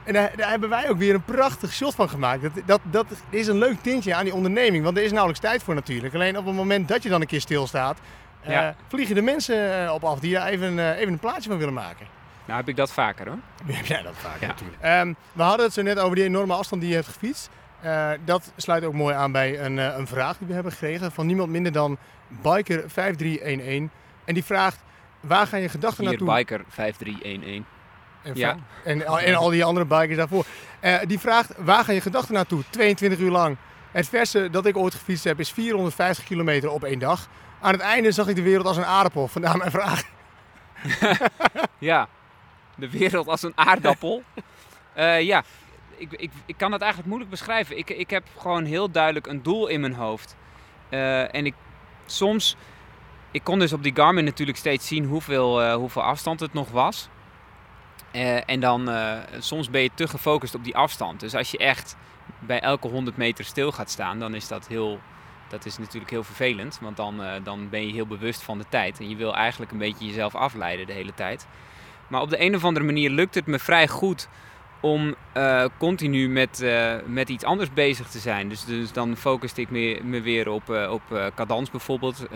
En 0.05 0.13
daar, 0.13 0.33
daar 0.37 0.51
hebben 0.51 0.69
wij 0.69 0.89
ook 0.91 0.99
weer 0.99 1.15
een 1.15 1.25
prachtig 1.25 1.73
shot 1.73 1.95
van 1.95 2.09
gemaakt. 2.09 2.43
Dat, 2.43 2.53
dat, 2.67 2.81
dat 2.85 3.07
is 3.31 3.47
een 3.47 3.59
leuk 3.59 3.81
tintje 3.83 4.15
aan 4.15 4.25
die 4.25 4.35
onderneming, 4.35 4.85
want 4.85 4.97
er 4.97 5.03
is 5.03 5.11
nauwelijks 5.11 5.41
tijd 5.45 5.63
voor 5.63 5.75
natuurlijk. 5.75 6.15
Alleen 6.15 6.39
op 6.39 6.47
het 6.47 6.55
moment 6.55 6.89
dat 6.89 7.03
je 7.03 7.09
dan 7.09 7.21
een 7.21 7.27
keer 7.27 7.41
stilstaat, 7.41 7.99
eh, 8.41 8.51
Ja. 8.53 8.75
vliegen 8.89 9.15
de 9.15 9.23
mensen 9.23 9.85
eh, 9.85 9.93
op 9.95 10.05
af 10.05 10.19
die 10.21 10.35
daar 10.35 10.47
even, 10.47 10.79
eh, 10.79 10.99
even 10.99 11.13
een 11.13 11.19
plaatje 11.19 11.49
van 11.49 11.59
willen 11.59 11.75
maken. 11.75 12.07
nou 12.45 12.59
heb 12.59 12.69
ik 12.69 12.77
dat 12.77 12.93
vaker 12.93 13.27
hoor. 13.27 13.39
Nu 13.65 13.73
heb 13.81 13.87
jij 13.87 14.03
dat 14.03 14.15
vaak 14.17 14.41
Ja. 14.41 14.47
natuurlijk. 14.47 14.79
Ehm, 14.83 15.13
we 15.33 15.43
hadden 15.43 15.65
het 15.67 15.75
zo 15.75 15.83
net 15.83 15.99
over 15.99 16.17
die 16.17 16.25
enorme 16.25 16.55
afstand 16.55 16.81
die 16.81 16.91
je 16.91 16.97
hebt 16.97 17.09
gefietst. 17.09 17.51
Dat 18.25 18.53
sluit 18.57 18.85
ook 18.85 18.93
mooi 18.93 19.15
aan 19.15 19.33
bij 19.33 19.61
een, 19.61 19.77
een 19.77 20.07
vraag 20.07 20.39
die 20.39 20.47
we 20.47 20.55
hebben 20.55 20.73
gekregen 20.73 21.13
van 21.13 21.27
niemand 21.27 21.51
minder 21.51 21.73
dan 21.73 21.99
Biker5311. 22.43 23.91
En 24.25 24.35
die 24.35 24.45
vraagt, 24.45 24.79
waar 25.21 25.47
gaan 25.47 25.61
je 25.61 25.69
gedachten 25.69 26.01
Hier, 26.09 26.11
naartoe? 26.19 26.35
Biker 26.37 26.65
5311. 26.69 27.67
En, 28.23 28.33
Ja. 28.35 28.57
en, 28.85 29.07
al- 29.07 29.19
en 29.21 29.35
al 29.35 29.49
die 29.51 29.65
andere 29.65 29.87
bikers 29.87 30.17
daarvoor. 30.17 30.45
Eh, 30.81 30.99
die 31.07 31.19
vraagt, 31.19 31.53
waar 31.59 31.85
gaan 31.85 31.95
je 31.95 32.01
gedachten 32.01 32.35
naartoe? 32.35 32.63
22 32.71 33.19
uur 33.19 33.31
lang. 33.31 33.57
Het 33.91 34.09
verste 34.09 34.51
dat 34.51 34.67
ik 34.67 34.77
ooit 34.77 34.95
gefietst 34.95 35.25
heb 35.25 35.41
is 35.41 35.51
450 35.53 36.25
kilometer 36.25 36.71
op 36.71 36.85
één 36.85 36.99
dag. 36.99 37.29
Aan 37.61 37.73
het 37.73 37.81
einde 37.81 38.13
zag 38.13 38.29
ik 38.29 38.37
de 38.37 38.43
wereld 38.43 38.67
als 38.67 38.77
een 38.77 38.85
aardappel. 38.85 39.29
Vandaar 39.29 39.57
mijn 39.57 39.71
vraag. 39.71 40.03
Ja, 41.79 42.09
de 42.75 42.91
wereld 42.91 43.29
als 43.29 43.43
een 43.43 43.53
aardappel. 43.55 44.23
Eh, 44.93 45.21
ja, 45.23 45.43
ik, 45.97 46.13
ik, 46.13 46.31
ik 46.47 46.57
kan 46.57 46.71
dat 46.71 46.81
eigenlijk 46.81 47.09
moeilijk 47.11 47.31
beschrijven. 47.31 47.79
Ik, 47.79 47.91
ik 47.91 48.11
heb 48.11 48.25
gewoon 48.39 48.65
heel 48.65 48.91
duidelijk 48.91 49.27
een 49.27 49.43
doel 49.43 49.67
in 49.67 49.81
mijn 49.81 49.95
hoofd. 49.95 50.37
Eh, 50.89 51.35
en 51.35 51.47
ik 51.47 51.55
soms, 52.07 52.57
ik 53.31 53.45
kon 53.45 53.59
dus 53.59 53.73
op 53.73 53.83
die 53.83 53.95
Garmin 53.95 54.25
natuurlijk 54.25 54.59
steeds 54.59 54.87
zien 54.87 55.05
hoeveel, 55.05 55.73
hoeveel 55.75 56.03
afstand 56.03 56.41
het 56.41 56.53
nog 56.53 56.71
was. 56.71 57.09
Eh, 58.13 58.49
en 58.49 58.61
dan, 58.61 58.91
eh, 58.91 59.19
soms 59.39 59.71
ben 59.71 59.83
je 59.83 59.91
te 59.95 60.09
gefocust 60.09 60.55
op 60.55 60.65
die 60.65 60.77
afstand. 60.77 61.21
Dus 61.21 61.35
als 61.35 61.51
je 61.51 61.59
echt 61.59 61.97
bij 62.39 62.61
elke 62.61 62.89
100 62.89 63.17
meter 63.17 63.45
stil 63.45 63.73
gaat 63.73 63.91
staan, 63.91 64.19
dan 64.19 64.35
is 64.35 64.49
dat 64.49 64.67
heel, 64.67 65.01
dat 65.49 65.67
is 65.67 65.79
natuurlijk 65.79 66.11
heel 66.11 66.25
vervelend. 66.25 66.79
Want 66.81 66.97
dan, 66.97 67.23
eh, 67.23 67.33
dan 67.45 67.69
ben 67.69 67.87
je 67.87 67.93
heel 67.93 68.07
bewust 68.07 68.43
van 68.43 68.59
de 68.59 68.65
tijd. 68.69 69.01
En 69.01 69.09
je 69.09 69.17
wil 69.17 69.35
eigenlijk 69.35 69.73
een 69.73 69.79
beetje 69.79 70.07
jezelf 70.07 70.35
afleiden 70.35 70.87
de 70.87 70.93
hele 70.93 71.15
tijd. 71.15 71.47
Maar 72.09 72.21
op 72.21 72.31
de 72.31 72.41
een 72.41 72.55
of 72.55 72.65
andere 72.65 72.87
manier 72.87 73.11
lukt 73.11 73.35
het 73.35 73.47
me 73.47 73.59
vrij 73.59 73.89
goed 73.89 74.29
om 74.81 75.15
continu 75.79 76.29
met, 76.29 76.65
met 77.07 77.29
iets 77.29 77.45
anders 77.45 77.73
bezig 77.73 78.09
te 78.09 78.19
zijn. 78.19 78.49
Dus, 78.49 78.65
dus 78.65 78.93
dan 78.93 79.17
focuste 79.17 79.61
ik 79.61 79.71
me, 79.71 80.01
me 80.03 80.21
weer 80.21 80.49
op, 80.49 80.69
op 80.69 81.33
cadans 81.35 81.71
bijvoorbeeld. 81.71 82.27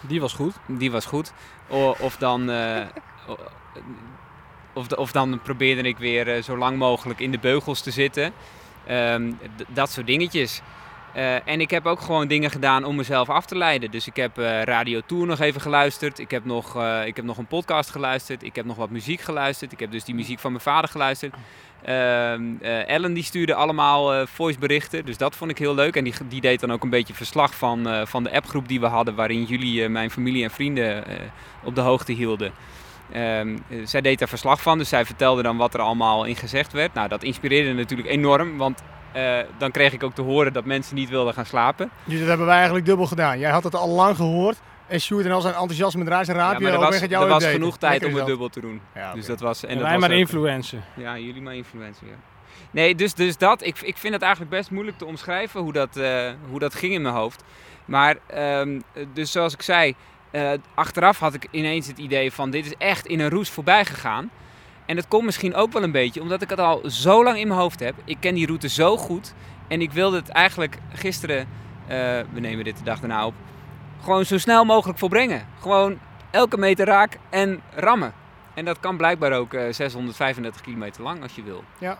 Die 0.00 0.20
was 0.20 0.32
goed. 0.32 0.54
die 0.66 0.90
was 0.90 1.06
goed. 1.06 1.32
O- 1.68 1.96
of 2.00 2.16
dan... 2.16 2.50
of, 4.76 4.92
of 4.92 5.12
dan 5.12 5.40
probeerde 5.42 5.88
ik 5.88 5.98
weer 5.98 6.28
eh, 6.28 6.42
zo 6.42 6.56
lang 6.56 6.78
mogelijk 6.78 7.20
in 7.20 7.30
de 7.30 7.38
beugels 7.38 7.80
te 7.80 7.90
zitten. 7.90 8.32
Ehm, 8.86 9.32
dat 9.68 9.90
soort 9.90 10.06
dingetjes. 10.06 10.62
Eh, 11.14 11.48
en 11.48 11.60
ik 11.60 11.70
heb 11.70 11.86
ook 11.86 12.00
gewoon 12.00 12.28
dingen 12.28 12.50
gedaan 12.50 12.84
om 12.84 12.96
mezelf 12.96 13.28
af 13.28 13.46
te 13.46 13.56
leiden. 13.56 13.90
Dus 13.90 14.06
ik 14.06 14.16
heb 14.16 14.38
eh, 14.38 14.62
Radio 14.62 15.00
Tour 15.06 15.26
nog 15.26 15.40
even 15.40 15.60
geluisterd. 15.60 16.18
Ik 16.18 16.30
heb, 16.30 16.44
nog, 16.44 16.84
ik 17.04 17.16
heb 17.16 17.24
nog 17.24 17.38
een 17.38 17.46
podcast 17.46 17.90
geluisterd. 17.90 18.42
Ik 18.42 18.54
heb 18.54 18.64
nog 18.64 18.76
wat 18.76 18.90
muziek 18.90 19.20
geluisterd. 19.20 19.72
Ik 19.72 19.80
heb 19.80 19.90
dus 19.90 20.04
die 20.04 20.14
muziek 20.14 20.38
van 20.38 20.50
mijn 20.50 20.62
vader 20.62 20.90
geluisterd. 20.90 21.34
Ehm, 21.82 22.42
eh, 22.60 22.88
Ellen 22.88 23.12
die 23.12 23.22
stuurde 23.22 23.54
allemaal 23.54 24.26
voiceberichten. 24.26 25.04
Dus 25.04 25.16
dat 25.16 25.36
vond 25.36 25.50
ik 25.50 25.58
heel 25.58 25.74
leuk. 25.74 25.96
En 25.96 26.04
die, 26.04 26.14
die 26.28 26.40
deed 26.40 26.60
dan 26.60 26.72
ook 26.72 26.82
een 26.82 26.90
beetje 26.90 27.14
verslag 27.14 27.54
van, 27.54 28.06
van 28.06 28.22
de 28.22 28.32
appgroep 28.32 28.68
die 28.68 28.80
we 28.80 28.86
hadden. 28.86 29.14
Waarin 29.14 29.44
jullie, 29.44 29.88
mijn 29.88 30.10
familie 30.10 30.42
en 30.42 30.50
vrienden, 30.50 31.04
op 31.64 31.74
de 31.74 31.80
hoogte 31.80 32.12
hielden. 32.12 32.52
Ehm, 33.12 33.56
eh, 33.68 33.78
zij 33.84 34.00
deed 34.00 34.18
daar 34.18 34.28
verslag 34.28 34.62
van. 34.62 34.78
Dus 34.78 34.88
zij 34.88 35.04
vertelde 35.04 35.42
dan 35.42 35.56
wat 35.56 35.74
er 35.74 35.80
allemaal 35.80 36.24
in 36.24 36.36
gezegd 36.36 36.72
werd. 36.72 36.94
Nou, 36.94 37.08
dat 37.08 37.22
inspireerde 37.22 37.72
natuurlijk 37.72 38.08
enorm. 38.08 38.56
Want 38.56 38.82
eh, 39.12 39.38
dan 39.58 39.70
kreeg 39.70 39.92
ik 39.92 40.02
ook 40.02 40.14
te 40.14 40.22
horen 40.22 40.52
dat 40.52 40.64
mensen 40.64 40.94
niet 40.94 41.08
wilden 41.08 41.34
gaan 41.34 41.46
slapen. 41.46 41.90
Dus 42.04 42.18
dat 42.18 42.28
hebben 42.28 42.46
wij 42.46 42.54
eigenlijk 42.56 42.86
dubbel 42.86 43.06
gedaan. 43.06 43.38
Jij 43.38 43.50
had 43.50 43.64
het 43.64 43.74
al 43.74 43.88
lang 43.88 44.16
gehoord. 44.16 44.56
En 44.86 45.00
Sjoerd 45.00 45.24
en 45.26 45.32
al 45.32 45.40
zijn 45.40 45.54
enthousiasme 45.54 46.04
Reis 46.04 46.28
en 46.28 46.34
Ja, 46.34 46.40
Raapje 46.40 46.62
maar 46.64 46.72
er 46.72 46.78
was, 46.78 46.98
jou 46.98 47.24
er 47.24 47.30
was 47.30 47.44
genoeg 47.44 47.78
tijd 47.78 47.92
Lekker 47.92 48.08
om 48.10 48.14
het 48.16 48.26
zelf. 48.26 48.28
dubbel 48.38 48.48
te 48.48 48.60
doen. 48.60 48.80
Ja, 48.94 49.12
Dus 49.14 49.26
dat 49.26 49.40
was, 49.40 49.62
en 49.62 49.68
En 49.68 49.74
dat 49.74 49.82
wij 49.84 49.92
was 49.92 50.00
maar 50.00 50.10
ook- 50.10 50.16
influencer. 50.18 50.78
Ja, 50.96 51.18
jullie 51.18 51.42
maar 51.42 51.54
influencer, 51.54 52.06
ja. 52.06 52.14
Nee, 52.70 52.94
dus, 52.94 53.14
dus 53.14 53.36
dat. 53.38 53.62
Ik, 53.64 53.80
ik 53.80 53.96
vind 53.96 54.12
het 54.12 54.22
eigenlijk 54.22 54.50
best 54.52 54.70
moeilijk 54.70 54.98
te 54.98 55.04
omschrijven 55.04 55.60
hoe 55.60 55.72
dat, 55.72 55.96
eh, 55.96 56.30
hoe 56.50 56.58
dat 56.58 56.74
ging 56.74 56.92
in 56.92 57.02
mijn 57.02 57.14
hoofd. 57.14 57.42
Maar, 57.84 58.16
ehm, 58.26 58.80
dus 59.12 59.32
zoals 59.32 59.52
ik 59.54 59.62
zei, 59.62 59.94
eh, 60.36 60.58
achteraf 60.74 61.18
had 61.18 61.34
ik 61.34 61.48
ineens 61.50 61.86
het 61.86 61.98
idee 61.98 62.32
van 62.32 62.50
dit 62.50 62.66
is 62.66 62.74
echt 62.78 63.06
in 63.06 63.20
een 63.20 63.30
roes 63.30 63.50
voorbij 63.50 63.84
gegaan. 63.84 64.30
En 64.86 64.96
dat 64.96 65.08
komt 65.08 65.24
misschien 65.24 65.54
ook 65.54 65.72
wel 65.72 65.82
een 65.82 65.90
beetje 65.90 66.20
omdat 66.20 66.42
ik 66.42 66.50
het 66.50 66.58
al 66.58 66.80
zo 66.90 67.24
lang 67.24 67.38
in 67.38 67.48
mijn 67.48 67.60
hoofd 67.60 67.80
heb. 67.80 67.94
Ik 68.04 68.16
ken 68.20 68.34
die 68.34 68.46
route 68.46 68.68
zo 68.68 68.96
goed. 68.96 69.34
En 69.68 69.80
ik 69.80 69.92
wilde 69.92 70.16
het 70.16 70.28
eigenlijk 70.28 70.78
gisteren, 70.92 71.38
eh, 71.38 71.96
we 72.32 72.40
nemen 72.40 72.64
dit 72.64 72.76
de 72.76 72.84
dag 72.84 73.00
daarna 73.00 73.26
op, 73.26 73.34
gewoon 74.02 74.24
zo 74.24 74.38
snel 74.38 74.64
mogelijk 74.64 74.98
volbrengen. 74.98 75.46
Gewoon 75.60 75.98
elke 76.30 76.56
meter 76.56 76.86
raak 76.86 77.18
en 77.30 77.62
rammen. 77.74 78.12
En 78.54 78.64
dat 78.64 78.80
kan 78.80 78.96
blijkbaar 78.96 79.32
ook 79.32 79.54
eh, 79.54 79.72
635 79.72 80.60
kilometer 80.60 81.02
lang 81.02 81.22
als 81.22 81.34
je 81.34 81.42
wil. 81.42 81.64
Ja. 81.78 81.98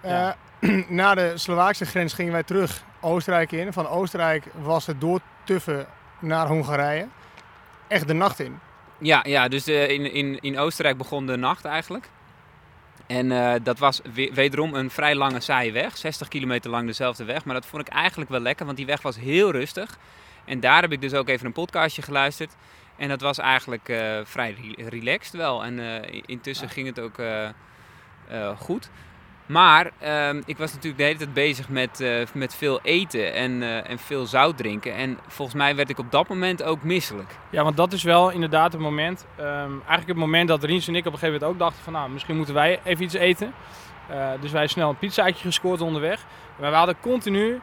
Eh, 0.00 0.30
na 0.88 1.14
de 1.14 1.32
Slovaakse 1.34 1.86
grens 1.86 2.12
gingen 2.12 2.32
wij 2.32 2.42
terug 2.42 2.82
Oostenrijk 3.00 3.52
in. 3.52 3.72
Van 3.72 3.86
Oostenrijk 3.86 4.44
was 4.62 4.86
het 4.86 5.00
doortuffen 5.00 5.86
naar 6.18 6.46
Hongarije. 6.46 7.06
Echt 7.88 8.06
de 8.06 8.12
nacht 8.14 8.38
in. 8.40 8.58
Ja, 8.98 9.20
ja 9.26 9.48
dus 9.48 9.66
eh, 9.66 9.88
in, 9.90 10.12
in, 10.12 10.38
in 10.40 10.58
Oostenrijk 10.58 10.96
begon 10.98 11.26
de 11.26 11.36
nacht 11.36 11.64
eigenlijk. 11.64 12.10
En 13.06 13.32
eh, 13.32 13.54
dat 13.62 13.78
was 13.78 14.00
we- 14.14 14.30
wederom 14.34 14.74
een 14.74 14.90
vrij 14.90 15.14
lange 15.14 15.40
saaie 15.40 15.72
weg. 15.72 15.96
60 15.96 16.28
kilometer 16.28 16.70
lang 16.70 16.86
dezelfde 16.86 17.24
weg. 17.24 17.44
Maar 17.44 17.54
dat 17.54 17.66
vond 17.66 17.88
ik 17.88 17.94
eigenlijk 17.94 18.30
wel 18.30 18.40
lekker, 18.40 18.64
want 18.64 18.76
die 18.76 18.86
weg 18.86 19.02
was 19.02 19.16
heel 19.18 19.50
rustig. 19.50 19.98
En 20.44 20.60
daar 20.60 20.80
heb 20.82 20.92
ik 20.92 21.00
dus 21.00 21.14
ook 21.14 21.28
even 21.28 21.46
een 21.46 21.52
podcastje 21.52 22.02
geluisterd. 22.02 22.56
En 22.96 23.08
dat 23.08 23.20
was 23.20 23.38
eigenlijk 23.38 23.88
eh, 23.88 24.18
vrij 24.24 24.56
re- 24.76 24.88
relaxed 24.88 25.32
wel. 25.32 25.64
En 25.64 26.04
intussen 26.26 26.68
ging 26.68 26.86
het 26.86 27.00
ook 27.00 27.16
goed. 28.58 28.90
Maar 29.48 29.90
ehm, 29.98 30.42
ik 30.46 30.58
was 30.58 30.72
natuurlijk 30.72 30.98
de 30.98 31.04
hele 31.04 31.18
tijd 31.18 31.32
bezig 31.32 31.68
met, 31.68 32.00
eh, 32.00 32.26
met 32.34 32.54
veel 32.54 32.80
eten 32.82 33.34
en, 33.34 33.62
eh, 33.62 33.90
en 33.90 33.98
veel 33.98 34.26
zout 34.26 34.56
drinken. 34.56 34.94
En 34.94 35.18
volgens 35.26 35.56
mij 35.56 35.76
werd 35.76 35.90
ik 35.90 35.98
op 35.98 36.10
dat 36.10 36.28
moment 36.28 36.62
ook 36.62 36.82
misselijk. 36.82 37.36
Ja, 37.50 37.62
want 37.62 37.76
dat 37.76 37.92
is 37.92 38.02
wel 38.02 38.30
inderdaad 38.30 38.72
het 38.72 38.80
moment. 38.80 39.26
ehm, 39.36 39.70
eigenlijk 39.70 40.06
het 40.06 40.16
moment 40.16 40.48
dat 40.48 40.64
Riens 40.64 40.88
en 40.88 40.94
ik 40.94 41.06
op 41.06 41.12
een 41.12 41.18
gegeven 41.18 41.40
moment 41.40 41.52
ook 41.52 41.58
dachten 41.58 41.84
van 41.84 41.92
nou, 41.92 42.10
misschien 42.10 42.36
moeten 42.36 42.54
wij 42.54 42.80
even 42.84 43.04
iets 43.04 43.14
eten. 43.14 43.52
Eh, 44.08 44.28
dus 44.40 44.52
wij 44.52 44.66
snel 44.66 44.88
een 44.88 44.98
pizzaatje 44.98 45.44
gescoord 45.44 45.80
onderweg. 45.80 46.24
Maar 46.58 46.70
we 46.70 46.76
hadden 46.76 47.00
continu 47.00 47.60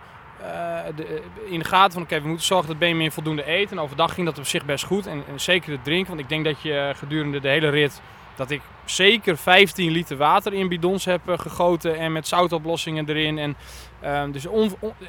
de, 0.96 1.22
in 1.46 1.60
de 1.60 1.66
gaten 1.66 1.92
van 1.92 2.02
oké, 2.02 2.22
we 2.22 2.28
moeten 2.28 2.46
zorgen 2.46 2.68
dat 2.68 2.80
Benjamin 2.80 3.12
voldoende 3.12 3.50
eet. 3.52 3.72
En 3.72 3.80
overdag 3.80 4.14
ging 4.14 4.28
dat 4.28 4.38
op 4.38 4.46
zich 4.46 4.66
best 4.66 4.86
goed. 4.86 5.08
En, 5.08 5.24
en 5.28 5.40
zeker 5.40 5.72
het 5.72 5.84
drinken, 5.84 6.08
want 6.08 6.20
ik 6.20 6.30
denk 6.30 6.46
dat 6.46 6.62
je 6.62 6.92
gedurende 6.96 7.40
de 7.40 7.50
hele 7.50 7.70
rit 7.70 8.02
dat 8.36 8.50
ik 8.50 8.62
zeker 8.86 9.38
15 9.38 9.92
liter 9.92 10.18
water 10.18 10.54
in 10.54 10.68
bidons 10.68 11.06
heb 11.06 11.30
eh, 11.30 11.38
gegoten 11.38 11.98
en 11.98 12.12
met 12.12 12.28
zoutoplossingen 12.28 13.10
erin. 13.10 13.38
En, 13.38 13.56
ehm, 14.02 14.32
dus 14.32 14.48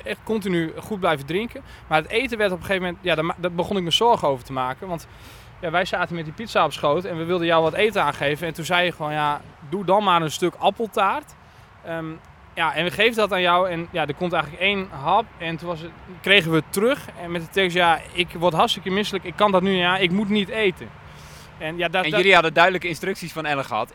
echt 0.05 0.21
continu 0.25 0.73
goed 0.79 1.01
blijven 1.01 1.27
drinken. 1.27 1.63
Maar 1.87 2.03
het 2.03 2.11
eten 2.11 2.39
werd 2.39 2.53
op 2.53 2.59
een 2.59 2.65
gegeven 2.65 2.87
moment, 2.87 3.05
ja, 3.05 3.35
daar 3.37 3.53
begon 3.53 3.77
ik 3.77 3.83
me 3.83 3.91
zorgen 3.91 4.29
over 4.29 4.45
te 4.45 4.53
maken. 4.53 4.89
Want 4.89 5.07
ja, 5.61 5.71
wij 5.71 5.85
zaten 5.85 6.15
met 6.15 6.25
die 6.25 6.35
pizza 6.35 6.65
op 6.65 6.73
schoot 6.73 7.05
en 7.05 7.17
we 7.17 7.25
wilden 7.25 7.47
jou 7.47 7.63
wat 7.63 7.73
eten 7.73 8.03
aangeven. 8.03 8.47
En 8.47 8.53
toen 8.53 8.65
zei 8.65 8.85
je 8.85 8.93
gewoon, 8.93 9.13
ja, 9.13 9.41
doe 9.69 9.85
dan 9.85 10.05
maar 10.05 10.23
een 10.23 10.31
stuk 10.31 10.55
appeltaart. 10.59 11.35
Ehm, 11.85 12.07
ja, 12.55 12.75
en 12.75 12.85
we 12.85 12.91
geven 12.91 13.17
dat 13.17 13.33
aan 13.33 13.41
jou 13.41 13.71
en 13.71 13.89
ja, 13.91 14.07
er 14.07 14.15
komt 14.15 14.33
eigenlijk 14.33 14.63
één 14.63 14.89
hap. 14.91 15.25
En 15.39 15.57
toen 15.57 15.69
was 15.69 15.81
het, 15.81 15.91
kregen 16.21 16.51
we 16.51 16.57
het 16.57 16.73
terug 16.73 17.07
en 17.23 17.31
met 17.31 17.43
de 17.43 17.49
tekst, 17.49 17.77
ja, 17.77 18.01
ik 18.13 18.29
word 18.39 18.55
hartstikke 18.55 18.91
misselijk, 18.91 19.25
ik 19.25 19.37
kan 19.37 19.53
dat 19.53 19.63
nu, 19.63 19.71
ja, 19.71 19.97
ik 19.97 20.11
moet 20.11 20.29
niet 20.29 20.49
eten. 20.49 20.89
En 21.59 21.77
ja, 21.77 21.89
dat, 21.89 22.05
En 22.05 22.11
dat- 22.11 22.19
jullie 22.19 22.35
hadden 22.35 22.55
duidelijke 22.55 22.89
instructies 22.89 23.33
van 23.33 23.47
Ellen 23.47 23.65
gehad. 23.65 23.93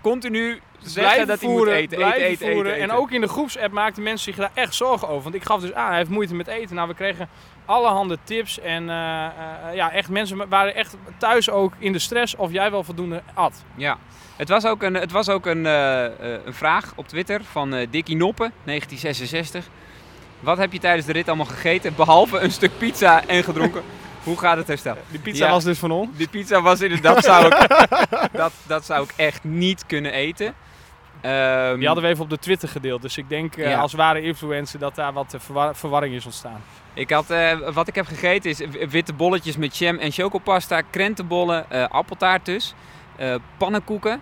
Continu 0.00 0.60
zeggen 0.80 1.26
dat 1.26 1.40
hij 1.40 1.48
moet 1.48 1.56
voeren, 1.58 1.74
eten, 1.74 1.98
eten, 1.98 2.12
eten, 2.22 2.52
voeren. 2.52 2.72
eten, 2.72 2.82
En 2.82 2.92
ook 2.96 3.10
in 3.10 3.20
de 3.20 3.28
groepsapp 3.28 3.72
maakten 3.72 4.02
mensen 4.02 4.24
zich 4.34 4.36
daar 4.36 4.50
echt 4.54 4.74
zorgen 4.74 5.08
over. 5.08 5.22
Want 5.22 5.34
ik 5.34 5.44
gaf 5.44 5.60
dus 5.60 5.72
aan, 5.72 5.88
hij 5.88 5.96
heeft 5.96 6.10
moeite 6.10 6.34
met 6.34 6.46
eten. 6.46 6.74
Nou, 6.76 6.88
we 6.88 6.94
kregen 6.94 7.28
allerhande 7.64 8.18
tips. 8.24 8.60
En 8.60 8.90
eh, 8.90 9.24
eh, 9.24 9.30
ja, 9.74 9.92
echt 9.92 10.08
mensen 10.08 10.48
waren 10.48 10.74
echt 10.74 10.96
thuis 11.18 11.50
ook 11.50 11.72
in 11.78 11.92
de 11.92 11.98
stress 11.98 12.36
of 12.36 12.52
jij 12.52 12.70
wel 12.70 12.84
voldoende 12.84 13.22
at. 13.34 13.64
Ja. 13.74 13.98
Het 14.36 14.48
was 14.48 14.66
ook 14.66 14.82
een, 14.82 14.94
het 14.94 15.12
was 15.12 15.28
ook 15.28 15.46
een, 15.46 15.66
eh, 15.66 16.02
een 16.44 16.54
vraag 16.54 16.92
op 16.96 17.08
Twitter 17.08 17.40
van 17.44 17.86
Dickie 17.90 18.16
Noppen, 18.16 18.52
1966. 18.64 19.68
Wat 20.40 20.58
heb 20.58 20.72
je 20.72 20.78
tijdens 20.78 21.06
de 21.06 21.12
rit 21.12 21.28
allemaal 21.28 21.46
gegeten, 21.46 21.94
behalve 21.94 22.38
een 22.38 22.50
stuk 22.52 22.78
pizza 22.78 23.26
en 23.26 23.44
gedronken? 23.44 23.82
Hoe 24.26 24.38
gaat 24.38 24.56
het 24.56 24.66
herstel? 24.68 24.96
Die 25.10 25.20
pizza 25.20 25.44
Ja. 25.44 25.50
was 25.50 25.64
dus 25.64 25.78
van 25.78 25.90
ons. 25.90 26.16
Die 26.16 26.28
pizza 26.28 26.62
was 26.62 26.80
inderdaad, 26.80 27.14
dat 27.14 27.24
zou 27.24 27.46
ik, 27.46 27.66
dat, 28.32 28.52
dat 28.66 28.84
zou 28.84 29.04
ik 29.04 29.12
echt 29.16 29.44
niet 29.44 29.86
kunnen 29.86 30.12
eten. 30.12 30.54
Ehm, 31.20 31.76
Die 31.78 31.86
hadden 31.86 32.04
we 32.04 32.10
even 32.10 32.24
op 32.24 32.30
de 32.30 32.38
Twitter 32.38 32.68
gedeeld. 32.68 33.02
Dus 33.02 33.16
ik 33.18 33.28
denk 33.28 33.56
eh, 33.56 33.70
Ja. 33.70 33.78
als 33.78 33.92
ware 33.92 34.22
influencer 34.22 34.78
dat 34.78 34.94
daar 34.94 35.12
wat 35.12 35.34
eh, 35.34 35.40
verwar- 35.40 35.76
verwarring 35.76 36.14
is 36.14 36.24
ontstaan. 36.24 36.60
Ik 36.94 37.10
had, 37.10 37.30
eh, 37.30 37.58
wat 37.72 37.88
ik 37.88 37.94
heb 37.94 38.06
gegeten 38.06 38.50
is 38.50 38.62
witte 38.90 39.12
bolletjes 39.12 39.56
met 39.56 39.76
jam 39.78 39.98
en 39.98 40.12
chocopasta, 40.12 40.80
krentenbollen, 40.90 41.70
eh, 41.70 41.84
appeltaart 41.88 42.44
dus, 42.44 42.74
pannenkoeken, 43.56 44.20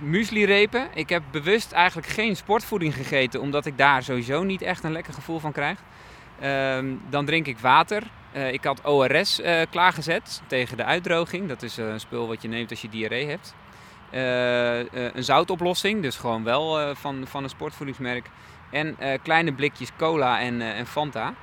mueslirepen. 0.00 0.88
Ik 0.94 1.08
heb 1.08 1.22
bewust 1.30 1.72
eigenlijk 1.72 2.08
geen 2.08 2.36
sportvoeding 2.36 2.94
gegeten, 2.94 3.40
omdat 3.40 3.66
ik 3.66 3.78
daar 3.78 4.02
sowieso 4.02 4.42
niet 4.42 4.62
echt 4.62 4.84
een 4.84 4.92
lekker 4.92 5.14
gevoel 5.14 5.38
van 5.38 5.52
krijg. 5.52 5.78
Ehm, 6.40 6.86
dan 7.10 7.24
drink 7.24 7.46
ik 7.46 7.58
water. 7.58 8.02
Eh, 8.32 8.52
ik 8.52 8.64
had 8.64 8.80
ORS 8.84 9.40
eh, 9.40 9.60
klaargezet 9.70 10.42
tegen 10.46 10.76
de 10.76 10.84
uitdroging. 10.84 11.48
Dat 11.48 11.62
is 11.62 11.78
eh, 11.78 11.88
een 11.88 12.00
spul 12.00 12.28
wat 12.28 12.42
je 12.42 12.48
neemt 12.48 12.70
als 12.70 12.82
je 12.82 12.88
diarree 12.88 13.26
hebt. 13.28 13.54
Een 15.14 15.24
zoutoplossing, 15.24 16.02
dus 16.02 16.16
gewoon 16.16 16.44
wel 16.44 16.94
van, 16.94 17.26
van 17.26 17.42
een 17.42 17.48
sportvoedingsmerk. 17.48 18.30
En 18.70 18.96
kleine 19.22 19.52
blikjes 19.52 19.90
cola 19.96 20.40
en, 20.40 20.60
en 20.60 20.86
Fanta. 20.86 21.34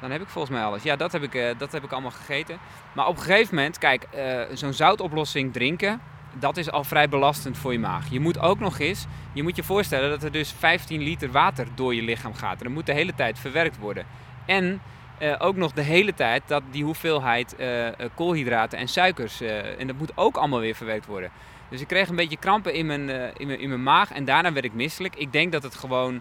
Dan 0.00 0.10
heb 0.10 0.20
ik 0.20 0.28
volgens 0.28 0.54
mij 0.54 0.64
alles. 0.64 0.82
Ja, 0.82 0.96
dat 0.96 1.12
heb 1.12 1.22
ik, 1.22 1.58
dat 1.58 1.72
heb 1.72 1.84
ik 1.84 1.92
allemaal 1.92 2.10
gegeten. 2.10 2.58
Maar 2.92 3.06
op 3.06 3.16
een 3.16 3.22
gegeven 3.22 3.54
moment, 3.54 3.78
kijk, 3.78 4.06
zo'n 4.52 4.72
zoutoplossing 4.72 5.52
drinken, 5.52 6.00
dat 6.38 6.56
is 6.56 6.70
al 6.70 6.84
vrij 6.84 7.08
belastend 7.08 7.58
voor 7.58 7.72
je 7.72 7.78
maag. 7.78 8.10
Je 8.10 8.20
moet 8.20 8.38
ook 8.38 8.58
nog 8.58 8.78
eens, 8.78 9.06
je 9.32 9.42
moet 9.42 9.56
je 9.56 9.62
voorstellen 9.62 10.10
dat 10.10 10.22
er 10.22 10.32
dus 10.32 10.52
15 10.52 11.02
liter 11.02 11.30
water 11.30 11.66
door 11.74 11.94
je 11.94 12.02
lichaam 12.02 12.34
gaat. 12.34 12.58
En 12.58 12.64
dat 12.64 12.72
moet 12.72 12.86
de 12.86 12.92
hele 12.92 13.14
tijd 13.14 13.38
verwerkt 13.38 13.78
worden. 13.78 14.06
En 14.46 14.80
eh, 15.18 15.34
ook 15.38 15.56
nog 15.56 15.72
de 15.72 15.82
hele 15.82 16.14
tijd 16.14 16.42
dat 16.46 16.62
die 16.70 16.84
hoeveelheid 16.84 17.56
eh, 17.56 17.86
eh, 17.86 17.94
koolhydraten 18.14 18.78
en 18.78 18.88
suikers, 18.88 19.40
en 19.78 19.86
dat 19.86 19.96
moet 19.96 20.12
ook 20.14 20.36
allemaal 20.36 20.60
weer 20.60 20.74
verwerkt 20.74 21.06
worden. 21.06 21.30
Dus 21.68 21.80
ik 21.80 21.86
kreeg 21.88 22.08
een 22.08 22.16
beetje 22.16 22.36
krampen 22.36 22.74
in 22.74 22.86
mijn, 22.86 23.08
in 23.36 23.46
mijn, 23.46 23.60
in 23.60 23.68
mijn 23.68 23.82
maag 23.82 24.12
en 24.12 24.24
daarna 24.24 24.52
werd 24.52 24.64
ik 24.64 24.72
misselijk. 24.72 25.16
Ik 25.16 25.32
denk 25.32 25.52
dat 25.52 25.62
het 25.62 25.74
gewoon 25.74 26.20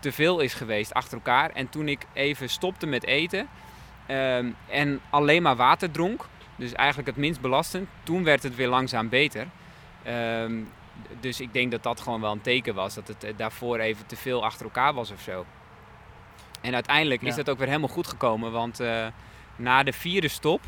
te 0.00 0.12
veel 0.12 0.40
is 0.40 0.54
geweest 0.54 0.94
achter 0.94 1.16
elkaar. 1.16 1.50
En 1.50 1.68
toen 1.68 1.88
ik 1.88 2.06
even 2.12 2.48
stopte 2.48 2.86
met 2.86 3.04
eten 3.04 3.48
ehm, 4.06 4.46
en 4.68 5.00
alleen 5.10 5.42
maar 5.42 5.56
water 5.56 5.90
dronk, 5.90 6.24
dus 6.56 6.72
eigenlijk 6.72 7.08
het 7.08 7.16
minst 7.16 7.40
belastend, 7.40 7.88
toen 8.02 8.24
werd 8.24 8.42
het 8.42 8.54
weer 8.54 8.68
langzaam 8.68 9.08
beter. 9.08 9.46
Ehm, 10.02 10.54
dus 11.20 11.40
ik 11.40 11.52
denk 11.52 11.70
dat 11.70 11.82
dat 11.82 12.00
gewoon 12.00 12.20
wel 12.20 12.32
een 12.32 12.40
teken 12.40 12.74
was, 12.74 12.94
dat 12.94 13.08
het 13.08 13.32
daarvoor 13.36 13.78
even 13.78 14.06
te 14.06 14.16
veel 14.16 14.44
achter 14.44 14.64
elkaar 14.64 14.94
was 14.94 15.10
of 15.10 15.20
zo. 15.20 15.44
En 16.60 16.74
uiteindelijk 16.74 17.22
is 17.22 17.34
dat 17.34 17.50
ook 17.50 17.58
weer 17.58 17.66
helemaal 17.66 17.88
goed 17.88 18.06
gekomen, 18.06 18.52
want 18.52 18.80
eh, 18.80 19.06
na 19.56 19.82
de 19.82 19.92
vierde 19.92 20.28
stop 20.28 20.60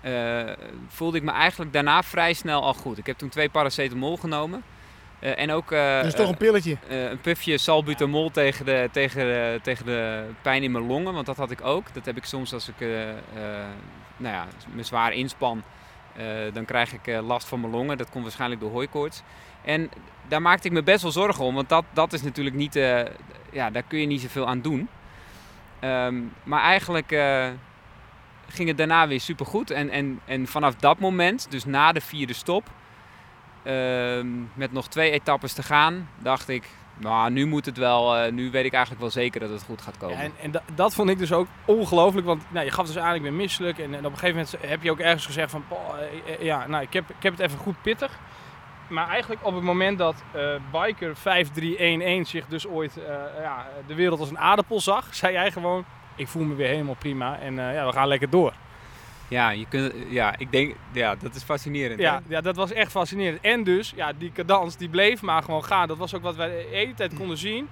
eh, 0.00 0.42
voelde 0.88 1.16
ik 1.16 1.22
me 1.22 1.30
eigenlijk 1.30 1.72
daarna 1.72 2.02
vrij 2.02 2.32
snel 2.32 2.62
al 2.62 2.74
goed. 2.74 2.98
Ik 2.98 3.06
heb 3.06 3.18
toen 3.18 3.28
twee 3.28 3.48
paracetamol 3.48 4.16
genomen. 4.16 4.62
eh, 5.18 5.38
en 5.38 5.50
ook 5.50 5.70
Dat 5.70 6.04
is 6.04 6.14
toch 6.14 6.28
een 6.28 6.36
pilletje. 6.36 6.76
een 6.88 7.20
pufje 7.20 7.58
salbutamol 7.58 8.30
tegen 8.30 8.64
de, 8.64 8.88
tegen, 8.92 9.20
de, 9.20 9.60
tegen 9.62 9.86
de 9.86 10.24
pijn 10.42 10.62
in 10.62 10.70
mijn 10.70 10.86
longen. 10.86 11.14
Want 11.14 11.26
dat 11.26 11.36
had 11.36 11.50
ik 11.50 11.64
ook. 11.64 11.94
Dat 11.94 12.04
heb 12.06 12.16
ik 12.16 12.24
soms 12.24 12.52
als 12.52 12.68
ik 12.68 12.86
nou 14.16 14.34
ja, 14.34 14.46
me 14.74 14.82
zwaar 14.82 15.12
inspan. 15.12 15.62
dan 16.52 16.64
krijg 16.64 16.92
ik 16.92 17.20
last 17.22 17.48
van 17.48 17.60
mijn 17.60 17.72
longen. 17.72 17.98
Dat 17.98 18.10
komt 18.10 18.24
waarschijnlijk 18.24 18.60
door 18.60 18.70
hooikoorts. 18.70 19.22
En 19.64 19.90
daar 20.28 20.42
maakte 20.42 20.66
ik 20.66 20.72
me 20.72 20.82
best 20.82 21.02
wel 21.02 21.12
zorgen 21.12 21.44
om, 21.44 21.54
want 21.54 21.68
dat, 21.68 21.84
dat 21.92 22.12
is 22.12 22.22
natuurlijk 22.22 22.56
niet, 22.56 22.74
ja, 23.52 23.70
daar 23.70 23.82
kun 23.82 23.98
je 24.00 24.06
niet 24.06 24.20
zoveel 24.20 24.46
aan 24.46 24.60
doen. 24.60 24.88
Ehm, 25.80 26.20
maar 26.42 26.62
eigenlijk 26.62 27.12
eh, 27.12 27.48
ging 28.48 28.68
het 28.68 28.78
daarna 28.78 29.08
weer 29.08 29.20
supergoed. 29.20 29.70
En, 29.70 29.90
en, 29.90 30.20
en 30.24 30.46
vanaf 30.46 30.74
dat 30.74 30.98
moment, 30.98 31.46
dus 31.50 31.64
na 31.64 31.92
de 31.92 32.00
vierde 32.00 32.32
stop, 32.32 32.68
ehm, 33.62 34.26
met 34.54 34.72
nog 34.72 34.88
twee 34.88 35.10
etappes 35.10 35.52
te 35.52 35.62
gaan, 35.62 36.08
dacht 36.18 36.48
ik, 36.48 36.68
nou, 36.96 37.30
nu 37.30 37.46
moet 37.46 37.66
het 37.66 37.76
wel, 37.76 38.16
eh, 38.16 38.32
nu 38.32 38.50
weet 38.50 38.64
ik 38.64 38.72
eigenlijk 38.72 39.00
wel 39.02 39.10
zeker 39.10 39.40
dat 39.40 39.50
het 39.50 39.62
goed 39.62 39.82
gaat 39.82 39.96
komen. 39.98 40.16
En 40.16 40.32
en 40.42 40.50
da- 40.50 40.62
dat 40.74 40.94
vond 40.94 41.10
ik 41.10 41.18
dus 41.18 41.32
ook 41.32 41.46
ongelooflijk, 41.64 42.26
want 42.26 42.42
nou, 42.48 42.64
je 42.64 42.70
gaf 42.70 42.86
dus 42.86 42.98
aan, 42.98 43.14
ik 43.14 43.22
ben 43.22 43.36
misselijk. 43.36 43.78
En, 43.78 43.94
en 43.94 44.06
op 44.06 44.12
een 44.12 44.18
gegeven 44.18 44.34
moment 44.34 44.56
heb 44.70 44.82
je 44.82 44.90
ook 44.90 44.98
ergens 44.98 45.26
gezegd 45.26 45.50
van, 45.50 45.64
"Poh, 45.68 45.78
eh, 45.98 46.34
eh, 46.34 46.42
ja, 46.42 46.66
nou, 46.66 46.82
ik 46.82 46.92
heb, 46.92 47.10
ik 47.10 47.22
heb 47.22 47.32
het 47.32 47.40
even 47.42 47.58
goed 47.58 47.82
pittig. 47.82 48.18
Maar 48.90 49.08
eigenlijk 49.08 49.46
op 49.46 49.54
het 49.54 49.62
moment 49.62 49.98
dat 49.98 50.22
eh, 50.32 50.42
Biker 50.72 51.16
5311 51.16 52.28
zich 52.28 52.46
dus 52.46 52.66
ooit 52.66 52.96
eh, 52.96 53.14
ja, 53.40 53.66
de 53.86 53.94
wereld 53.94 54.20
als 54.20 54.30
een 54.30 54.38
aardappel 54.38 54.80
zag, 54.80 55.14
zei 55.14 55.32
jij 55.32 55.52
gewoon, 55.52 55.84
ik 56.16 56.28
voel 56.28 56.42
me 56.42 56.54
weer 56.54 56.68
helemaal 56.68 56.96
prima 56.98 57.38
en 57.38 57.58
eh, 57.58 57.74
ja, 57.74 57.86
we 57.86 57.92
gaan 57.92 58.08
lekker 58.08 58.30
door. 58.30 58.52
Ja, 59.28 59.50
je 59.50 59.66
kunt, 59.68 59.92
ja, 60.08 60.34
ik 60.38 60.52
denk, 60.52 60.74
ja, 60.92 61.14
dat 61.14 61.34
is 61.34 61.42
fascinerend. 61.42 61.98
hè? 61.98 62.04
Ja, 62.04 62.22
ja, 62.28 62.40
dat 62.40 62.56
was 62.56 62.72
echt 62.72 62.90
fascinerend. 62.90 63.40
En 63.40 63.64
dus, 63.64 63.92
ja, 63.96 64.12
die 64.18 64.32
cadans, 64.32 64.76
die 64.76 64.88
bleef 64.88 65.22
maar 65.22 65.42
gewoon 65.42 65.64
gaan. 65.64 65.88
Dat 65.88 65.98
was 65.98 66.14
ook 66.14 66.22
wat 66.22 66.36
wij 66.36 66.48
de 66.48 66.68
hele 66.70 66.94
tijd 66.94 67.14
konden 67.14 67.36
zien. 67.38 67.68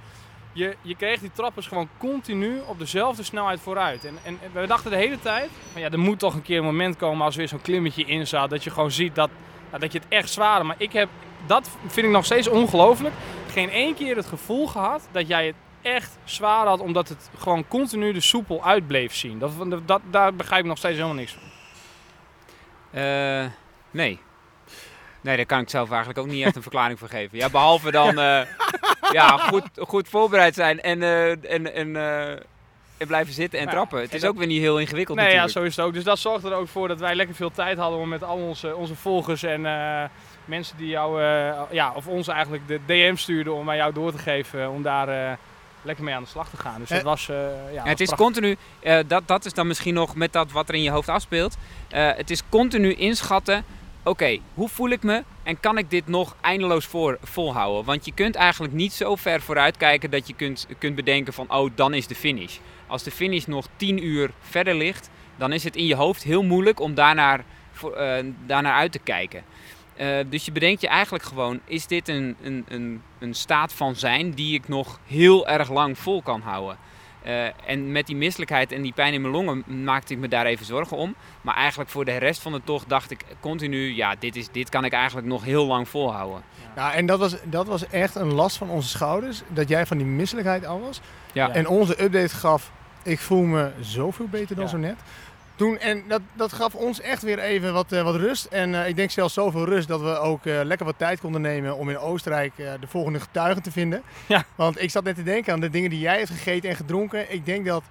Je, 0.52 0.76
je 0.82 0.96
kreeg 0.96 1.20
die 1.20 1.30
trappers 1.32 1.66
gewoon 1.66 1.88
continu 1.96 2.60
op 2.66 2.78
dezelfde 2.78 3.22
snelheid 3.22 3.60
vooruit. 3.60 4.04
En, 4.04 4.18
en, 4.22 4.38
en 4.42 4.60
we 4.60 4.66
dachten 4.66 4.90
de 4.90 4.96
hele 4.96 5.18
tijd, 5.20 5.50
ja, 5.74 5.90
er 5.90 5.98
moet 5.98 6.18
toch 6.18 6.34
een 6.34 6.42
keer 6.42 6.58
een 6.58 6.64
moment 6.64 6.96
komen 6.96 7.24
als 7.24 7.34
er 7.34 7.40
weer 7.40 7.48
zo'n 7.48 7.60
klimmetje 7.60 8.04
in 8.04 8.26
zat. 8.26 8.50
Dat 8.50 8.64
je 8.64 8.70
gewoon 8.70 8.90
ziet 8.90 9.14
dat, 9.14 9.30
nou, 9.68 9.80
dat 9.80 9.92
je 9.92 9.98
het 9.98 10.08
echt 10.08 10.30
zwaar 10.30 10.56
had. 10.56 10.62
Maar 10.62 10.76
ik 10.78 10.92
heb, 10.92 11.08
dat 11.46 11.70
vind 11.86 12.06
ik 12.06 12.12
nog 12.12 12.24
steeds 12.24 12.48
ongelooflijk, 12.48 13.14
geen 13.50 13.70
één 13.70 13.94
keer 13.94 14.16
het 14.16 14.26
gevoel 14.26 14.66
gehad 14.66 15.08
dat 15.12 15.28
jij 15.28 15.46
het 15.46 15.56
echt 15.82 16.18
zwaar 16.24 16.66
had. 16.66 16.80
Omdat 16.80 17.08
het 17.08 17.30
gewoon 17.38 17.68
continu 17.68 18.14
er 18.14 18.22
soepel 18.22 18.64
uit 18.64 18.86
bleef 18.86 19.14
zien. 19.14 19.38
Dat, 19.38 19.52
dat, 19.86 20.00
daar 20.10 20.34
begrijp 20.34 20.62
ik 20.62 20.68
nog 20.68 20.78
steeds 20.78 20.96
helemaal 20.96 21.16
niks 21.16 21.32
van. 21.32 21.42
Eh, 22.90 23.46
nee. 23.90 24.20
Nee, 25.20 25.36
daar 25.36 25.46
kan 25.46 25.60
ik 25.60 25.70
zelf 25.70 25.88
eigenlijk 25.88 26.18
ook 26.18 26.26
niet 26.26 26.44
echt 26.44 26.56
een 26.56 26.62
verklaring 26.62 26.98
voor 26.98 27.08
geven. 27.08 27.38
Ja, 27.38 27.50
behalve 27.50 27.90
dan 27.90 28.18
eh, 28.20 28.40
ja, 29.12 29.36
goed, 29.36 29.64
goed 29.76 30.08
voorbereid 30.08 30.54
zijn 30.54 30.80
en, 30.80 31.02
eh, 31.02 31.30
en, 31.30 31.74
en, 31.74 31.96
en 31.96 32.42
blijven 33.06 33.34
zitten 33.34 33.58
en 33.58 33.64
Ja, 33.64 33.70
trappen. 33.70 34.00
Het 34.00 34.08
en 34.10 34.14
is 34.14 34.20
dat- 34.20 34.30
ook 34.30 34.38
weer 34.38 34.46
niet 34.46 34.60
heel 34.60 34.78
ingewikkeld 34.78 35.18
Nee, 35.18 35.32
ja, 35.34 35.48
zo 35.48 35.62
is 35.62 35.76
het 35.76 35.84
ook. 35.84 35.92
Dus 35.92 36.04
dat 36.04 36.18
zorgde 36.18 36.50
er 36.50 36.56
ook 36.56 36.68
voor 36.68 36.88
dat 36.88 36.98
wij 37.00 37.14
lekker 37.14 37.34
veel 37.34 37.50
tijd 37.50 37.78
hadden 37.78 37.98
om 37.98 38.08
met 38.08 38.24
al 38.24 38.36
onze, 38.36 38.76
onze 38.76 38.94
volgers 38.94 39.42
en 39.42 39.66
eh, 39.66 40.04
mensen 40.44 40.76
die 40.76 40.88
jou, 40.88 41.22
eh, 41.22 41.60
ja, 41.70 41.92
of 41.94 42.06
ons 42.06 42.28
eigenlijk 42.28 42.68
de 42.68 42.80
DM 42.86 43.16
stuurden 43.16 43.54
om 43.54 43.70
aan 43.70 43.76
jou 43.76 43.92
door 43.92 44.12
te 44.12 44.18
geven, 44.18 44.70
om 44.70 44.82
daar 44.82 45.08
eh, 45.08 45.32
lekker 45.82 46.04
mee 46.04 46.14
aan 46.14 46.22
de 46.22 46.28
slag 46.28 46.48
te 46.50 46.56
gaan. 46.56 46.78
Dus 46.80 46.88
dat 46.88 46.98
Eh, 46.98 47.04
was, 47.04 47.28
eh, 47.28 47.36
ja, 47.36 47.42
Ja, 47.72 47.80
was 47.80 47.88
het 47.88 48.00
is 48.00 48.06
prachtig. 48.06 48.26
continu, 48.26 48.56
eh, 48.80 48.98
dat, 49.06 49.22
dat 49.28 49.44
is 49.44 49.52
dan 49.54 49.66
misschien 49.66 49.94
nog 49.94 50.14
met 50.14 50.32
dat 50.32 50.52
wat 50.52 50.68
er 50.68 50.74
in 50.74 50.82
je 50.82 50.90
hoofd 50.90 51.08
afspeelt. 51.08 51.56
Eh, 51.88 52.10
het 52.16 52.30
is 52.30 52.42
continu 52.48 52.94
inschatten, 52.94 53.64
oké, 54.02 54.38
hoe 54.54 54.68
voel 54.68 54.88
ik 54.90 55.02
me 55.02 55.22
en 55.42 55.60
kan 55.60 55.78
ik 55.78 55.90
dit 55.90 56.06
nog 56.06 56.36
eindeloos 56.40 56.86
voor, 56.86 57.18
volhouden? 57.22 57.84
Want 57.84 58.04
je 58.04 58.12
kunt 58.14 58.34
eigenlijk 58.34 58.72
niet 58.74 58.92
zo 58.92 59.16
ver 59.16 59.40
vooruit 59.40 59.76
kijken 59.76 60.10
dat 60.10 60.26
je 60.28 60.34
kunt, 60.34 60.66
kunt 60.78 60.94
bedenken 60.94 61.32
van, 61.32 61.46
oh, 61.54 61.70
dan 61.74 61.94
is 61.94 62.06
de 62.06 62.14
finish. 62.14 62.56
Als 62.88 63.02
de 63.02 63.10
finish 63.10 63.44
nog 63.44 63.68
10 63.76 64.04
uur 64.04 64.30
verder 64.40 64.74
ligt, 64.74 65.10
dan 65.36 65.52
is 65.52 65.64
het 65.64 65.76
in 65.76 65.86
je 65.86 65.94
hoofd 65.94 66.22
heel 66.22 66.42
moeilijk 66.42 66.80
om 66.80 66.94
daarnaar, 66.94 67.44
eh, 67.96 68.16
daarnaar 68.46 68.74
uit 68.74 68.92
te 68.92 68.98
kijken. 68.98 69.44
Eh, 69.96 70.16
dus 70.30 70.44
je 70.44 70.52
bedenkt 70.52 70.80
je 70.80 70.88
eigenlijk 70.88 71.24
gewoon, 71.24 71.60
is 71.64 71.86
dit 71.86 72.08
een, 72.08 72.36
een, 72.42 72.64
een, 72.68 73.02
een 73.18 73.34
staat 73.34 73.72
van 73.72 73.96
zijn 73.96 74.30
die 74.30 74.54
ik 74.54 74.68
nog 74.68 75.00
heel 75.06 75.48
erg 75.48 75.70
lang 75.70 75.98
vol 75.98 76.22
kan 76.22 76.40
houden? 76.40 76.78
Eh, 77.22 77.44
en 77.66 77.92
met 77.92 78.06
die 78.06 78.16
misselijkheid 78.16 78.72
en 78.72 78.82
die 78.82 78.92
pijn 78.92 79.12
in 79.12 79.20
mijn 79.20 79.32
longen 79.32 79.84
maakte 79.84 80.12
ik 80.12 80.18
me 80.18 80.28
daar 80.28 80.46
even 80.46 80.66
zorgen 80.66 80.96
om. 80.96 81.14
Maar 81.40 81.54
eigenlijk 81.54 81.90
voor 81.90 82.04
de 82.04 82.16
rest 82.16 82.40
van 82.40 82.52
de 82.52 82.60
tocht 82.64 82.88
dacht 82.88 83.10
ik 83.10 83.24
continu, 83.40 83.94
ja, 83.94 84.14
dit, 84.18 84.36
is, 84.36 84.48
dit 84.50 84.68
kan 84.68 84.84
ik 84.84 84.92
eigenlijk 84.92 85.26
nog 85.26 85.44
heel 85.44 85.66
lang 85.66 85.88
volhouden. 85.88 86.42
Nou, 86.76 86.92
en 86.92 87.06
dat 87.06 87.18
was, 87.18 87.36
dat 87.44 87.66
was 87.66 87.86
echt 87.86 88.14
een 88.14 88.34
last 88.34 88.56
van 88.56 88.70
onze 88.70 88.88
schouders. 88.88 89.42
Dat 89.48 89.68
jij 89.68 89.86
van 89.86 89.96
die 89.96 90.06
misselijkheid 90.06 90.64
af 90.64 90.80
was. 90.80 91.00
Ja. 91.32 91.50
En 91.50 91.68
onze 91.68 92.02
update 92.02 92.34
gaf, 92.34 92.72
ik 93.08 93.18
voel 93.18 93.42
me 93.42 93.70
zoveel 93.80 94.28
beter 94.28 94.54
dan 94.56 94.64
Ja. 94.64 94.70
zo 94.70 94.76
net. 94.76 94.96
Toen, 95.56 95.78
en 95.78 96.02
dat, 96.08 96.20
dat 96.32 96.52
gaf 96.52 96.74
ons 96.74 97.00
echt 97.00 97.22
weer 97.22 97.38
even 97.38 97.72
wat, 97.72 97.92
eh, 97.92 98.02
wat 98.02 98.14
rust. 98.16 98.44
En 98.44 98.74
eh, 98.74 98.88
ik 98.88 98.96
denk 98.96 99.10
zelfs 99.10 99.34
zoveel 99.34 99.64
rust 99.64 99.88
dat 99.88 100.00
we 100.00 100.18
ook 100.18 100.46
eh, 100.46 100.60
lekker 100.62 100.86
wat 100.86 100.98
tijd 100.98 101.20
konden 101.20 101.40
nemen 101.40 101.76
om 101.76 101.90
in 101.90 101.98
Oostenrijk 101.98 102.56
de 102.56 102.86
volgende 102.86 103.20
getuigen 103.20 103.62
te 103.62 103.70
vinden. 103.72 104.02
Ja. 104.26 104.44
Want 104.54 104.82
ik 104.82 104.90
zat 104.90 105.04
net 105.04 105.14
te 105.14 105.22
denken 105.22 105.52
aan 105.52 105.60
de 105.60 105.70
dingen 105.70 105.90
die 105.90 105.98
jij 105.98 106.16
hebt 106.16 106.30
gegeten 106.30 106.70
en 106.70 106.76
gedronken. 106.76 107.32
Ik 107.32 107.46
denk 107.46 107.66
dat 107.66 107.82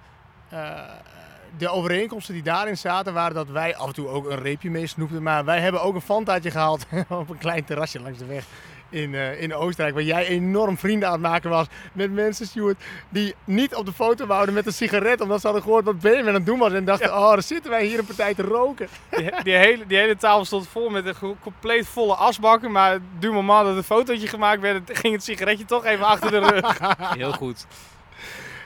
de 1.58 1.68
overeenkomsten 1.68 2.34
die 2.34 2.42
daarin 2.42 2.76
zaten 2.76 3.14
waren 3.14 3.34
dat 3.34 3.48
wij 3.48 3.76
af 3.76 3.86
en 3.86 3.94
toe 3.94 4.08
ook 4.08 4.30
een 4.30 4.42
reepje 4.42 4.70
mee 4.70 4.86
snoepten. 4.86 5.22
Maar 5.22 5.44
wij 5.44 5.60
hebben 5.60 5.82
ook 5.82 5.94
een 5.94 6.00
fantaatje 6.00 6.50
gehaald 6.50 6.86
op 7.08 7.28
een 7.30 7.38
klein 7.38 7.64
terrasje 7.64 8.00
langs 8.00 8.18
de 8.18 8.26
weg 8.26 8.44
in, 8.90 9.14
eh, 9.14 9.42
in 9.42 9.54
Oostenrijk. 9.54 9.94
Waar 9.94 10.04
jij 10.04 10.26
enorm 10.26 10.78
vrienden 10.78 11.08
aan 11.08 11.14
het 11.14 11.22
maken 11.22 11.50
was 11.50 11.66
met 11.92 12.12
mensen, 12.12 12.46
Stuart, 12.46 12.82
die 13.08 13.34
niet 13.44 13.74
op 13.74 13.86
de 13.86 13.92
foto 13.92 14.26
wouden 14.26 14.54
met 14.54 14.66
een 14.66 14.72
sigaret. 14.72 15.20
Omdat 15.20 15.40
ze 15.40 15.46
hadden 15.46 15.64
gehoord 15.64 15.84
wat 15.84 16.00
Ben 16.00 16.28
aan 16.28 16.34
het 16.34 16.46
doen 16.46 16.58
was. 16.58 16.72
En 16.72 16.84
dachten, 16.84 17.16
oh, 17.16 17.30
dan 17.30 17.42
zitten 17.42 17.70
wij 17.70 17.84
hier 17.84 17.98
een 17.98 18.04
partij 18.06 18.34
te 18.34 18.42
roken. 18.42 18.88
Die, 19.10 19.30
die, 19.42 19.54
hele, 19.54 19.86
die 19.86 19.98
hele 19.98 20.16
tafel 20.16 20.44
stond 20.44 20.68
vol 20.68 20.88
met 20.88 21.06
een 21.06 21.36
compleet 21.42 21.86
volle 21.86 22.14
asbakken. 22.14 22.70
Maar 22.72 22.98
du 23.18 23.30
moment 23.32 23.64
dat 23.66 23.76
een 23.76 23.82
fotootje 23.82 24.28
gemaakt 24.28 24.60
werd, 24.60 24.90
ging 24.98 25.14
het 25.14 25.24
sigaretje 25.24 25.64
toch 25.64 25.84
even 25.84 26.06
achter 26.06 26.30
de 26.30 26.38
rug. 26.38 26.78
Heel 27.16 27.32
goed. 27.32 27.66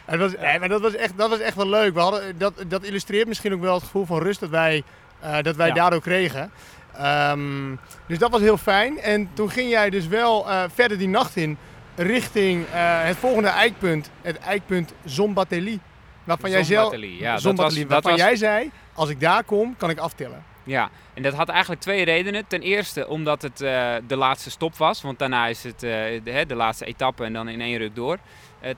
Het 0.05 0.20
was, 0.20 0.33
nee, 0.41 0.59
maar 0.59 0.68
dat 0.68 0.81
was, 0.81 0.95
echt, 0.95 1.12
dat 1.16 1.31
was 1.31 1.39
echt 1.39 1.57
wel 1.57 1.68
leuk. 1.68 1.95
We 1.95 2.01
hadden, 2.01 2.39
dat, 2.39 2.64
dat 2.68 2.83
illustreert 2.85 3.29
misschien 3.29 3.53
ook 3.55 3.61
wel 3.61 3.75
het 3.75 3.83
gevoel 3.83 4.07
van 4.07 4.18
rust 4.18 4.41
dat 4.41 4.49
wij, 4.49 4.83
eh, 5.20 5.43
dat 5.43 5.57
wij 5.57 5.68
Ja. 5.68 5.75
daardoor 5.75 6.01
kregen. 6.01 6.51
Ehm, 6.97 7.76
dus 8.07 8.18
dat 8.18 8.30
was 8.30 8.40
heel 8.40 8.57
fijn. 8.57 9.01
En 9.01 9.30
toen 9.32 9.51
ging 9.51 9.70
jij 9.70 9.90
dus 9.90 10.07
wel 10.07 10.49
eh, 10.49 10.62
verder 10.74 10.99
die 10.99 11.09
nacht 11.09 11.36
in 11.36 11.59
richting 11.97 12.64
eh, 12.66 13.05
het 13.05 13.16
volgende 13.16 13.49
eikpunt. 13.49 14.11
Het 14.22 14.38
eikpunt 14.38 14.93
Zombateli. 15.05 15.80
Waarvan 16.24 16.51
jij 16.51 16.64
zelf... 16.64 16.97
Ja, 16.97 17.32
dat 17.38 17.57
was, 17.57 17.74
dat 17.74 17.88
waarvan 17.88 18.11
was, 18.11 18.20
jij 18.20 18.36
zei, 18.36 18.70
als 18.95 19.09
ik 19.09 19.20
daar 19.20 19.45
kom, 19.45 19.76
kan 19.76 19.90
ik 19.90 19.99
aftellen. 19.99 20.45
ja, 20.64 20.90
en 21.14 21.22
dat 21.22 21.34
had 21.34 21.49
eigenlijk 21.49 21.80
twee 21.80 22.05
redenen. 22.05 22.47
Ten 22.47 22.61
eerste 22.61 23.09
omdat 23.09 23.43
het 23.43 23.61
eh, 23.61 23.95
de 24.07 24.16
laatste 24.16 24.51
stop 24.51 24.76
was, 24.76 25.03
want 25.03 25.18
daarna 25.18 25.47
is 25.47 25.62
het 25.62 25.80
de, 25.80 26.20
hè, 26.24 26.47
de 26.47 26.55
laatste 26.55 26.84
etappe 26.84 27.24
en 27.24 27.32
dan 27.32 27.49
in 27.49 27.61
één 27.61 27.78
ruk 27.78 27.95
door. 27.95 28.18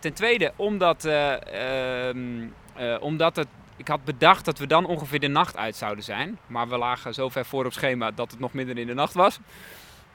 Ten 0.00 0.12
tweede 0.12 0.52
omdat, 0.56 1.04
eh, 1.04 2.08
ehm, 2.08 2.46
eh, 2.74 2.96
omdat 3.00 3.36
het, 3.36 3.46
ik 3.76 3.88
had 3.88 4.04
bedacht 4.04 4.44
dat 4.44 4.58
we 4.58 4.66
dan 4.66 4.86
ongeveer 4.86 5.20
de 5.20 5.28
nacht 5.28 5.56
uit 5.56 5.76
zouden 5.76 6.04
zijn. 6.04 6.38
Maar 6.46 6.68
we 6.68 6.78
lagen 6.78 7.14
zo 7.14 7.28
ver 7.28 7.44
voor 7.44 7.64
op 7.64 7.72
schema 7.72 8.10
dat 8.10 8.30
het 8.30 8.40
nog 8.40 8.52
midden 8.52 8.78
in 8.78 8.86
de 8.86 8.94
nacht 8.94 9.14
was. 9.14 9.38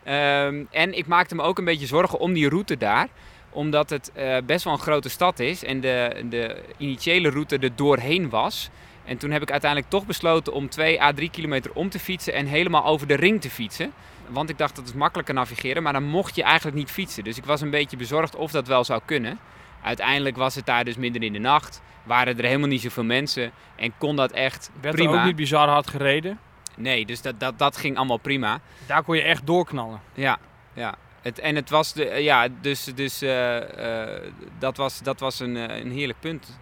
Ehm, 0.03 0.63
en 0.71 0.97
ik 0.97 1.07
maakte 1.07 1.35
me 1.35 1.41
ook 1.41 1.57
een 1.57 1.65
beetje 1.65 1.85
zorgen 1.85 2.19
om 2.19 2.33
die 2.33 2.49
route 2.49 2.77
daar 2.77 3.07
omdat 3.49 3.89
het 3.89 4.11
eh, 4.11 4.37
best 4.45 4.63
wel 4.63 4.73
een 4.73 4.79
grote 4.79 5.09
stad 5.09 5.39
is 5.39 5.63
en 5.63 5.81
de, 5.81 6.25
de 6.29 6.61
initiële 6.77 7.29
route 7.29 7.57
er 7.57 7.75
doorheen 7.75 8.29
was. 8.29 8.69
En 9.05 9.17
toen 9.17 9.31
heb 9.31 9.41
ik 9.41 9.51
uiteindelijk 9.51 9.91
toch 9.91 10.05
besloten 10.05 10.53
om 10.53 10.69
2 10.69 11.01
à 11.01 11.13
3 11.13 11.29
kilometer 11.29 11.71
om 11.73 11.89
te 11.89 11.99
fietsen 11.99 12.33
en 12.33 12.45
helemaal 12.45 12.85
over 12.85 13.07
de 13.07 13.15
ring 13.15 13.41
te 13.41 13.49
fietsen. 13.49 13.91
Want 14.27 14.49
ik 14.49 14.57
dacht 14.57 14.75
dat 14.75 14.87
is 14.87 14.93
makkelijker 14.93 15.33
navigeren, 15.33 15.83
maar 15.83 15.93
dan 15.93 16.03
mocht 16.03 16.35
je 16.35 16.43
eigenlijk 16.43 16.77
niet 16.77 16.91
fietsen. 16.91 17.23
Dus 17.23 17.37
ik 17.37 17.45
was 17.45 17.61
een 17.61 17.69
beetje 17.69 17.97
bezorgd 17.97 18.35
of 18.35 18.51
dat 18.51 18.67
wel 18.67 18.83
zou 18.83 19.01
kunnen. 19.05 19.39
Uiteindelijk 19.83 20.37
was 20.37 20.55
het 20.55 20.65
daar 20.65 20.85
dus 20.85 20.95
midden 20.95 21.21
in 21.21 21.33
de 21.33 21.39
nacht, 21.39 21.81
waren 22.09 22.37
er 22.37 22.43
helemaal 22.43 22.67
niet 22.67 22.81
zoveel 22.81 23.03
mensen 23.03 23.51
en 23.75 23.93
kon 23.97 24.15
dat 24.15 24.31
echt 24.31 24.69
Werd 24.81 24.93
er 24.95 25.03
prima. 25.03 25.19
ook 25.19 25.25
niet 25.25 25.35
bizar 25.35 25.67
hard 25.69 25.87
gereden. 25.89 26.39
Nee, 26.75 27.05
dus 27.05 27.21
dat, 27.21 27.39
dat, 27.39 27.59
dat 27.59 27.77
ging 27.77 27.97
allemaal 27.97 28.17
prima. 28.17 28.59
Daar 28.85 29.03
kon 29.03 29.15
je 29.15 29.21
echt 29.21 29.45
doorknallen. 29.47 29.99
Ja, 30.13 30.37
ja. 30.73 30.95
Het, 31.21 31.39
en 31.39 31.55
het 31.55 31.69
was 31.69 31.93
de, 31.93 32.05
ja, 32.05 32.47
dus, 32.61 32.83
dus 32.83 33.21
eh, 33.21 34.15
eh, 34.15 34.23
dat 34.59 34.77
was, 34.77 34.99
dat 35.01 35.19
was 35.19 35.39
een, 35.39 35.57
eh, 35.57 35.77
een 35.79 35.91
heerlijk 35.91 36.19
punt. 36.19 36.59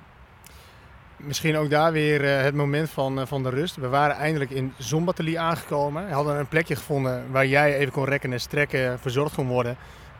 Misschien 1.17 1.57
ook 1.57 1.69
daar 1.69 1.91
weer 1.91 2.23
eh, 2.25 2.43
het 2.43 2.55
moment 2.55 2.89
van, 2.89 3.27
van 3.27 3.43
de 3.43 3.49
rust. 3.49 3.75
We 3.75 3.87
waren 3.87 4.15
eindelijk 4.15 4.51
in 4.51 4.73
Zombateli 4.77 5.35
aangekomen. 5.35 6.07
We 6.07 6.13
hadden 6.13 6.39
een 6.39 6.47
plekje 6.47 6.75
gevonden 6.75 7.31
waar 7.31 7.45
jij 7.47 7.77
even 7.77 7.93
kon 7.93 8.05
rekken 8.05 8.31
en 8.33 8.39
strekken, 8.39 8.99
verzorgd 8.99 9.35
kon 9.35 9.47
worden. 9.47 9.77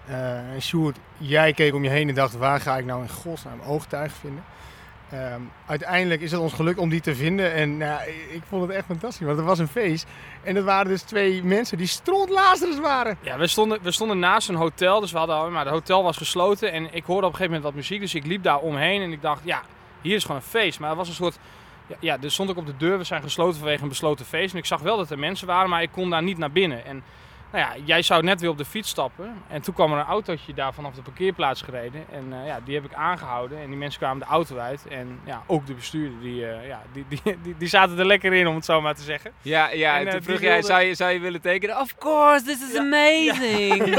Eh 0.08 0.38
en 0.54 0.62
Sjoerd, 0.62 0.98
jij 1.18 1.54
keek 1.54 1.74
om 1.74 1.84
je 1.84 1.90
heen 1.90 2.10
en 2.10 2.16
dacht, 2.16 2.38
waar 2.38 2.60
ga 2.60 2.78
ik 2.78 2.86
nou 2.86 3.02
in 3.02 3.10
godsnaam 3.10 3.60
oogtuig 3.62 4.12
vinden? 4.12 4.44
Ehm, 5.12 5.42
uiteindelijk 5.66 6.22
is 6.22 6.32
het 6.32 6.40
ons 6.40 6.54
gelukt 6.54 6.80
om 6.80 6.90
die 6.90 7.02
te 7.02 7.16
vinden. 7.16 7.54
En 7.54 7.78
nou, 7.78 8.02
ik- 8.02 8.28
ik 8.32 8.42
vond 8.50 8.62
het 8.62 8.72
echt 8.72 8.86
fantastisch, 8.86 9.26
want 9.26 9.38
het 9.38 9.46
was 9.48 9.60
een 9.60 9.68
feest. 9.68 10.06
En 10.44 10.54
dat 10.56 10.64
waren 10.64 10.88
dus 10.88 11.02
twee 11.02 11.44
mensen 11.44 11.78
die 11.78 11.88
strontlazers 11.88 12.80
waren. 12.80 13.18
Ja, 13.22 13.38
we 13.38 13.48
stonden, 13.48 13.80
we 13.82 13.92
stonden 13.92 14.20
naast 14.20 14.50
een 14.50 14.56
hotel, 14.56 15.00
dus 15.00 15.12
we 15.12 15.18
hadden, 15.18 15.52
maar 15.52 15.64
het 15.66 15.74
hotel 15.74 16.04
was 16.04 16.18
gesloten 16.18 16.72
en 16.72 16.94
ik 16.94 17.04
hoorde 17.04 17.28
op 17.28 17.32
een 17.34 17.38
gegeven 17.38 17.46
moment 17.46 17.64
wat 17.64 17.74
muziek, 17.74 18.00
dus 18.02 18.16
ik 18.16 18.26
liep 18.26 18.44
daar 18.44 18.60
omheen 18.60 19.02
en 19.02 19.12
ik 19.12 19.22
dacht, 19.22 19.42
ja, 19.44 19.62
hier 20.02 20.16
is 20.16 20.22
gewoon 20.22 20.38
een 20.38 20.48
feest. 20.48 20.80
Maar 20.80 20.90
het 20.90 20.98
was 20.98 21.08
een 21.08 21.14
soort, 21.14 21.38
ja, 21.88 21.96
ja 22.00 22.18
er 22.22 22.32
stond 22.32 22.50
ook 22.50 22.58
op 22.58 22.66
de 22.66 22.78
deur, 22.78 22.98
we 22.98 23.04
zijn 23.04 23.22
gesloten 23.22 23.58
vanwege 23.60 23.82
een 23.84 23.90
besloten 23.90 24.26
feest 24.26 24.54
en 24.54 24.60
ik 24.60 24.66
zag 24.66 24.82
wel 24.82 24.98
dat 24.98 25.10
er 25.10 25.20
mensen 25.20 25.48
waren, 25.48 25.70
maar 25.70 25.82
ik 25.82 25.92
kon 25.92 26.10
daar 26.10 26.24
niet 26.24 26.38
naar 26.38 26.52
binnen. 26.52 26.86
En 26.86 27.04
nou 27.52 27.64
ja, 27.66 27.82
jij 27.86 28.02
zou 28.02 28.24
net 28.24 28.42
weer 28.42 28.50
op 28.50 28.58
de 28.58 28.66
fiets 28.66 28.90
stappen. 28.90 29.42
En 29.48 29.62
toen 29.62 29.74
kwam 29.74 29.92
er 29.94 30.00
een 30.00 30.06
autootje 30.06 30.54
daar 30.54 30.74
vanaf 30.74 30.94
de 30.94 31.02
parkeerplaats 31.02 31.62
gereden. 31.62 32.06
En 32.12 32.34
eh, 32.34 32.48
ja, 32.48 32.60
die 32.66 32.76
heb 32.76 32.86
ik 32.86 32.94
aangehouden. 32.94 33.60
En 33.62 33.68
die 33.68 33.78
mensen 33.78 34.00
kwamen 34.00 34.20
de 34.20 34.26
auto 34.26 34.58
uit. 34.58 34.86
En 34.90 35.20
ja, 35.26 35.44
ook 35.48 35.66
de 35.68 35.74
bestuurder, 35.74 36.20
die, 36.22 36.48
eh, 36.48 36.68
ja, 36.68 36.82
die, 36.94 37.06
die, 37.10 37.22
die, 37.44 37.56
die 37.58 37.68
zaten 37.68 38.00
er 38.00 38.06
lekker 38.06 38.34
in, 38.34 38.48
om 38.48 38.56
het 38.56 38.66
zo 38.66 38.82
maar 38.82 38.96
te 38.96 39.02
zeggen. 39.04 39.32
Ja, 39.42 39.70
ja 39.70 39.94
En, 39.94 40.00
en 40.00 40.06
eh, 40.06 40.12
toen 40.12 40.20
die 40.20 40.30
vroeg 40.30 40.40
jij, 40.42 40.52
wilde- 40.52 40.68
zou 40.68 40.82
je, 40.82 40.94
zou 40.96 41.12
je 41.12 41.20
willen 41.20 41.42
tekenen? 41.42 41.80
Of 41.80 41.96
course, 41.98 42.46
this 42.46 42.62
is 42.62 42.74
Ja. 42.74 42.80
amazing! 42.80 43.96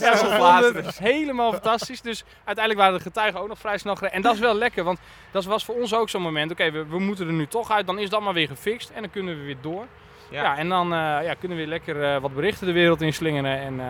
Ja, 0.00 0.38
later. 0.38 0.84
het 0.84 0.98
helemaal 0.98 1.52
fantastisch. 1.52 2.00
Dus 2.00 2.24
uiteindelijk 2.44 2.78
waren 2.78 2.96
de 2.98 3.04
getuigen 3.04 3.40
ook 3.40 3.48
nog 3.48 3.58
vrij 3.58 3.78
snel 3.78 3.94
gereden. 3.94 4.16
En 4.16 4.22
dat 4.22 4.34
is 4.34 4.40
wel 4.40 4.54
lekker, 4.54 4.84
want 4.84 4.98
dat 5.30 5.44
was 5.44 5.64
voor 5.64 5.74
ons 5.74 5.94
ook 5.94 6.08
zo'n 6.08 6.22
moment. 6.22 6.50
Oké, 6.50 6.70
we, 6.70 6.86
we 6.86 6.98
moeten 6.98 7.26
er 7.26 7.32
nu 7.32 7.46
toch 7.46 7.70
uit. 7.70 7.86
Dan 7.86 7.98
is 7.98 8.10
dat 8.10 8.20
maar 8.20 8.32
weer 8.34 8.48
gefixt. 8.48 8.90
En 8.90 9.00
dan 9.02 9.10
kunnen 9.10 9.38
we 9.38 9.44
weer 9.44 9.56
door. 9.60 9.86
Ja, 10.30 10.42
Ja. 10.42 10.56
en 10.56 10.68
dan 10.68 10.92
eh, 10.92 10.98
ja, 10.98 11.34
kunnen 11.34 11.56
we 11.58 11.62
weer 11.62 11.72
lekker 11.72 12.02
eh, 12.14 12.20
wat 12.20 12.34
berichten 12.34 12.66
de 12.66 12.72
wereld 12.72 13.00
in 13.00 13.12
slingeren. 13.12 13.58
En 13.58 13.80
eh, 13.80 13.86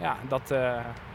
ja, 0.00 0.16
dat, 0.28 0.50
eh, 0.50 0.58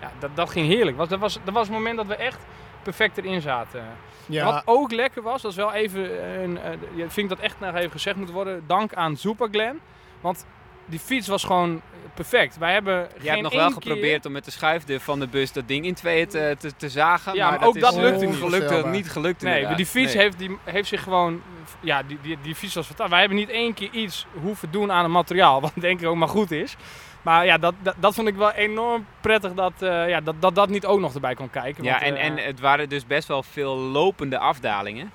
ja 0.02 0.12
dat, 0.20 0.30
dat 0.36 0.50
ging 0.50 0.68
heerlijk. 0.68 0.98
Was, 0.98 1.08
dat, 1.10 1.20
was, 1.20 1.40
dat 1.44 1.54
was 1.54 1.68
het 1.68 1.76
moment 1.78 1.98
dat 1.98 2.08
we 2.08 2.16
echt 2.16 2.40
perfect 2.84 3.18
erin 3.18 3.42
zaten. 3.42 3.84
Ja, 4.26 4.46
Wat 4.46 4.62
ook 4.66 4.92
lekker 4.92 5.22
was, 5.22 5.42
dat 5.42 5.52
is 5.52 5.58
wel 5.58 5.74
even, 5.74 6.24
een, 6.44 6.58
eh, 6.58 6.72
vind 6.98 7.18
ik 7.18 7.30
dat 7.30 7.40
echt 7.40 7.60
nog 7.60 7.76
even 7.76 7.92
gezegd 7.92 8.16
moet 8.18 8.32
worden. 8.32 8.64
Dank 8.68 8.94
aan 8.94 9.18
Superglen. 9.18 9.80
Want 10.22 10.46
die 10.92 11.00
fiets 11.00 11.28
was 11.28 11.44
gewoon 11.44 11.82
perfect. 12.14 12.58
Wij 12.58 12.74
hebben 12.74 12.94
Je 12.96 13.20
geen 13.20 13.30
hebt 13.30 13.42
nog 13.42 13.54
wel 13.54 13.72
geprobeerd 13.72 14.26
om 14.26 14.32
met 14.32 14.46
de 14.46 14.52
schuifdeur 14.52 15.00
van 15.00 15.20
de 15.20 15.28
bus 15.28 15.52
dat 15.52 15.68
ding 15.68 15.86
in 15.86 15.94
tweeën 15.94 16.28
te, 16.28 16.56
te, 16.60 16.72
te 16.78 16.90
zagen. 16.90 17.34
Ja, 17.36 17.50
maar, 17.50 17.60
maar 17.60 17.68
ook 17.68 17.76
is 17.76 17.82
dat 17.82 17.96
lukte 17.96 18.26
niet. 18.26 18.36
Gelukt, 18.36 18.54
Onvoorstelbaar. 18.54 18.92
niet 18.92 19.12
gelukt 19.12 19.42
Nee, 19.42 19.54
inderdaad. 19.54 19.78
die 19.78 19.86
fiets 19.86 20.14
Nee. 20.14 20.24
heeft, 20.24 20.38
die, 20.38 20.58
heeft 20.64 20.88
zich 20.88 21.04
gewoon. 21.04 21.42
Ja, 21.80 22.04
die, 22.04 22.18
die, 22.22 22.38
die 22.42 22.56
fiets 22.56 22.76
was 22.76 22.86
fantastisch. 22.86 23.12
Wij 23.16 23.20
hebben 23.20 23.38
niet 23.38 23.50
één 23.50 23.74
keer 23.74 23.90
iets 23.92 24.26
hoeven 24.42 24.72
doen 24.72 24.92
aan 24.92 25.04
het 25.04 25.12
materiaal. 25.12 25.62
Wat 25.62 25.72
denk 25.76 26.02
ik 26.02 26.08
ook 26.08 26.16
maar 26.16 26.28
goed 26.28 26.52
is. 26.52 26.76
Maar 27.22 27.46
ja, 27.46 27.58
dat, 27.58 27.74
dat, 27.82 27.96
dat 28.00 28.16
vond 28.16 28.28
ik 28.28 28.36
wel 28.36 28.52
enorm 28.52 29.06
prettig 29.22 29.54
dat, 29.54 29.74
eh, 29.80 30.10
ja, 30.10 30.22
dat, 30.22 30.36
dat 30.40 30.56
dat 30.56 30.70
niet 30.70 30.86
ook 30.86 31.00
nog 31.00 31.14
erbij 31.14 31.34
kon 31.34 31.50
kijken. 31.50 31.84
Ja, 31.84 31.92
want, 31.92 32.04
en, 32.04 32.16
eh, 32.16 32.26
en 32.26 32.38
het 32.38 32.60
waren 32.60 32.90
dus 32.90 33.06
best 33.06 33.28
wel 33.28 33.44
veel 33.44 33.76
lopende 33.76 34.38
afdalingen. 34.38 35.12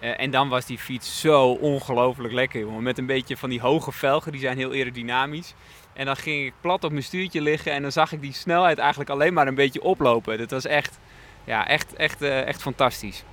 Eh, 0.00 0.20
en 0.20 0.30
dan 0.30 0.48
was 0.48 0.66
die 0.66 0.78
fiets 0.78 1.20
zo 1.20 1.50
ongelooflijk 1.50 2.32
lekker. 2.32 2.66
Met 2.66 2.98
een 2.98 3.06
beetje 3.06 3.36
van 3.36 3.50
die 3.50 3.60
hoge 3.60 3.92
velgen, 3.92 4.32
die 4.32 4.40
zijn 4.40 4.56
heel 4.56 4.70
aerodynamisch. 4.70 5.54
En 5.92 6.06
dan 6.06 6.16
ging 6.16 6.46
ik 6.46 6.52
plat 6.60 6.84
op 6.84 6.90
mijn 6.90 7.02
stuurtje 7.02 7.40
liggen 7.40 7.72
en 7.72 7.82
dan 7.82 7.92
zag 7.92 8.12
ik 8.12 8.20
die 8.20 8.32
snelheid 8.32 8.78
eigenlijk 8.78 9.10
alleen 9.10 9.32
maar 9.32 9.46
een 9.46 9.54
beetje 9.54 9.82
oplopen. 9.82 10.38
Dat 10.38 10.50
was 10.50 10.66
echt, 10.66 10.98
ja, 11.44 11.68
echt, 11.68 11.94
echt, 11.94 12.22
eh, 12.22 12.46
echt 12.46 12.62
fantastisch. 12.62 13.24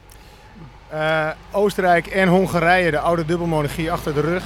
Eh, 0.90 1.30
Oostenrijk 1.52 2.08
en 2.08 2.28
Hongarije, 2.28 2.92
de 2.92 3.00
oude 3.00 3.26
dubbelmonarchie 3.26 3.92
achter 3.92 4.14
de 4.14 4.22
rug. 4.22 4.44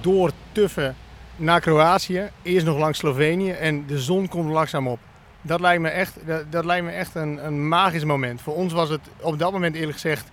Door 0.00 0.30
Tuffen 0.52 0.96
naar 1.36 1.60
Kroatië. 1.60 2.30
Eerst 2.42 2.66
nog 2.66 2.78
langs 2.78 2.98
Slovenië 2.98 3.50
en 3.50 3.86
de 3.86 3.98
zon 3.98 4.28
komt 4.28 4.50
langzaam 4.50 4.88
op. 4.88 4.98
Dat 5.42 5.60
lijkt 5.60 5.82
me 5.82 5.88
echt, 5.88 6.26
dat, 6.26 6.52
dat 6.52 6.64
lijkt 6.64 6.84
me 6.84 6.90
echt 6.90 7.14
een, 7.14 7.46
een 7.46 7.68
magisch 7.68 8.04
moment. 8.04 8.42
Voor 8.42 8.54
ons 8.54 8.72
was 8.72 8.88
het 8.88 9.00
op 9.20 9.38
dat 9.38 9.52
moment 9.52 9.74
eerlijk 9.74 9.92
gezegd 9.92 10.30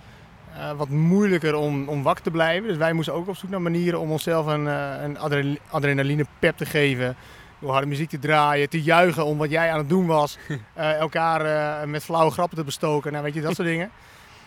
eh, 0.56 0.72
wat 0.72 0.90
moeilijker 0.90 1.56
om, 1.56 1.88
om 1.88 2.04
wakker 2.04 2.24
te 2.24 2.32
blijven. 2.32 2.68
Dus 2.68 2.78
wij 2.78 2.94
moesten 2.94 3.14
ook 3.14 3.28
op 3.28 3.38
zoek 3.38 3.50
naar 3.50 3.62
manieren 3.62 4.00
om 4.00 4.12
onszelf 4.12 4.46
een, 4.46 4.68
eh, 4.68 5.04
een 5.04 5.20
adre- 5.20 5.58
adrenaline 5.70 6.26
pep 6.40 6.58
te 6.58 6.66
geven. 6.66 7.16
Door 7.60 7.72
harde 7.72 7.88
muziek 7.88 8.10
te 8.10 8.20
draaien, 8.20 8.70
te 8.70 8.82
juichen 8.82 9.26
om 9.26 9.38
wat 9.38 9.50
jij 9.50 9.72
aan 9.72 9.78
het 9.78 9.90
doen 9.90 10.06
was. 10.06 10.38
Eh, 10.74 11.00
elkaar 11.00 11.90
met 11.90 12.04
flauwe 12.04 12.32
grappen 12.32 12.58
te 12.58 12.64
bestoken. 12.64 13.12
Nou, 13.12 13.24
weet 13.24 13.34
je, 13.34 13.42
dat 13.42 13.56
soort 13.56 13.68
dingen. 13.68 13.92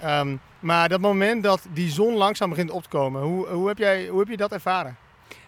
Ehm, 0.00 0.36
maar 0.58 0.88
dat 0.88 1.00
moment 1.00 1.42
dat 1.42 1.66
die 1.72 1.90
zon 1.90 2.14
langzaam 2.14 2.48
begint 2.48 2.70
op 2.70 2.82
te 2.82 2.88
komen, 2.88 3.22
hoe, 3.22 3.46
hoe, 3.46 3.68
heb, 3.68 3.78
jij, 3.78 4.06
hoe 4.06 4.18
heb 4.18 4.28
je 4.28 4.36
dat 4.36 4.52
ervaren? 4.52 4.96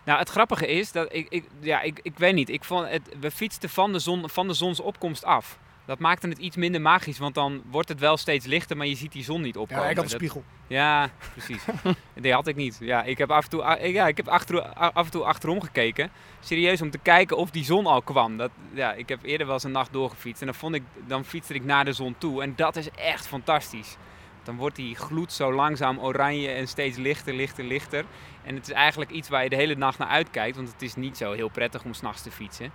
Nou, 0.04 0.18
het 0.18 0.28
grappige 0.28 0.66
is 0.66 0.92
dat 0.92 1.08
ik, 1.12 1.26
ik, 1.28 1.44
ja, 1.60 1.80
ik, 1.80 2.00
ik 2.02 2.18
weet 2.18 2.34
niet. 2.34 2.48
Ik 2.48 2.64
vond 2.64 2.88
het, 2.88 3.02
we 3.20 3.30
fietsten 3.30 3.68
van 3.68 3.92
de, 3.92 3.98
zon, 3.98 4.28
van 4.28 4.46
de 4.48 4.54
zonsopkomst 4.54 5.24
af. 5.24 5.58
Dat 5.84 5.98
maakte 5.98 6.28
het 6.28 6.38
iets 6.38 6.56
minder 6.56 6.80
magisch, 6.80 7.18
want 7.18 7.34
dan 7.34 7.62
wordt 7.70 7.88
het 7.88 8.00
wel 8.00 8.16
steeds 8.16 8.46
lichter, 8.46 8.76
maar 8.76 8.86
je 8.86 8.94
ziet 8.94 9.12
die 9.12 9.24
zon 9.24 9.40
niet 9.40 9.56
opkomen. 9.56 9.84
Ja, 9.84 9.90
ik 9.90 9.96
had 9.96 10.04
een 10.04 10.10
Dat- 10.10 10.20
spiegel. 10.20 10.44
Ja, 10.66 11.10
precies. 11.32 11.64
Die 12.14 12.32
had 12.32 12.46
ik 12.46 12.56
niet. 12.56 12.76
Ja, 12.80 13.02
ik 13.02 13.18
heb 13.18 13.30
af 13.30 13.44
en 13.44 13.50
toe, 13.50 13.62
ah, 13.62 13.92
ja, 13.92 14.06
ik 14.06 14.16
heb 14.16 14.28
achter, 14.28 14.62
af 14.72 15.04
en 15.04 15.10
toe 15.10 15.24
achterom 15.24 15.60
gekeken. 15.60 16.10
Serieus, 16.40 16.82
om 16.82 16.90
te 16.90 16.98
kijken 16.98 17.36
of 17.36 17.50
die 17.50 17.64
zon 17.64 17.86
al 17.86 18.02
kwam. 18.02 18.36
Dat, 18.36 18.50
ja, 18.72 18.92
ik 18.92 19.08
heb 19.08 19.22
eerder 19.22 19.46
wel 19.46 19.54
eens 19.54 19.64
een 19.64 19.70
nacht 19.72 19.92
doorgefietst. 19.92 20.40
En 20.40 20.46
dan, 20.46 20.56
vond 20.56 20.74
ik, 20.74 20.82
dan 21.06 21.24
fietste 21.24 21.54
ik 21.54 21.64
naar 21.64 21.84
de 21.84 21.92
zon 21.92 22.14
toe. 22.18 22.42
En 22.42 22.52
dat 22.56 22.76
is 22.76 22.90
echt 22.90 23.26
fantastisch. 23.26 23.96
Dan 24.42 24.56
wordt 24.56 24.76
die 24.76 24.94
gloed 24.96 25.32
zo 25.32 25.52
langzaam 25.52 25.98
oranje 25.98 26.48
en 26.48 26.68
steeds 26.68 26.96
lichter, 26.96 27.34
lichter, 27.34 27.64
lichter. 27.64 28.04
En 28.42 28.54
het 28.54 28.68
is 28.68 28.72
eigenlijk 28.74 29.10
iets 29.10 29.28
waar 29.28 29.42
je 29.42 29.48
de 29.48 29.56
hele 29.56 29.74
nacht 29.76 29.98
naar 29.98 30.08
uitkijkt. 30.08 30.56
Want 30.56 30.72
het 30.72 30.82
is 30.82 30.94
niet 30.94 31.16
zo 31.16 31.32
heel 31.32 31.48
prettig 31.48 31.84
om 31.84 31.94
s'nachts 31.94 32.22
te 32.22 32.30
fietsen. 32.30 32.70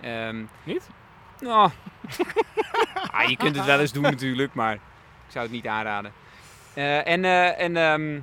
Ehm, 0.00 0.42
Niet? 0.62 0.88
Nou, 1.40 1.70
ah, 3.12 3.28
je 3.28 3.36
kunt 3.36 3.56
het 3.56 3.64
wel 3.64 3.80
eens 3.80 3.92
doen 3.92 4.02
natuurlijk, 4.02 4.54
maar 4.54 4.74
ik 4.74 4.80
zou 5.28 5.44
het 5.44 5.54
niet 5.54 5.66
aanraden. 5.66 6.12
Eh, 6.74 7.06
en 7.06 7.24
eh, 7.24 7.60
en 7.60 7.76
ehm, 7.76 8.20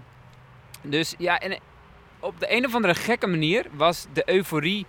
dus 0.82 1.16
ja, 1.18 1.40
en 1.40 1.60
op 2.20 2.40
de 2.40 2.54
een 2.56 2.66
of 2.66 2.76
andere 2.76 2.96
gekke 2.96 3.28
manier 3.28 3.66
was 3.72 4.08
de 4.14 4.30
euforie 4.30 4.86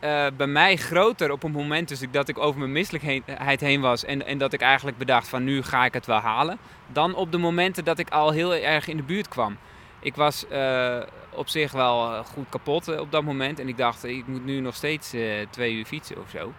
eh, 0.00 0.26
bij 0.36 0.46
mij 0.46 0.76
groter 0.76 1.30
op 1.30 1.42
een 1.42 1.50
moment 1.50 1.88
dus 1.88 2.00
dat 2.10 2.28
ik 2.28 2.38
over 2.38 2.58
mijn 2.58 2.72
misselijkheid 2.72 3.60
heen 3.60 3.80
was 3.80 4.04
en, 4.04 4.26
en 4.26 4.38
dat 4.38 4.52
ik 4.52 4.60
eigenlijk 4.60 4.98
bedacht 4.98 5.28
van 5.28 5.44
nu 5.44 5.62
ga 5.62 5.84
ik 5.84 5.94
het 5.94 6.06
wel 6.06 6.18
halen, 6.18 6.58
dan 6.86 7.14
op 7.14 7.32
de 7.32 7.38
momenten 7.38 7.84
dat 7.84 7.98
ik 7.98 8.10
al 8.10 8.30
heel 8.30 8.54
erg 8.54 8.88
in 8.88 8.96
de 8.96 9.02
buurt 9.02 9.28
kwam. 9.28 9.56
Ik 10.00 10.14
was 10.14 10.48
eh, 10.48 11.02
op 11.34 11.48
zich 11.48 11.72
wel 11.72 12.12
eh, 12.12 12.24
goed 12.24 12.48
kapot 12.48 12.88
eh, 12.88 13.00
op 13.00 13.12
dat 13.12 13.22
moment 13.22 13.58
en 13.58 13.68
ik 13.68 13.76
dacht 13.76 14.04
ik 14.04 14.26
moet 14.26 14.44
nu 14.44 14.60
nog 14.60 14.74
steeds 14.74 15.12
eh, 15.12 15.46
twee 15.50 15.74
uur 15.74 15.84
fietsen 15.84 16.18
of 16.18 16.30
zo. 16.30 16.52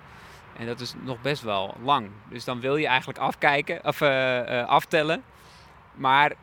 En 0.58 0.66
dat 0.66 0.80
is 0.80 0.94
nog 1.04 1.22
best 1.22 1.42
wel 1.42 1.76
lang. 1.84 2.10
Dus 2.30 2.44
dan 2.44 2.60
wil 2.60 2.76
je 2.76 2.88
eigenlijk 2.88 3.20
afkijken, 3.20 3.80
of 3.84 4.02
eh, 4.02 4.60
eh, 4.60 4.68
aftellen. 4.68 5.24
Maar 5.94 6.34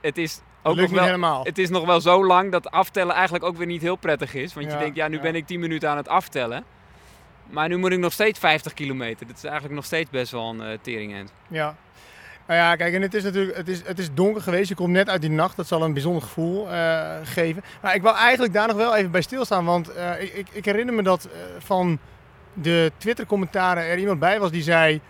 het 0.00 0.18
is 0.18 0.40
ook 0.62 0.76
nog 0.76 0.90
wel, 0.90 1.04
helemaal. 1.04 1.44
het 1.44 1.58
is 1.58 1.68
nog 1.68 1.86
wel 1.86 2.00
zo 2.00 2.26
lang 2.26 2.52
dat 2.52 2.70
aftellen 2.70 3.14
eigenlijk 3.14 3.44
ook 3.44 3.56
weer 3.56 3.66
niet 3.66 3.82
heel 3.82 3.96
prettig 3.96 4.34
is. 4.34 4.54
Want 4.54 4.66
Ja, 4.66 4.72
je 4.72 4.78
denkt, 4.78 4.96
ja, 4.96 5.08
nu 5.08 5.16
ja. 5.16 5.22
ben 5.22 5.34
ik 5.34 5.46
10 5.46 5.60
minuten 5.60 5.90
aan 5.90 5.96
het 5.96 6.08
aftellen. 6.08 6.64
Maar 7.46 7.68
nu 7.68 7.76
moet 7.76 7.92
ik 7.92 7.98
nog 7.98 8.12
steeds 8.12 8.38
50 8.38 8.74
kilometer. 8.74 9.26
Dat 9.26 9.36
is 9.36 9.44
eigenlijk 9.44 9.74
nog 9.74 9.84
steeds 9.84 10.10
best 10.10 10.32
wel 10.32 10.48
een 10.48 10.70
uh, 10.70 10.78
teringend. 10.82 11.32
Ja. 11.48 11.76
Nou 12.50 12.62
ja, 12.62 12.76
kijk, 12.76 12.94
en 12.94 13.02
het 13.02 13.14
is 13.14 13.22
natuurlijk 13.22 13.56
het 13.56 13.68
is, 13.68 13.82
het 13.84 13.98
is 13.98 14.14
donker 14.14 14.42
geweest. 14.42 14.68
Je 14.68 14.74
komt 14.74 14.92
net 14.92 15.08
uit 15.08 15.20
die 15.20 15.30
nacht. 15.30 15.56
Dat 15.56 15.66
zal 15.66 15.82
een 15.82 15.92
bijzonder 15.92 16.22
gevoel 16.22 16.70
eh, 16.70 17.16
geven. 17.24 17.62
Maar 17.82 17.94
ik 17.94 18.02
wil 18.02 18.14
eigenlijk 18.14 18.52
daar 18.52 18.66
nog 18.66 18.76
wel 18.76 18.96
even 18.96 19.10
bij 19.10 19.22
stilstaan. 19.22 19.64
Want 19.64 19.92
eh, 19.92 20.22
ik, 20.22 20.32
ik, 20.32 20.48
ik 20.52 20.64
herinner 20.64 20.94
me 20.94 21.02
dat 21.02 21.24
eh, 21.24 21.30
van 21.58 21.98
de 22.52 22.92
Twitter-commentaren 22.96 23.84
er 23.84 23.98
iemand 23.98 24.18
bij 24.18 24.40
was 24.40 24.50
die 24.50 24.62
zei... 24.62 25.00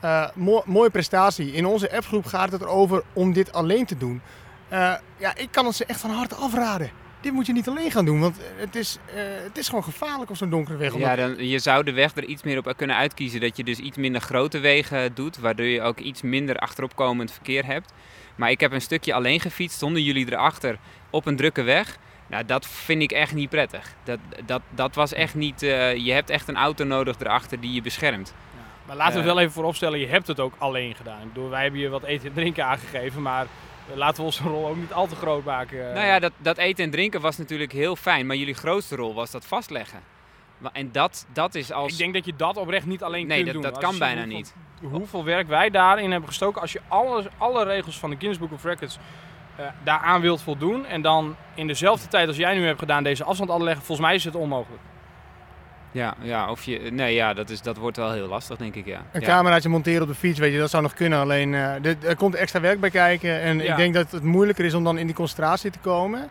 eh, 0.00 0.28
mo- 0.34 0.62
mooie 0.66 0.90
prestatie. 0.90 1.52
In 1.52 1.66
onze 1.66 1.92
appgroep 1.96 2.26
gaat 2.26 2.52
het 2.52 2.60
erover 2.60 3.02
om 3.12 3.32
dit 3.32 3.52
alleen 3.52 3.86
te 3.86 3.96
doen. 3.96 4.20
Eh, 4.68 4.94
ja, 5.16 5.36
ik 5.36 5.48
kan 5.50 5.66
het 5.66 5.74
ze 5.74 5.84
echt 5.84 6.00
van 6.00 6.10
harte 6.10 6.34
afraden. 6.34 6.90
Dit 7.20 7.32
moet 7.32 7.46
je 7.46 7.52
niet 7.52 7.68
alleen 7.68 7.90
gaan 7.90 8.04
doen, 8.04 8.20
want 8.20 8.36
het 8.56 8.76
is, 8.76 8.98
eh, 9.06 9.14
het 9.44 9.58
is 9.58 9.68
gewoon 9.68 9.84
gevaarlijk 9.84 10.30
op 10.30 10.36
zo'n 10.36 10.50
donkere 10.50 10.76
weg. 10.76 10.96
Ja, 10.98 11.16
dan, 11.16 11.48
je 11.48 11.58
zou 11.58 11.84
de 11.84 11.92
weg 11.92 12.16
er 12.16 12.24
iets 12.24 12.42
meer 12.42 12.58
op 12.58 12.72
kunnen 12.76 12.96
uitkiezen. 12.96 13.40
Dat 13.40 13.56
je 13.56 13.64
dus 13.64 13.78
iets 13.78 13.96
minder 13.96 14.20
grote 14.20 14.58
wegen 14.58 15.14
doet. 15.14 15.38
Waardoor 15.38 15.66
je 15.66 15.82
ook 15.82 15.98
iets 15.98 16.22
minder 16.22 16.56
achteropkomend 16.56 17.32
verkeer 17.32 17.64
hebt. 17.66 17.92
Maar 18.36 18.50
ik 18.50 18.60
heb 18.60 18.72
een 18.72 18.80
stukje 18.80 19.14
alleen 19.14 19.40
gefietst 19.40 19.78
zonder 19.78 20.02
jullie 20.02 20.26
erachter 20.32 20.78
op 21.10 21.26
een 21.26 21.36
drukke 21.36 21.62
weg. 21.62 21.98
Nou, 22.28 22.44
dat 22.44 22.66
vind 22.66 23.02
ik 23.02 23.12
echt 23.12 23.34
niet 23.34 23.48
prettig. 23.48 23.94
Dat, 24.04 24.18
dat, 24.44 24.62
dat 24.70 24.94
was 24.94 25.12
echt 25.12 25.34
niet... 25.34 25.62
Uh, 25.62 25.96
je 25.96 26.12
hebt 26.12 26.30
echt 26.30 26.48
een 26.48 26.56
auto 26.56 26.84
nodig 26.84 27.20
erachter 27.20 27.60
die 27.60 27.72
je 27.72 27.82
beschermt. 27.82 28.34
Ja, 28.54 28.60
maar 28.86 28.96
laten 28.96 29.14
we 29.14 29.20
uh, 29.20 29.24
wel 29.24 29.40
even 29.40 29.52
vooropstellen, 29.52 29.98
je 29.98 30.06
hebt 30.06 30.26
het 30.26 30.40
ook 30.40 30.54
alleen 30.58 30.94
gedaan. 30.94 31.22
Ik 31.22 31.32
bedoel, 31.32 31.48
wij 31.48 31.62
hebben 31.62 31.80
je 31.80 31.88
wat 31.88 32.02
eten 32.02 32.28
en 32.28 32.34
drinken 32.34 32.64
aangegeven, 32.64 33.22
maar 33.22 33.46
laten 33.94 34.16
we 34.16 34.22
onze 34.22 34.42
rol 34.42 34.66
ook 34.68 34.76
niet 34.76 34.92
al 34.92 35.06
te 35.06 35.14
groot 35.14 35.44
maken. 35.44 35.78
Nou 35.78 36.06
ja, 36.06 36.18
dat, 36.18 36.32
dat 36.38 36.58
eten 36.58 36.84
en 36.84 36.90
drinken 36.90 37.20
was 37.20 37.36
natuurlijk 37.36 37.72
heel 37.72 37.96
fijn, 37.96 38.26
maar 38.26 38.36
jullie 38.36 38.54
grootste 38.54 38.96
rol 38.96 39.14
was 39.14 39.30
dat 39.30 39.46
vastleggen. 39.46 40.00
En 40.72 40.92
dat, 40.92 41.26
dat 41.32 41.54
is 41.54 41.72
als... 41.72 41.92
Ik 41.92 41.98
denk 41.98 42.14
dat 42.14 42.24
je 42.24 42.36
dat 42.36 42.56
oprecht 42.56 42.86
niet 42.86 43.02
alleen 43.02 43.26
nee, 43.26 43.42
kunt 43.42 43.52
dat, 43.52 43.62
doen. 43.62 43.72
dat 43.72 43.82
Als 43.82 43.90
kan 43.90 43.98
bijna 43.98 44.20
hoeveel, 44.20 44.36
niet. 44.36 44.54
Hoeveel 44.80 45.24
werk 45.24 45.48
wij 45.48 45.70
daarin 45.70 46.10
hebben 46.10 46.28
gestoken. 46.28 46.60
Als 46.60 46.72
je 46.72 46.80
alle, 46.88 47.30
alle 47.38 47.64
regels 47.64 47.98
van 47.98 48.10
de 48.10 48.16
Guinness 48.16 48.40
Book 48.40 48.52
of 48.52 48.64
Records 48.64 48.98
daaraan 49.84 50.20
wilt 50.20 50.42
voldoen. 50.42 50.86
En 50.86 51.02
dan 51.02 51.36
in 51.54 51.66
dezelfde 51.66 52.08
tijd 52.08 52.28
als 52.28 52.36
jij 52.36 52.54
nu 52.54 52.66
hebt 52.66 52.78
gedaan 52.78 53.02
deze 53.02 53.24
afstand 53.24 53.50
afleggen. 53.50 53.84
Volgens 53.84 54.06
mij 54.06 54.16
is 54.16 54.24
het 54.24 54.34
onmogelijk. 54.34 54.82
Ja, 55.92 56.14
ja, 56.20 56.50
of 56.50 56.62
je, 56.62 56.78
nee, 56.78 57.14
ja 57.14 57.34
dat, 57.34 57.50
is, 57.50 57.62
dat 57.62 57.76
wordt 57.76 57.96
wel 57.96 58.12
heel 58.12 58.28
lastig, 58.28 58.56
denk 58.56 58.74
ik. 58.74 58.86
Ja. 58.86 59.02
Een 59.12 59.20
ja. 59.20 59.26
cameraatje 59.26 59.68
monteren 59.68 60.02
op 60.02 60.08
de 60.08 60.14
fiets, 60.14 60.38
weet 60.38 60.52
je, 60.52 60.58
dat 60.58 60.70
zou 60.70 60.82
nog 60.82 60.94
kunnen. 60.94 61.18
Alleen 61.18 61.52
uh, 61.52 61.84
er, 61.84 61.96
er 62.02 62.16
komt 62.16 62.34
extra 62.34 62.60
werk 62.60 62.80
bij 62.80 62.90
kijken. 62.90 63.40
En 63.40 63.58
ja. 63.58 63.70
ik 63.70 63.76
denk 63.76 63.94
dat 63.94 64.10
het 64.10 64.22
moeilijker 64.22 64.64
is 64.64 64.74
om 64.74 64.84
dan 64.84 64.98
in 64.98 65.06
die 65.06 65.14
concentratie 65.14 65.70
te 65.70 65.78
komen 65.78 66.28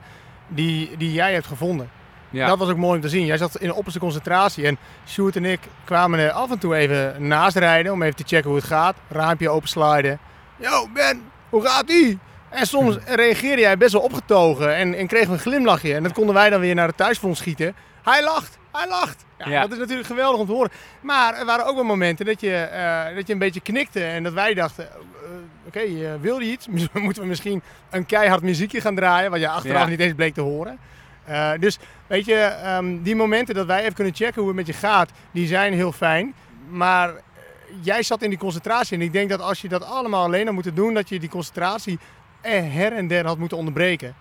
die, 0.47 0.97
die 0.97 1.13
jij 1.13 1.33
hebt 1.33 1.47
gevonden. 1.47 1.89
Ja. 2.29 2.47
Dat 2.47 2.57
was 2.57 2.69
ook 2.69 2.77
mooi 2.77 2.95
om 2.95 3.01
te 3.01 3.09
zien. 3.09 3.25
Jij 3.25 3.37
zat 3.37 3.57
in 3.57 3.67
de 3.67 3.73
opperste 3.73 3.99
concentratie. 3.99 4.65
En 4.65 4.77
Sjoerd 5.07 5.35
en 5.35 5.45
ik 5.45 5.59
kwamen 5.83 6.19
er 6.19 6.31
af 6.31 6.51
en 6.51 6.59
toe 6.59 6.75
even 6.75 7.27
naast 7.27 7.55
rijden 7.55 7.91
om 7.91 8.01
even 8.01 8.15
te 8.15 8.23
checken 8.27 8.49
hoe 8.49 8.59
het 8.59 8.67
gaat. 8.67 8.95
Raampje 9.09 9.49
opensliden. 9.49 10.19
Yo 10.55 10.87
Ben, 10.93 11.21
hoe 11.49 11.65
gaat 11.65 11.89
ie? 11.89 12.19
En 12.49 12.65
soms 12.67 12.97
reageerde 13.05 13.61
jij 13.61 13.77
best 13.77 13.93
wel 13.93 14.01
opgetogen 14.01 14.75
en, 14.75 14.93
en 14.93 15.07
kregen 15.07 15.27
we 15.27 15.33
een 15.33 15.39
glimlachje. 15.39 15.93
En 15.93 16.03
dat 16.03 16.13
konden 16.13 16.35
wij 16.35 16.49
dan 16.49 16.59
weer 16.59 16.75
naar 16.75 16.87
het 16.87 16.97
thuisfront 16.97 17.37
schieten. 17.37 17.75
hij 18.03 18.23
lacht, 18.23 18.57
hij 18.71 18.87
lacht. 18.87 19.25
Ja, 19.37 19.49
Ja. 19.49 19.61
Dat 19.61 19.71
is 19.71 19.77
natuurlijk 19.77 20.07
geweldig 20.07 20.39
om 20.39 20.45
te 20.45 20.51
horen. 20.51 20.71
Maar 21.01 21.35
er 21.39 21.45
waren 21.45 21.65
ook 21.65 21.75
wel 21.75 21.83
momenten 21.83 22.25
dat 22.25 22.41
je, 22.41 22.55
eh, 22.55 23.15
dat 23.15 23.27
je 23.27 23.33
een 23.33 23.39
beetje 23.39 23.59
knikte 23.61 24.03
en 24.03 24.23
dat 24.23 24.33
wij 24.33 24.53
dachten, 24.53 24.87
eh, 24.91 24.97
oké, 25.67 25.79
eh, 25.79 26.11
wil 26.21 26.39
je 26.39 26.51
iets? 26.51 26.67
Moeten 26.93 27.21
we 27.21 27.27
misschien 27.27 27.61
een 27.89 28.05
keihard 28.05 28.41
muziekje 28.41 28.81
gaan 28.81 28.95
draaien, 28.95 29.31
wat 29.31 29.39
je 29.39 29.49
achteraf 29.49 29.81
Ja. 29.81 29.87
niet 29.87 29.99
eens 29.99 30.13
bleek 30.13 30.33
te 30.33 30.41
horen. 30.41 30.79
Dus 31.59 31.77
weet 32.07 32.25
je, 32.25 32.35
ehm, 32.35 33.01
die 33.01 33.15
momenten 33.15 33.55
dat 33.55 33.65
wij 33.65 33.81
even 33.81 33.93
kunnen 33.93 34.15
checken 34.15 34.37
hoe 34.39 34.47
het 34.47 34.55
met 34.55 34.67
je 34.67 34.73
gaat, 34.73 35.09
die 35.31 35.47
zijn 35.47 35.73
heel 35.73 35.91
fijn. 35.91 36.33
Maar 36.69 37.11
jij 37.81 38.03
zat 38.03 38.21
in 38.21 38.29
die 38.29 38.39
concentratie 38.39 38.97
en 38.97 39.03
ik 39.03 39.11
denk 39.13 39.29
dat 39.29 39.41
als 39.41 39.61
je 39.61 39.67
dat 39.67 39.83
allemaal 39.83 40.23
alleen 40.23 40.45
had 40.45 40.53
moeten 40.53 40.75
doen, 40.75 40.93
dat 40.93 41.09
je 41.09 41.19
die 41.19 41.29
concentratie 41.29 41.99
her 42.51 42.93
en 42.93 43.07
der 43.07 43.25
had 43.25 43.37
moeten 43.37 43.57
onderbreken. 43.57 44.15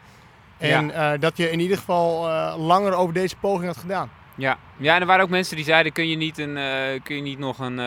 En 0.59 0.91
eh, 0.91 1.21
dat 1.21 1.37
je 1.37 1.51
in 1.51 1.61
ieder 1.61 1.77
geval 1.77 2.29
eh, 2.29 2.55
langer 2.59 2.95
over 2.95 3.15
deze 3.15 3.37
poging 3.37 3.67
had 3.67 3.77
gedaan. 3.77 4.11
Ja. 4.35 4.59
ja, 4.77 4.95
en 4.95 5.01
er 5.01 5.07
waren 5.07 5.25
ook 5.25 5.31
mensen 5.31 5.57
die 5.57 5.65
zeiden, 5.65 5.93
kun 5.93 6.09
je 6.09 6.17
niet, 6.17 6.39
een, 6.39 6.57
eh, 6.57 7.01
kun 7.03 7.17
je 7.17 7.23
niet 7.23 7.39
nog 7.39 7.59
een, 7.59 7.81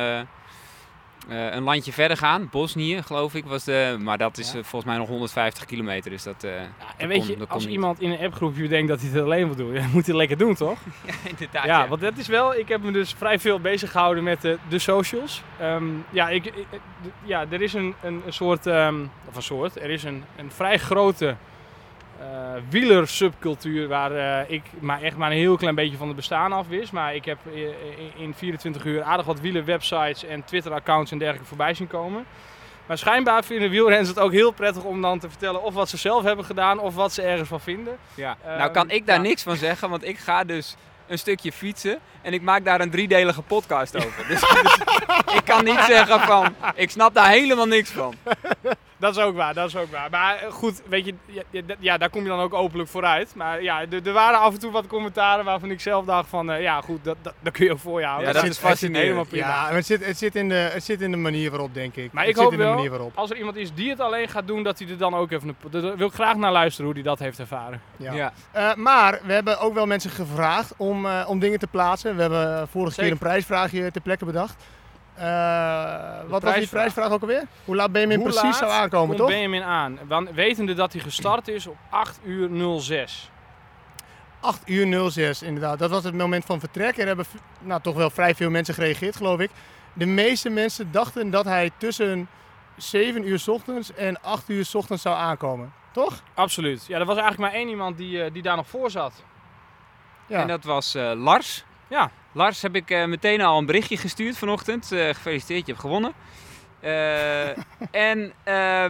eh, 1.29 1.53
een 1.53 1.63
landje 1.63 1.91
verder 1.93 2.17
gaan? 2.17 2.47
Bosnië, 2.51 3.01
geloof 3.03 3.35
ik, 3.35 3.45
was 3.45 3.63
de... 3.63 3.95
Maar 3.99 4.17
dat 4.17 4.37
is 4.37 4.51
Ja. 4.51 4.57
eh, 4.57 4.63
volgens 4.63 4.91
mij 4.91 4.97
nog 4.99 5.07
150 5.07 5.65
kilometer, 5.65 6.11
dus 6.11 6.23
dat... 6.23 6.43
eh, 6.43 6.55
En 6.61 6.69
dat 6.97 7.07
weet 7.07 7.17
kon- 7.17 7.27
je, 7.27 7.47
als 7.47 7.63
niet. 7.63 7.73
iemand 7.73 8.01
in 8.01 8.11
een 8.11 8.19
appgroepje 8.25 8.67
denkt 8.67 8.87
dat 8.87 9.01
hij 9.01 9.09
het 9.09 9.21
alleen 9.23 9.45
wil 9.45 9.55
doen, 9.55 9.73
dan 9.81 9.83
moet 9.83 9.91
hij 9.91 10.01
het 10.05 10.15
lekker 10.15 10.37
doen, 10.37 10.55
toch? 10.55 10.79
Ja, 11.05 11.13
inderdaad. 11.29 11.65
Ja, 11.65 11.87
want 11.87 12.01
dat 12.01 12.17
is 12.17 12.27
wel. 12.27 12.55
Ik 12.55 12.67
heb 12.67 12.81
me 12.83 12.91
dus 12.91 13.13
vrij 13.17 13.39
veel 13.39 13.59
bezig 13.59 13.91
gehouden 13.91 14.23
met 14.23 14.41
de, 14.41 14.57
de 14.69 14.79
socials. 14.79 15.43
Ehm, 15.59 15.83
ja, 16.09 16.29
ik, 16.29 16.53
ja, 17.23 17.45
er 17.49 17.61
is 17.61 17.73
een, 17.73 17.93
een, 18.03 18.21
soort. 18.29 18.67
ehm, 18.67 18.95
of 19.29 19.35
een 19.35 19.41
soort. 19.43 19.75
Er 19.81 19.89
is 19.89 20.03
een, 20.03 20.23
een 20.35 20.51
vrij 20.51 20.77
grote 20.77 21.35
eh 22.19 22.61
wielersubcultuur 22.69 23.87
waar 23.87 24.11
eh, 24.11 24.51
ik 24.51 24.63
maar 24.79 25.01
echt 25.01 25.17
maar 25.17 25.31
een 25.31 25.37
heel 25.37 25.57
klein 25.57 25.75
beetje 25.75 25.97
van 25.97 26.07
het 26.07 26.15
bestaan 26.15 26.51
af 26.51 26.67
wist. 26.67 26.91
Maar 26.91 27.15
ik 27.15 27.25
heb 27.25 27.37
eh, 27.53 27.61
in, 27.63 28.11
in 28.17 28.33
24 28.33 28.85
uur 28.85 29.01
aardig 29.01 29.25
wat 29.25 29.39
wielerwebsites 29.39 30.23
en 30.23 30.43
Twitter-accounts 30.43 31.11
en 31.11 31.17
dergelijke 31.17 31.47
voorbij 31.47 31.73
zien 31.73 31.87
komen. 31.87 32.25
Maar 32.85 32.97
schijnbaar 32.97 33.43
vinden 33.43 33.69
wielrenners 33.69 34.09
het 34.09 34.19
ook 34.19 34.31
heel 34.31 34.51
prettig 34.51 34.83
om 34.83 35.01
dan 35.01 35.19
te 35.19 35.29
vertellen 35.29 35.63
of 35.63 35.73
wat 35.73 35.89
ze 35.89 35.97
zelf 35.97 36.23
hebben 36.23 36.45
gedaan 36.45 36.79
of 36.79 36.95
wat 36.95 37.13
ze 37.13 37.21
ergens 37.21 37.49
van 37.49 37.59
vinden. 37.59 37.97
Ja. 38.15 38.37
Ehm, 38.45 38.57
nou 38.57 38.71
kan 38.71 38.89
ik 38.89 39.05
daar 39.05 39.15
ja. 39.15 39.21
niks 39.21 39.43
van 39.43 39.55
zeggen, 39.55 39.89
want 39.89 40.05
ik 40.05 40.17
ga 40.17 40.43
dus 40.43 40.75
een 41.07 41.19
stukje 41.19 41.51
fietsen 41.51 41.99
en 42.21 42.33
ik 42.33 42.41
maak 42.41 42.65
daar 42.65 42.81
een 42.81 42.89
driedelige 42.91 43.41
podcast 43.41 43.95
over. 43.95 44.27
Dus, 44.27 44.39
dus 44.39 44.77
ik 45.35 45.41
kan 45.45 45.63
niet 45.63 45.79
zeggen 45.87 46.19
van, 46.19 46.55
ik 46.75 46.89
snap 46.89 47.13
daar 47.13 47.29
helemaal 47.29 47.65
niks 47.67 47.89
van. 47.91 48.13
Dat 48.97 49.17
is 49.17 49.23
ook 49.23 49.35
waar, 49.35 49.53
dat 49.53 49.67
is 49.67 49.75
ook 49.75 49.91
waar. 49.91 50.09
Maar 50.09 50.39
goed, 50.49 50.81
weet 50.89 51.05
je, 51.05 51.13
ja, 51.79 51.97
daar 51.97 52.09
kom 52.09 52.21
je 52.23 52.27
dan 52.29 52.39
ook 52.39 52.53
openlijk 52.53 52.89
vooruit. 52.89 53.35
Maar 53.35 53.63
ja, 53.63 53.81
er 53.81 54.07
er 54.07 54.13
waren 54.13 54.39
af 54.39 54.53
en 54.53 54.59
toe 54.59 54.71
wat 54.71 54.87
commentaren 54.87 55.45
waarvan 55.45 55.71
ik 55.71 55.81
zelf 55.81 56.05
dacht 56.05 56.29
van, 56.29 56.51
eh, 56.51 56.61
ja 56.61 56.81
goed, 56.81 57.03
dat, 57.03 57.17
dat, 57.21 57.33
dat 57.39 57.53
kun 57.53 57.65
je 57.65 57.71
ook 57.71 57.79
voor 57.79 57.99
je 57.99 58.05
houden. 58.05 58.27
Ja, 58.27 58.33
dat 58.33 58.41
zit- 58.41 58.51
is 58.51 58.57
fascinerend. 58.57 59.03
helemaal 59.03 59.25
prima. 59.25 59.47
Ja, 59.47 59.75
het 59.75 59.85
zit, 59.85 60.05
het, 60.05 60.17
zit 60.17 60.35
in 60.35 60.49
de, 60.49 60.55
het 60.55 60.83
zit 60.83 61.01
in 61.01 61.11
de 61.11 61.17
manier 61.17 61.49
waarop, 61.49 61.73
denk 61.73 61.95
ik. 61.95 62.11
Maar 62.11 62.21
het 62.23 62.31
ik 62.31 62.35
zit 62.35 62.43
hoop 62.43 62.53
in 62.53 62.59
de 62.59 62.63
wel, 62.65 62.73
manier 62.73 62.89
waarop. 62.89 63.11
als 63.15 63.29
er 63.29 63.37
iemand 63.37 63.55
is 63.55 63.73
die 63.73 63.89
het 63.89 63.99
alleen 63.99 64.27
gaat 64.27 64.47
doen, 64.47 64.63
dat 64.63 64.79
hij 64.79 64.87
er 64.89 64.97
dan 64.97 65.13
ook 65.15 65.31
even... 65.31 65.47
Een, 65.47 65.81
daar 65.81 65.97
wil 65.97 66.07
ik 66.07 66.13
graag 66.13 66.35
naar 66.35 66.51
luisteren 66.51 66.85
hoe 66.85 66.93
hij 66.93 67.03
dat 67.03 67.19
heeft 67.19 67.39
ervaren. 67.39 67.81
Ja. 67.97 68.13
Ja. 68.13 68.33
Eh, 68.51 68.75
maar 68.75 69.19
we 69.23 69.33
hebben 69.33 69.59
ook 69.59 69.73
wel 69.73 69.85
mensen 69.85 70.09
gevraagd 70.11 70.73
om, 70.77 71.05
eh, 71.05 71.25
om 71.27 71.39
dingen 71.39 71.59
te 71.59 71.67
plaatsen. 71.67 72.08
We 72.15 72.21
hebben 72.21 72.59
eh, 72.61 72.67
vorige 72.71 72.93
Zeker. 72.93 73.03
keer 73.03 73.11
een 73.11 73.17
prijsvraagje 73.17 73.91
ter 73.91 74.01
plekke 74.01 74.25
bedacht. 74.25 74.63
Eh, 75.15 76.29
wat 76.29 76.43
was 76.43 76.55
die 76.55 76.67
prijsvraag. 76.67 77.11
ook 77.11 77.21
alweer? 77.21 77.43
Hoe 77.65 77.75
laat 77.75 77.91
Benjamin 77.91 78.17
Hoe 78.17 78.25
precies 78.25 78.43
laat 78.43 78.55
zou 78.55 78.71
aankomen, 78.71 79.15
toch? 79.15 79.27
Benjamin 79.27 79.63
aan, 79.63 79.99
want 80.07 80.31
wetende 80.31 80.73
dat 80.73 80.93
hij 80.93 81.01
gestart 81.01 81.47
is 81.47 81.67
op 81.67 81.77
8 81.89 82.19
uur 82.23 82.79
06. 82.81 83.31
8 84.39 84.61
uur 84.65 85.11
06, 85.11 85.41
inderdaad. 85.41 85.79
Dat 85.79 85.89
was 85.89 86.03
het 86.03 86.13
moment 86.13 86.45
van 86.45 86.59
vertrek. 86.59 86.97
Er 86.97 87.07
hebben 87.07 87.25
nou, 87.59 87.81
toch 87.81 87.95
wel 87.95 88.09
vrij 88.09 88.35
veel 88.35 88.49
mensen 88.49 88.73
gereageerd, 88.73 89.15
geloof 89.15 89.39
ik. 89.39 89.49
De 89.93 90.05
meeste 90.05 90.49
mensen 90.49 90.91
dachten 90.91 91.29
dat 91.29 91.45
hij 91.45 91.71
tussen 91.77 92.29
7 92.77 93.27
uur 93.27 93.39
's 93.39 93.47
ochtends 93.47 93.93
en 93.93 94.21
8 94.21 94.49
uur 94.49 94.65
's 94.65 94.75
ochtends 94.75 95.01
zou 95.01 95.15
aankomen. 95.15 95.73
Toch? 95.91 96.21
Absoluut. 96.33 96.85
Ja, 96.87 96.99
er 96.99 97.05
was 97.05 97.17
eigenlijk 97.17 97.51
maar 97.51 97.59
één 97.59 97.69
iemand 97.69 97.97
die, 97.97 98.23
eh, 98.23 98.33
die 98.33 98.41
daar 98.41 98.55
nog 98.55 98.67
voor 98.67 98.91
zat. 98.91 99.23
Ja. 100.27 100.41
En 100.41 100.47
dat 100.47 100.63
was 100.63 100.95
eh, 100.95 101.11
Lars. 101.15 101.63
Ja. 101.89 102.11
Lars 102.31 102.61
heb 102.61 102.75
ik 102.75 102.89
eh, 102.91 103.05
meteen 103.05 103.41
al 103.41 103.57
een 103.57 103.65
berichtje 103.65 103.97
gestuurd 103.97 104.37
vanochtend. 104.37 104.91
Eh, 104.91 105.05
gefeliciteerd, 105.07 105.59
je 105.65 105.71
hebt 105.71 105.79
gewonnen. 105.83 106.13
Eh, 106.79 107.47
en 108.11 108.31
eh, 108.43 108.85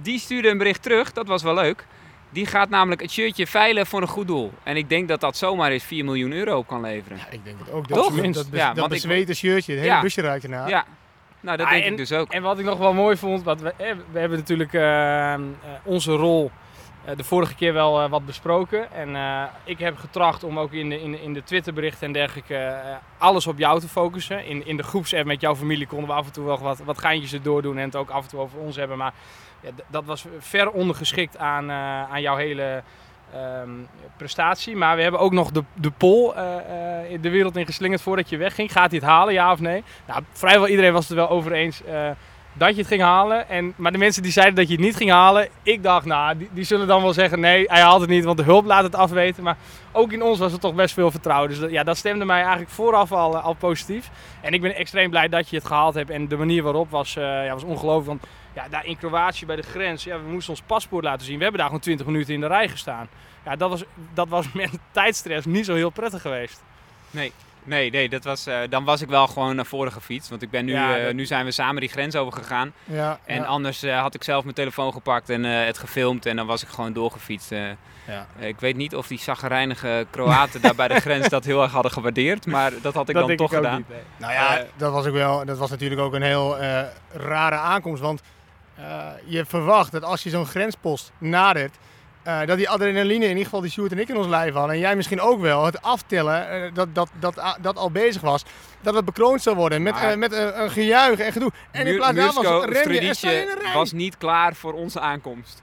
die 0.00 0.18
stuurde 0.18 0.48
een 0.48 0.58
bericht 0.58 0.82
terug, 0.82 1.12
dat 1.12 1.26
was 1.26 1.42
wel 1.42 1.54
leuk. 1.54 1.86
Die 2.30 2.46
gaat 2.46 2.68
namelijk 2.68 3.00
het 3.00 3.10
shirtje 3.10 3.46
veilen 3.46 3.86
voor 3.86 4.00
een 4.02 4.08
goed 4.08 4.26
doel. 4.26 4.52
En 4.62 4.76
ik 4.76 4.88
denk 4.88 5.08
dat 5.08 5.20
dat 5.20 5.36
zomaar 5.36 5.70
eens 5.70 5.84
4 5.84 6.04
miljoen 6.04 6.32
euro 6.32 6.56
op 6.58 6.66
kan 6.66 6.80
leveren. 6.80 7.18
Ja, 7.18 7.24
ik 7.30 7.44
denk 7.44 7.58
het 7.58 7.70
ook. 7.70 7.86
Toch? 7.86 8.14
Dat, 8.14 8.24
dat, 8.24 8.34
dat, 8.34 8.46
Ja, 8.50 8.66
dat 8.68 8.76
want 8.78 8.92
ik- 8.92 9.00
bezweten 9.02 9.34
shirtje, 9.36 9.72
het 9.72 9.80
hele 9.80 9.94
Ja. 9.94 10.00
busje 10.00 10.20
ruikt 10.20 10.44
ernaar. 10.44 10.68
Ja, 10.68 10.84
nou 11.40 11.56
dat 11.56 11.66
Ah, 11.66 11.72
denk 11.72 11.84
en- 11.84 11.90
ik 11.90 11.96
dus 11.96 12.12
ook. 12.12 12.32
En 12.32 12.42
wat 12.42 12.58
ik 12.58 12.64
nog 12.64 12.78
wel 12.78 12.92
mooi 12.94 13.16
vond, 13.16 13.42
wat 13.42 13.60
we, 13.60 13.74
we 14.12 14.18
hebben 14.18 14.38
natuurlijk 14.38 14.72
eh, 14.72 15.32
eh, 15.34 15.40
onze 15.84 16.12
rol 16.12 16.50
de 17.16 17.24
vorige 17.24 17.54
keer 17.54 17.72
wel 17.72 18.02
eh, 18.02 18.10
wat 18.10 18.26
besproken. 18.26 18.92
En 18.92 19.16
eh, 19.16 19.42
ik 19.64 19.78
heb 19.78 19.96
getracht 19.96 20.44
om 20.44 20.58
ook 20.58 20.72
in 20.72 20.88
de, 20.88 21.00
in 21.00 21.20
in 21.20 21.32
de 21.32 21.42
Twitterberichten 21.42 22.06
en 22.06 22.12
dergelijke 22.12 22.56
eh, 22.56 22.96
alles 23.18 23.46
op 23.46 23.58
jou 23.58 23.80
te 23.80 23.88
focussen. 23.88 24.46
In, 24.46 24.66
in 24.66 24.76
de 24.76 24.82
groepsapp 24.82 25.24
met 25.24 25.40
jouw 25.40 25.56
familie 25.56 25.86
konden 25.86 26.08
we 26.08 26.14
af 26.14 26.26
en 26.26 26.32
toe 26.32 26.44
wel 26.44 26.58
wat, 26.58 26.78
wat 26.78 26.98
geintjes 26.98 27.32
erdoor 27.32 27.62
doen 27.62 27.78
en 27.78 27.84
het 27.84 27.96
ook 27.96 28.10
af 28.10 28.22
en 28.22 28.28
toe 28.28 28.40
over 28.40 28.58
ons 28.58 28.76
hebben. 28.76 28.98
Maar 28.98 29.12
ja, 29.60 29.70
dat 29.86 30.04
was 30.04 30.24
ver 30.38 30.70
ondergeschikt 30.70 31.36
aan, 31.36 31.70
eh, 31.70 32.10
aan 32.10 32.20
jouw 32.20 32.36
hele 32.36 32.82
ehm, 33.32 33.70
prestatie. 34.16 34.76
Maar 34.76 34.96
we 34.96 35.02
hebben 35.02 35.20
ook 35.20 35.32
nog 35.32 35.50
de, 35.50 35.64
de 35.74 35.92
eh, 36.34 37.02
eh, 37.02 37.10
in 37.10 37.20
de 37.20 37.30
wereld 37.30 37.56
in 37.56 37.66
geslingerd 37.66 38.02
voordat 38.02 38.28
je 38.28 38.36
wegging. 38.36 38.72
Gaat 38.72 38.90
hij 38.90 38.98
het 38.98 39.08
halen, 39.08 39.34
ja 39.34 39.52
of 39.52 39.60
nee? 39.60 39.84
Nou, 40.06 40.22
vrijwel 40.32 40.68
iedereen 40.68 40.92
was 40.92 41.08
het 41.08 41.10
er 41.10 41.16
wel 41.16 41.28
over 41.30 41.52
eens 41.52 41.84
eh, 41.84 42.10
dat 42.58 42.70
je 42.70 42.78
het 42.78 42.86
ging 42.86 43.02
halen. 43.02 43.48
En, 43.48 43.72
maar 43.76 43.92
de 43.92 43.98
mensen 43.98 44.22
die 44.22 44.32
zeiden 44.32 44.54
dat 44.54 44.68
je 44.68 44.74
het 44.74 44.82
niet 44.84 44.96
ging 44.96 45.10
halen, 45.10 45.48
ik 45.62 45.82
dacht, 45.82 46.06
nou, 46.06 46.48
die, 46.52 46.64
zullen 46.64 46.86
dan 46.86 47.02
wel 47.02 47.12
zeggen, 47.12 47.40
nee, 47.40 47.64
hij 47.66 47.80
haalt 47.80 48.00
het 48.00 48.10
niet, 48.10 48.24
want 48.24 48.36
de 48.36 48.44
hulp 48.44 48.64
laat 48.64 48.82
het 48.82 48.94
afweten. 48.94 49.42
Maar 49.42 49.56
ook 49.92 50.12
in 50.12 50.22
ons 50.22 50.38
was 50.38 50.52
er 50.52 50.58
toch 50.58 50.74
best 50.74 50.94
veel 50.94 51.10
vertrouwen. 51.10 51.48
Dus 51.48 51.58
dat, 51.58 51.70
ja, 51.70 51.82
dat 51.84 51.96
stemde 51.96 52.24
mij 52.24 52.40
eigenlijk 52.40 52.70
vooraf 52.70 53.12
al, 53.12 53.36
eh, 53.36 53.44
al 53.44 53.54
positief. 53.54 54.10
En 54.40 54.52
ik 54.52 54.60
ben 54.60 54.74
extreem 54.74 55.10
blij 55.10 55.28
dat 55.28 55.48
je 55.48 55.56
het 55.56 55.66
gehaald 55.66 55.94
hebt. 55.94 56.10
En 56.10 56.28
de 56.28 56.36
manier 56.36 56.62
waarop 56.62 56.90
was, 56.90 57.16
eh, 57.16 57.44
ja, 57.44 57.52
was 57.52 57.64
ongelooflijk. 57.64 58.06
Want 58.06 58.26
ja, 58.54 58.68
daar 58.68 58.86
in 58.86 58.96
Kroatië 58.96 59.46
bij 59.46 59.56
de 59.56 59.62
grens, 59.62 60.04
ja, 60.04 60.16
we 60.22 60.30
moesten 60.30 60.52
ons 60.52 60.62
paspoort 60.66 61.04
laten 61.04 61.26
zien. 61.26 61.36
We 61.36 61.42
hebben 61.42 61.60
daar 61.60 61.68
gewoon 61.68 61.82
20 61.82 62.06
minuten 62.06 62.34
in 62.34 62.40
de 62.40 62.46
rij 62.46 62.68
gestaan. 62.68 63.08
Ja, 63.44 63.56
dat 63.56 63.70
was, 63.70 63.84
dat 64.14 64.28
was 64.28 64.52
met 64.62 64.70
tijdstress 64.90 65.46
niet 65.46 65.64
zo 65.64 65.74
heel 65.74 65.90
prettig 65.90 66.22
geweest. 66.22 66.62
Nee, 67.10 67.32
nee, 67.64 67.90
nee 67.90 68.08
dat 68.08 68.24
was, 68.24 68.46
eh, 68.46 68.58
dan 68.68 68.84
was 68.84 69.02
ik 69.02 69.08
wel 69.08 69.26
gewoon 69.26 69.56
naar 69.56 69.66
voren 69.66 69.92
gefietst. 69.92 70.28
Want 70.30 70.42
ik 70.42 70.50
ben 70.50 70.64
nu, 70.64 70.72
Ja, 70.72 70.98
eh, 70.98 71.04
dat- 71.04 71.14
nu 71.14 71.26
zijn 71.26 71.44
we 71.44 71.50
samen 71.50 71.80
die 71.80 71.90
grens 71.90 72.16
over 72.16 72.32
gegaan. 72.32 72.72
Ja, 72.84 73.18
En 73.24 73.46
anders 73.46 73.82
eh, 73.82 74.00
had 74.00 74.14
ik 74.14 74.24
zelf 74.24 74.42
mijn 74.42 74.54
telefoon 74.54 74.92
gepakt 74.92 75.28
en 75.30 75.42
het 75.44 75.78
gefilmd. 75.78 76.26
En 76.26 76.36
dan 76.36 76.46
was 76.46 76.62
ik 76.62 76.68
gewoon 76.68 76.92
doorgefietst. 76.92 77.50
Ja. 77.50 78.26
Ik 78.38 78.60
weet 78.60 78.76
niet 78.76 78.94
of 78.96 79.06
die 79.06 79.18
zaggerijnige 79.18 80.06
Kroaten 80.10 80.60
daar 80.60 80.74
bij 80.74 80.88
de 80.88 81.00
grens 81.00 81.28
dat 81.38 81.44
heel 81.44 81.62
erg 81.62 81.72
hadden 81.72 81.92
gewaardeerd. 81.92 82.46
Maar 82.46 82.72
dat 82.82 82.94
had 82.94 83.08
ik 83.08 83.14
dat 83.14 83.26
dan 83.28 83.36
toch 83.36 83.50
ik 83.50 83.56
gedaan. 83.56 83.76
niet. 83.76 83.88
nee. 83.88 83.98
Nou 84.18 84.32
ja, 84.32 84.64
dat 84.76 84.92
was 84.92 85.06
ook 85.06 85.12
wel. 85.14 85.44
Dat 85.44 85.58
was 85.58 85.70
natuurlijk 85.70 86.00
ook 86.00 86.12
een 86.14 86.22
heel 86.22 86.58
rare 87.12 87.56
aankomst. 87.56 88.02
Want 88.02 88.22
je 89.26 89.44
verwacht 89.44 89.92
dat 89.92 90.02
als 90.02 90.22
je 90.22 90.30
zo'n 90.30 90.46
grenspost 90.46 91.12
nadert. 91.18 91.76
Eh, 92.28 92.46
dat 92.46 92.56
die 92.56 92.68
adrenaline, 92.68 93.24
in 93.24 93.28
ieder 93.30 93.44
geval 93.44 93.60
die 93.60 93.70
Sjoerd 93.70 93.92
en 93.92 93.98
ik 93.98 94.08
in 94.08 94.16
ons 94.16 94.26
lijf 94.26 94.52
hadden. 94.54 94.74
En 94.74 94.78
jij 94.80 94.96
misschien 94.96 95.20
ook 95.20 95.40
wel. 95.40 95.64
Het 95.64 95.82
aftellen, 95.82 96.50
eh, 96.50 96.70
dat, 96.74 96.94
dat, 96.94 97.10
dat, 97.20 97.38
ah, 97.38 97.54
dat 97.60 97.76
al 97.76 97.90
bezig 97.90 98.22
was. 98.22 98.44
Dat 98.80 98.94
het 98.94 99.04
bekroond 99.04 99.42
zou 99.42 99.56
worden. 99.56 99.82
Met, 99.82 99.92
Maar- 99.94 100.10
eh, 100.10 100.16
met 100.16 100.32
een, 100.32 100.62
een 100.62 100.70
gejuich 100.70 101.18
en 101.18 101.32
gedoe. 101.32 101.50
En 101.70 101.86
in 101.86 101.96
plaats 101.96 102.16
daarvan 102.16 102.42
Mursko 102.42 102.58
rem 102.72 102.92
je 102.92 103.00
en 103.00 103.14
sta 103.14 103.30
je 103.30 103.36
in 103.36 103.40
Stradice 103.42 103.56
een 103.56 103.62
rij. 103.64 103.72
was 103.74 103.92
niet 103.92 104.16
klaar 104.16 104.54
voor 104.54 104.72
onze 104.72 105.00
aankomst. 105.00 105.62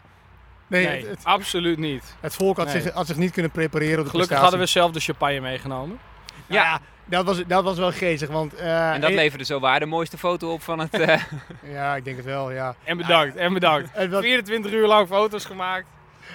Nee, 0.68 0.86
Nee, 0.88 1.00
het, 1.02 1.10
het, 1.10 1.24
absoluut 1.24 1.78
niet. 1.78 2.16
het 2.20 2.36
volk 2.36 2.58
had, 2.58 2.66
Nee. 2.74 2.82
zich, 2.82 2.94
had 2.94 3.08
zich 3.08 3.18
niet 3.18 3.32
kunnen 3.32 3.52
prepareren 3.52 3.98
op 4.00 4.04
de 4.06 4.10
Gelukkig 4.10 4.38
hadden 4.38 4.60
we 4.60 4.66
zelf 4.66 4.92
de 4.92 5.00
champagne 5.00 5.40
meegenomen. 5.40 6.00
Ja, 6.48 6.64
ja, 6.64 6.80
dat, 7.06 7.26
was, 7.26 7.44
dat 7.48 7.64
was 7.64 7.78
wel 7.78 7.92
geestig. 7.92 8.30
Want, 8.30 8.54
eh, 8.56 8.92
En 8.94 9.02
dat 9.02 9.12
leverde 9.12 9.44
zo 9.46 9.60
waar 9.60 9.80
de 9.80 9.86
mooiste 9.86 10.18
foto 10.18 10.52
op 10.52 10.62
van 10.62 10.80
het... 10.80 10.94
eh, 11.00 11.22
Ja, 11.76 11.96
ik 11.96 12.04
denk 12.06 12.18
het 12.18 12.26
wel, 12.26 12.52
ja. 12.52 12.76
En 12.84 12.98
bedankt, 12.98 13.36
en 13.36 13.54
bedankt. 13.54 13.90
Het 13.94 14.12
was, 14.12 14.22
24 14.22 14.72
uur 14.72 14.88
lang 14.88 15.08
foto's 15.08 15.46
gemaakt. 15.46 15.86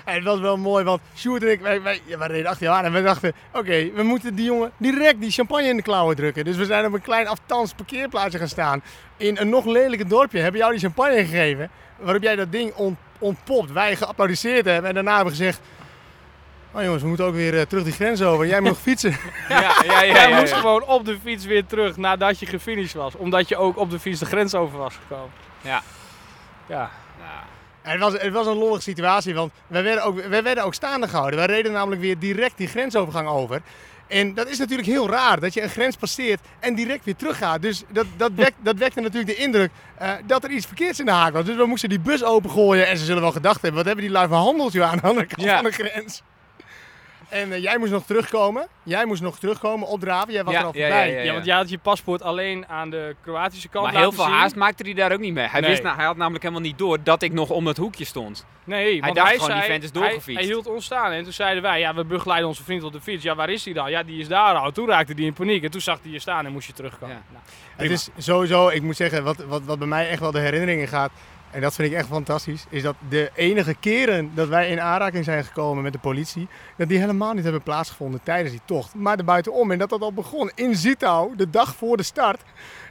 En 0.04 0.14
het 0.14 0.24
was 0.24 0.40
wel 0.40 0.56
mooi, 0.56 0.84
want 0.84 1.00
Sjoerd 1.16 1.42
en 1.42 1.50
ik, 1.50 1.60
wij, 1.60 1.82
wij, 1.82 2.00
ja, 2.04 2.18
wij 2.18 2.28
reden 2.28 2.46
achter 2.50 2.64
jou 2.64 2.78
aan 2.78 2.84
en 2.84 2.92
we 2.92 3.02
dachten, 3.02 3.32
oké, 3.52 3.90
we 3.94 4.02
moeten 4.02 4.34
die 4.34 4.44
jongen 4.44 4.70
direct 4.76 5.20
die 5.20 5.30
champagne 5.30 5.68
in 5.68 5.76
de 5.76 5.82
klauwen 5.82 6.16
drukken. 6.16 6.44
Dus 6.44 6.56
we 6.56 6.64
zijn 6.64 6.86
op 6.86 6.92
een 6.92 7.02
klein 7.02 7.26
aftans 7.28 7.72
parkeerplaatsje 7.72 8.38
gaan 8.38 8.48
staan 8.48 8.82
in 9.16 9.36
een 9.38 9.48
nog 9.48 9.64
lelijker 9.64 10.08
dorpje. 10.08 10.38
Hebben 10.40 10.60
jou 10.60 10.72
die 10.72 10.80
champagne 10.80 11.24
gegeven, 11.24 11.70
waarop 11.98 12.22
jij 12.22 12.36
dat 12.36 12.52
ding 12.52 12.74
ont, 12.74 12.98
ontpopt. 13.18 13.72
Wij 13.72 13.96
geapplaudisseerd 13.96 14.64
hebben 14.64 14.88
en 14.88 14.94
daarna 14.94 15.14
hebben 15.14 15.32
we 15.32 15.38
gezegd, 15.38 15.60
oh 16.72 16.82
jongens, 16.82 17.02
we 17.02 17.08
moeten 17.08 17.26
ook 17.26 17.34
weer 17.34 17.58
eh, 17.58 17.66
terug 17.66 17.84
die 17.84 17.92
grens 17.92 18.22
over. 18.22 18.46
Jij 18.46 18.60
moet 18.60 18.68
nog 18.68 18.78
fietsen. 18.88 19.16
ja, 19.48 19.60
ja, 19.60 19.72
ja, 19.84 20.02
ja, 20.02 20.12
Jij 20.12 20.28
ja. 20.28 20.40
moest 20.40 20.52
gewoon 20.52 20.84
op 20.84 21.04
de 21.04 21.18
fiets 21.22 21.44
weer 21.44 21.66
terug 21.66 21.96
nadat 21.96 22.38
je 22.38 22.46
gefinished 22.46 22.94
was. 22.94 23.16
Omdat 23.16 23.48
je 23.48 23.56
ook 23.56 23.76
op 23.76 23.90
de 23.90 23.98
fiets 23.98 24.20
de 24.20 24.26
grens 24.26 24.54
over 24.54 24.78
was 24.78 24.94
gekomen. 24.94 25.30
Ja. 25.60 25.82
Ja. 26.66 26.90
En 27.90 28.00
het, 28.00 28.12
was, 28.12 28.22
het 28.22 28.32
was 28.32 28.46
een 28.46 28.56
lollige 28.56 28.82
situatie, 28.82 29.34
want 29.34 29.52
wij 29.66 29.82
werden, 29.82 30.04
ook, 30.04 30.26
wij 30.26 30.42
werden 30.42 30.64
ook 30.64 30.74
staande 30.74 31.08
gehouden. 31.08 31.38
Wij 31.38 31.46
reden 31.46 31.72
namelijk 31.72 32.00
weer 32.00 32.18
direct 32.18 32.56
die 32.56 32.68
grensovergang 32.68 33.28
over. 33.28 33.60
En 34.06 34.34
dat 34.34 34.48
is 34.48 34.58
natuurlijk 34.58 34.88
heel 34.88 35.08
raar, 35.10 35.40
dat 35.40 35.54
je 35.54 35.62
een 35.62 35.68
grens 35.68 35.96
passeert 35.96 36.40
en 36.60 36.74
direct 36.74 37.04
weer 37.04 37.16
teruggaat. 37.16 37.62
Dus 37.62 37.82
dat, 37.88 38.06
dat, 38.16 38.30
wekt, 38.34 38.54
dat 38.62 38.76
wekte 38.76 39.00
natuurlijk 39.00 39.36
de 39.36 39.42
indruk 39.42 39.70
eh, 39.98 40.10
dat 40.26 40.44
er 40.44 40.50
iets 40.50 40.66
verkeerds 40.66 40.98
in 41.00 41.04
de 41.04 41.10
haak 41.12 41.32
was. 41.32 41.44
Dus 41.44 41.56
we 41.56 41.66
moesten 41.66 41.88
die 41.88 42.00
bus 42.00 42.24
opengooien 42.24 42.86
en 42.86 42.96
ze 42.98 43.04
zullen 43.04 43.22
wel 43.22 43.32
gedacht 43.32 43.54
hebben... 43.62 43.74
wat 43.74 43.84
hebben 43.84 44.04
die 44.04 44.12
lui 44.12 44.28
verhandeld 44.28 44.72
joh, 44.72 44.90
aan 44.90 44.96
de 44.96 45.02
andere 45.02 45.26
kant 45.26 45.46
Ja. 45.46 45.54
van 45.54 45.64
de 45.64 45.70
grens. 45.72 46.22
En 47.30 47.52
eh, 47.52 47.62
jij 47.62 47.78
moest 47.78 47.92
nog 47.92 48.04
terugkomen. 48.06 48.66
Jij 48.82 49.04
moest 49.04 49.22
nog 49.22 49.38
terugkomen, 49.38 49.88
opdraven. 49.88 50.32
Jij 50.32 50.44
was 50.44 50.52
Ja, 50.54 50.60
er 50.60 50.66
al 50.66 50.72
ja, 50.76 50.80
voorbij. 50.80 51.10
ja, 51.10 51.16
ja. 51.18 51.22
Ja, 51.24 51.32
want 51.32 51.44
jij 51.44 51.56
had 51.56 51.70
je 51.70 51.78
paspoort 51.78 52.22
alleen 52.22 52.68
aan 52.68 52.90
de 52.90 53.14
Kroatische 53.22 53.68
kant 53.68 53.84
Maar 53.92 54.00
heel 54.00 54.12
veel 54.12 54.24
zien. 54.24 54.32
haast 54.32 54.56
maakte 54.56 54.82
hij 54.82 54.94
daar 54.94 55.12
ook 55.12 55.18
niet 55.20 55.32
mee. 55.34 55.46
Hij, 55.46 55.60
Nee. 55.60 55.70
wist, 55.70 55.82
hij 55.82 56.04
had 56.04 56.16
namelijk 56.16 56.42
helemaal 56.42 56.62
niet 56.64 56.78
door 56.78 56.98
dat 57.02 57.22
ik 57.22 57.32
nog 57.32 57.50
om 57.50 57.66
het 57.66 57.76
hoekje 57.76 58.04
stond. 58.04 58.46
Nee, 58.64 59.00
want 59.00 59.14
dacht 59.14 59.26
hij 59.28 59.36
gewoon, 59.38 59.50
zei, 59.50 59.60
die 59.60 59.70
vent 59.70 59.82
is 59.84 59.90
hij, 59.92 60.00
doorgefietst. 60.00 60.40
hij 60.44 60.52
hield 60.52 60.66
ons 60.66 60.84
staan 60.84 61.12
en 61.12 61.22
toen 61.24 61.32
zeiden 61.32 61.62
wij, 61.62 61.78
ja, 61.80 61.94
we 61.94 62.04
begeleiden 62.04 62.48
onze 62.48 62.64
vriend 62.64 62.82
op 62.82 62.92
de 62.92 63.00
fiets. 63.00 63.22
Ja, 63.22 63.34
waar 63.34 63.50
is 63.50 63.64
hij 63.64 63.74
dan? 63.74 63.90
Ja, 63.90 64.02
die 64.02 64.20
is 64.20 64.28
daar 64.28 64.54
al. 64.54 64.70
Toen 64.70 64.88
raakte 64.88 65.12
hij 65.12 65.22
in 65.24 65.32
paniek 65.32 65.64
en 65.64 65.70
toen 65.70 65.80
zag 65.80 65.98
hij 66.02 66.10
je 66.12 66.18
staan 66.18 66.46
en 66.46 66.52
moest 66.52 66.66
je 66.66 66.72
terugkomen. 66.72 67.16
Ja. 67.16 67.22
Nou, 67.32 67.42
Het 67.76 67.90
is 67.90 68.08
sowieso, 68.24 68.68
ik 68.68 68.82
moet 68.82 68.96
zeggen, 68.96 69.24
wat, 69.24 69.36
wat, 69.44 69.62
wat 69.64 69.78
bij 69.78 69.88
mij 69.88 70.08
echt 70.08 70.20
wel 70.20 70.30
de 70.30 70.38
herinneringen 70.40 70.88
gaat, 70.88 71.10
en 71.50 71.60
dat 71.60 71.74
vind 71.74 71.90
ik 71.90 71.98
echt 71.98 72.06
fantastisch, 72.06 72.64
is 72.68 72.82
dat 72.82 72.96
de 73.08 73.30
enige 73.34 73.74
keren 73.74 74.30
dat 74.34 74.48
wij 74.48 74.68
in 74.68 74.80
aanraking 74.80 75.24
zijn 75.24 75.44
gekomen 75.44 75.82
met 75.82 75.92
de 75.92 75.98
politie, 75.98 76.48
dat 76.76 76.88
die 76.88 76.98
helemaal 76.98 77.32
niet 77.32 77.42
hebben 77.42 77.62
plaatsgevonden 77.62 78.22
tijdens 78.22 78.50
die 78.50 78.60
tocht, 78.64 78.94
maar 78.94 79.18
erbuitenom. 79.18 79.70
En 79.70 79.78
dat 79.78 79.88
dat 79.88 80.00
al 80.00 80.12
begon 80.12 80.50
in 80.54 80.76
Zittau, 80.76 81.36
de 81.36 81.50
dag 81.50 81.74
voor 81.74 81.96
de 81.96 82.02
start, 82.02 82.42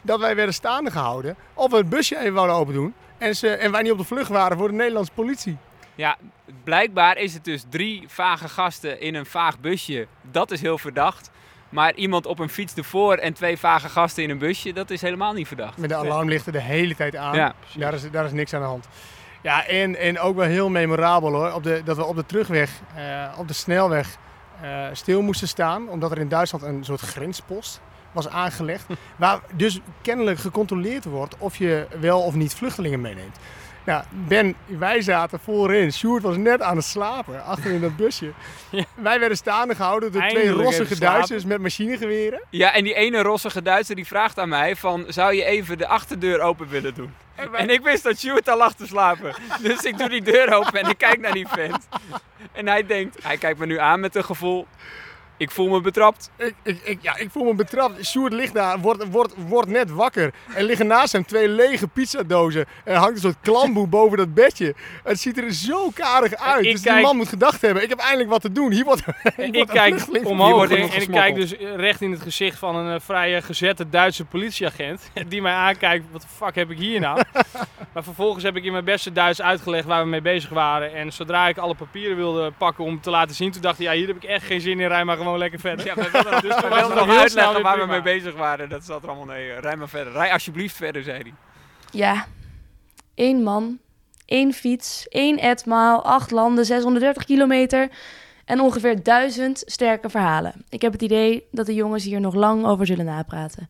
dat 0.02 0.20
wij 0.20 0.36
werden 0.36 0.54
staande 0.54 0.92
gehouden, 0.92 1.36
of 1.54 1.72
we 1.72 1.78
het 1.78 1.90
busje 1.90 2.20
even 2.20 2.34
wouden 2.34 2.56
open 2.56 2.74
doen. 2.74 2.94
En, 3.18 3.36
ze, 3.36 3.50
en 3.50 3.72
wij 3.72 3.82
niet 3.82 3.92
op 3.92 3.98
de 3.98 4.04
vlucht 4.04 4.30
waren 4.30 4.58
voor 4.58 4.68
de 4.68 4.74
Nederlandse 4.74 5.12
politie. 5.12 5.58
Ja, 5.96 6.18
blijkbaar 6.64 7.18
is 7.18 7.34
het 7.34 7.44
dus 7.44 7.64
drie 7.70 8.04
vage 8.08 8.48
gasten 8.48 9.02
in 9.02 9.16
een 9.16 9.26
vaag 9.26 9.60
busje. 9.60 10.08
Dat 10.32 10.52
is 10.52 10.62
heel 10.62 10.78
verdacht. 10.78 11.32
Maar 11.70 11.94
iemand 11.94 12.26
op 12.26 12.40
een 12.40 12.50
fiets 12.50 12.74
ervoor 12.74 13.16
en 13.16 13.34
twee 13.34 13.58
vage 13.58 13.90
gasten 13.90 14.24
in 14.24 14.30
een 14.30 14.38
busje, 14.38 14.74
dat 14.74 14.90
is 14.90 15.02
helemaal 15.02 15.34
niet 15.34 15.48
verdacht. 15.48 15.78
Met 15.78 15.90
de 15.90 15.96
alarmlichten 15.96 16.54
de 16.54 16.62
hele 16.62 16.96
tijd 16.96 17.16
aan. 17.16 17.36
Ja, 17.36 17.54
Daar 17.76 17.94
is, 17.94 18.12
daar 18.12 18.26
is 18.26 18.32
niks 18.32 18.54
aan 18.54 18.62
de 18.62 18.68
hand. 18.68 18.88
Ja, 19.42 19.66
en, 19.66 19.96
en 19.96 20.20
ook 20.20 20.36
wel 20.36 20.46
heel 20.46 20.70
memorabel 20.70 21.32
hoor. 21.34 21.52
Op 21.52 21.64
de, 21.64 21.82
dat 21.86 21.96
we 21.96 22.06
op 22.06 22.16
de 22.16 22.26
terugweg, 22.26 22.72
eh, 22.96 23.34
op 23.38 23.48
de 23.48 23.54
snelweg, 23.54 24.18
eh, 24.62 24.86
stil 24.94 25.22
moesten 25.22 25.48
staan. 25.48 25.90
Omdat 25.90 26.12
er 26.12 26.18
in 26.18 26.28
Duitsland 26.28 26.64
een 26.64 26.86
soort 26.86 27.02
grenspost 27.02 27.82
was 28.12 28.30
aangelegd. 28.30 28.86
waar 29.16 29.40
dus 29.54 29.80
kennelijk 30.02 30.40
gecontroleerd 30.40 31.06
wordt 31.06 31.36
of 31.38 31.58
je 31.58 31.88
wel 32.00 32.22
of 32.22 32.36
niet 32.36 32.54
vluchtelingen 32.56 33.02
meeneemt. 33.02 33.38
Nou, 33.90 34.04
Ben, 34.12 34.56
wij 34.66 35.02
zaten 35.02 35.40
voorin. 35.40 35.92
Sjoerd 35.94 36.24
was 36.24 36.38
net 36.38 36.62
aan 36.62 36.76
het 36.76 36.86
slapen, 36.86 37.44
achter 37.44 37.72
in 37.72 37.82
dat 37.82 37.96
busje. 37.96 38.32
Ja. 38.72 38.84
Wij 38.96 39.20
werden 39.20 39.38
staande 39.38 39.76
gehouden 39.76 40.12
door 40.12 40.22
twee 40.28 40.50
rossige. 40.50 41.00
Duitsers 41.00 41.46
met 41.46 41.62
machinegeweren. 41.62 42.42
Ja, 42.50 42.74
en 42.74 42.84
die 42.84 42.94
ene 42.94 43.22
rossige 43.22 43.62
Duitser 43.62 43.96
die 43.96 44.08
vraagt 44.08 44.40
aan 44.40 44.50
mij 44.50 44.76
van, 44.76 45.06
zou 45.08 45.34
je 45.34 45.44
even 45.46 45.78
de 45.78 45.88
achterdeur 45.88 46.40
open 46.42 46.68
willen 46.68 46.94
doen? 46.94 47.14
En 47.36 47.52
wij- 47.52 47.60
En 47.60 47.70
ik 47.70 47.82
wist 47.82 48.04
dat 48.04 48.20
Sjoerd 48.20 48.50
al 48.50 48.58
lag 48.58 48.74
te 48.74 48.88
slapen. 48.88 49.34
Dus 49.62 49.82
ik 49.84 49.98
doe 49.98 50.10
die 50.10 50.22
deur 50.22 50.54
open 50.54 50.80
en 50.80 50.90
ik 50.90 50.98
kijk 50.98 51.20
naar 51.20 51.34
die 51.34 51.48
vent. 51.48 51.88
En 52.52 52.68
hij 52.68 52.86
denkt, 52.86 53.24
hij 53.24 53.38
kijkt 53.38 53.60
me 53.60 53.66
nu 53.66 53.80
aan 53.80 54.00
met 54.00 54.16
een 54.16 54.24
gevoel, 54.24 54.68
ik 55.40 55.52
voel 55.52 55.68
me 55.68 55.82
betrapt. 55.82 56.32
Ik, 56.38 56.54
ik, 56.64 56.82
ik, 56.84 57.00
ja, 57.02 57.18
ik 57.18 57.30
voel 57.32 57.44
me 57.44 57.54
betrapt. 57.54 58.06
Sjoerd 58.06 58.34
ligt 58.34 58.54
daar, 58.54 58.80
wordt, 58.80 59.10
wordt, 59.12 59.34
wordt 59.48 59.70
net 59.70 59.92
wakker. 59.92 60.34
En 60.54 60.64
liggen 60.64 60.88
naast 60.88 61.14
hem 61.14 61.26
twee 61.26 61.50
lege 61.50 61.88
pizzadozen. 61.88 62.66
Er 62.84 62.96
hangt 62.96 63.16
een 63.16 63.22
soort 63.22 63.40
klamboe 63.42 63.88
boven 63.98 64.18
dat 64.18 64.34
bedje. 64.34 64.76
Het 65.04 65.20
ziet 65.20 65.38
er 65.38 65.54
zo 65.54 65.90
karig 65.94 66.36
uit. 66.36 66.66
ik 66.66 66.72
dus 66.72 66.82
die 66.82 67.02
man 67.02 67.16
moet 67.16 67.28
gedacht 67.28 67.62
hebben, 67.62 67.84
ik 67.84 67.90
heb 67.90 68.00
eindelijk 68.00 68.30
wat 68.30 68.42
te 68.42 68.52
doen. 68.52 68.72
Hier 68.72 68.84
wordt, 68.84 69.02
hier 69.06 69.14
En 69.24 69.54
wordt 69.54 69.58
ik 69.58 69.82
een 69.82 69.98
kijk 70.08 70.28
omhoog 70.28 70.52
wordt 70.52 70.72
en, 70.72 70.90
en 70.90 71.02
ik 71.02 71.12
kijk 71.12 71.36
dus 71.36 71.54
recht 71.76 72.02
in 72.02 72.12
het 72.12 72.22
gezicht 72.22 72.58
van 72.58 72.76
een 72.76 72.94
eh, 72.94 73.00
vrije 73.00 73.42
gezette 73.42 73.90
Duitse 73.90 74.26
politieagent. 74.26 75.12
Die 75.28 75.42
mij 75.42 75.54
aankijkt, 75.54 76.06
wat 76.12 76.22
de 76.22 76.28
fuck 76.28 76.56
heb 76.56 76.70
ik 76.70 76.78
hier 76.78 77.00
nou? 77.00 77.24
maar 77.94 78.04
vervolgens 78.04 78.44
heb 78.44 78.56
ik 78.56 78.64
in 78.64 78.72
mijn 78.72 78.84
beste 78.84 79.12
Duits 79.12 79.42
uitgelegd 79.42 79.86
waar 79.86 80.04
we 80.04 80.10
mee 80.10 80.22
bezig 80.22 80.50
waren. 80.50 80.94
En 80.94 81.14
zodra 81.14 81.48
ik 81.48 81.58
alle 81.58 81.76
papieren 81.76 82.18
wilde 82.18 82.52
pakken 82.58 82.84
om 82.84 83.02
te 83.02 83.10
laten 83.10 83.36
zien, 83.36 83.52
toen 83.52 83.62
dacht 83.62 83.80
ik, 83.80 83.86
ja 83.86 83.94
hier 83.94 84.08
heb 84.08 84.16
ik 84.16 84.24
echt 84.24 84.46
geen 84.46 84.62
zin 84.62 84.80
in, 84.80 84.88
rij 84.88 85.06
maar 85.06 85.18
gewoon 85.18 85.29
lekker 85.38 85.60
verder. 85.60 85.86
Ja, 85.86 85.96
we 85.96 86.10
wilden, 86.12 86.42
dus 86.42 86.56
we 86.62 86.68
wilden 86.68 86.98
nog 87.08 87.18
uitleggen 87.18 87.62
waar 87.62 87.80
we 87.80 87.86
mee 87.86 88.02
bezig 88.02 88.36
waren. 88.36 88.70
Dat 88.70 88.84
zat 88.84 89.04
er 89.04 89.10
allemaal 89.10 89.26
nee. 89.26 89.60
Rij 89.60 89.76
maar 89.76 89.90
verder. 89.90 90.14
Rij 90.14 90.32
alsjeblieft 90.32 90.76
verder, 90.76 91.04
zei 91.04 91.22
hij. 91.22 91.34
Ja, 91.92 92.26
één 93.16 93.44
man, 93.44 93.80
één 94.26 94.54
fiets, 94.54 95.08
één 95.08 95.38
etmaal, 95.38 96.04
acht 96.04 96.32
landen, 96.32 96.66
630 96.66 97.24
kilometer 97.26 97.90
en 98.46 98.60
ongeveer 98.60 99.04
duizend 99.04 99.64
sterke 99.66 100.10
verhalen. 100.10 100.66
Ik 100.70 100.82
heb 100.82 100.92
het 100.92 101.02
idee 101.02 101.48
dat 101.52 101.66
de 101.66 101.74
jongens 101.74 102.04
hier 102.04 102.20
nog 102.20 102.34
lang 102.34 102.66
over 102.66 102.86
zullen 102.86 103.06
napraten. 103.06 103.70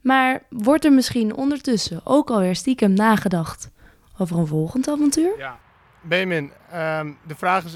Maar 0.00 0.42
wordt 0.48 0.84
er 0.84 0.92
misschien 0.92 1.34
ondertussen 1.34 2.00
ook 2.04 2.30
alweer 2.30 2.56
stiekem 2.56 2.92
nagedacht 2.92 3.70
over 4.18 4.38
een 4.38 4.46
volgend 4.46 4.88
avontuur? 4.88 5.38
Ja. 5.38 5.58
Benjamin, 6.00 6.52
ehm, 6.70 7.12
de, 7.26 7.34
vraag 7.34 7.64
is, 7.64 7.72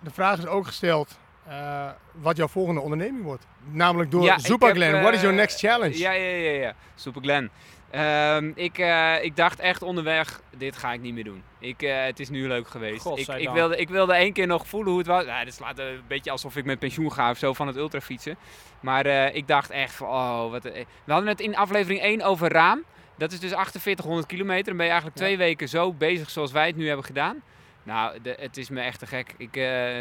de 0.00 0.10
vraag 0.10 0.38
is 0.38 0.46
ook 0.46 0.66
gesteld 0.66 1.18
eh, 1.48 1.90
wat 2.12 2.36
jouw 2.36 2.48
volgende 2.48 2.80
onderneming 2.80 3.24
wordt. 3.24 3.46
Namelijk 3.70 4.10
door 4.10 4.24
Ja, 4.24 4.38
heb, 4.42 4.60
Glen. 4.60 5.00
What 5.00 5.14
is 5.14 5.20
your 5.20 5.34
eh, 5.34 5.40
next 5.40 5.58
challenge? 5.58 5.98
Ja, 5.98 6.12
ja, 6.12 6.28
ja, 6.28 6.50
ja. 6.50 6.74
Super 6.94 7.22
Glen. 7.22 7.50
Ehm, 7.90 8.52
ik, 8.54 8.78
eh, 8.78 9.24
ik 9.24 9.36
dacht 9.36 9.60
echt 9.60 9.82
onderweg, 9.82 10.40
dit 10.56 10.76
ga 10.76 10.92
ik 10.92 11.00
niet 11.00 11.14
meer 11.14 11.24
doen. 11.24 11.42
Ik, 11.58 11.82
eh, 11.82 12.04
het 12.04 12.20
is 12.20 12.28
nu 12.28 12.48
leuk 12.48 12.68
geweest. 12.68 13.06
Ik, 13.06 13.28
ik, 13.28 13.48
wilde, 13.48 13.76
ik 13.76 13.88
wilde 13.88 14.14
één 14.14 14.32
keer 14.32 14.46
nog 14.46 14.66
voelen 14.66 14.88
hoe 14.88 14.98
het 14.98 15.08
was. 15.08 15.24
Nou, 15.24 15.44
dit 15.44 15.54
slaat 15.54 15.78
een 15.78 16.00
beetje 16.06 16.30
alsof 16.30 16.56
ik 16.56 16.64
met 16.64 16.78
pensioen 16.78 17.12
ga 17.12 17.30
of 17.30 17.38
zo 17.38 17.52
van 17.52 17.66
het 17.66 17.76
ultrafietsen. 17.76 18.36
Maar 18.80 19.06
eh, 19.06 19.34
ik 19.34 19.48
dacht 19.48 19.70
echt 19.70 19.94
van, 19.94 20.08
oh, 20.08 20.50
wat... 20.50 20.62
We 20.62 21.12
hadden 21.12 21.28
het 21.28 21.40
in 21.40 21.56
aflevering 21.56 22.00
1 22.00 22.22
over 22.22 22.52
Raam. 22.52 22.84
Dat 23.16 23.32
is 23.32 23.40
dus 23.40 23.50
4800 23.50 24.26
kilometer. 24.26 24.64
Dan 24.64 24.76
ben 24.76 24.84
je 24.84 24.92
eigenlijk 24.92 25.20
twee 25.20 25.36
weken 25.36 25.68
zo 25.68 25.92
bezig 25.92 26.30
zoals 26.30 26.52
wij 26.52 26.66
het 26.66 26.76
nu 26.76 26.86
hebben 26.86 27.04
gedaan. 27.04 27.42
Nou, 27.82 28.18
de, 28.22 28.36
het 28.40 28.56
is 28.56 28.68
me 28.68 28.80
echt 28.80 28.98
te 28.98 29.06
gek. 29.06 29.34
Ik, 29.36 29.56
eh, 29.56 30.00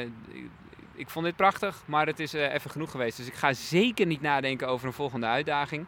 ik, 0.96 1.10
vond 1.10 1.26
dit 1.26 1.36
prachtig, 1.36 1.82
maar 1.86 2.08
het 2.08 2.20
is 2.20 2.34
eh, 2.34 2.54
even 2.54 2.72
genoeg 2.72 2.92
geweest. 2.92 3.18
Dus 3.18 3.28
ik 3.28 3.34
ga 3.34 3.54
zeker 3.54 4.06
niet 4.06 4.22
nadenken 4.22 4.68
over 4.68 4.88
een 4.88 4.94
volgende 4.94 5.26
uitdaging. 5.26 5.86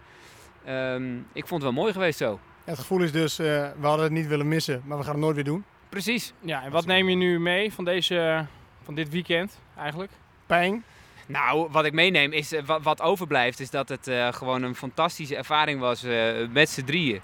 Ehm, 0.66 1.16
ik 1.18 1.48
vond 1.48 1.64
het 1.64 1.74
wel 1.74 1.82
mooi 1.82 1.94
geweest 1.94 2.18
zo. 2.18 2.40
Het 2.64 2.80
gevoel 2.80 3.02
is 3.02 3.12
dus, 3.12 3.40
eh, 3.40 3.46
we 3.80 3.88
hadden 3.88 4.04
het 4.04 4.14
niet 4.14 4.28
willen 4.28 4.48
missen, 4.48 4.82
maar 4.86 4.98
we 4.98 5.04
gaan 5.04 5.14
het 5.14 5.22
nooit 5.22 5.36
weer 5.36 5.44
doen. 5.44 5.64
Precies. 5.90 6.34
ja, 6.40 6.64
en 6.64 6.72
wat 6.72 6.86
neem 6.86 7.10
je 7.10 7.16
nu 7.16 7.40
mee 7.40 7.74
van, 7.74 7.86
deze, 7.86 8.46
van 8.84 8.96
dit 8.96 9.10
weekend 9.10 9.60
eigenlijk? 9.76 10.12
Pijn. 10.46 10.84
Nou, 11.28 11.68
wat 11.72 11.86
ik 11.86 11.94
meeneem 11.94 12.32
is, 12.32 12.52
eh, 12.52 12.64
wat, 12.66 12.84
wat 12.84 13.02
overblijft, 13.02 13.60
is 13.60 13.70
dat 13.70 13.90
het 13.90 14.08
eh, 14.08 14.34
gewoon 14.34 14.64
een 14.64 14.76
fantastische 14.76 15.36
ervaring 15.36 15.80
was 15.80 16.04
eh, 16.04 16.34
met 16.52 16.70
z'n 16.70 16.84
drieën. 16.84 17.22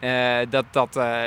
Eh, 0.00 0.36
dat, 0.50 0.64
dat, 0.70 0.96
eh, 0.96 1.22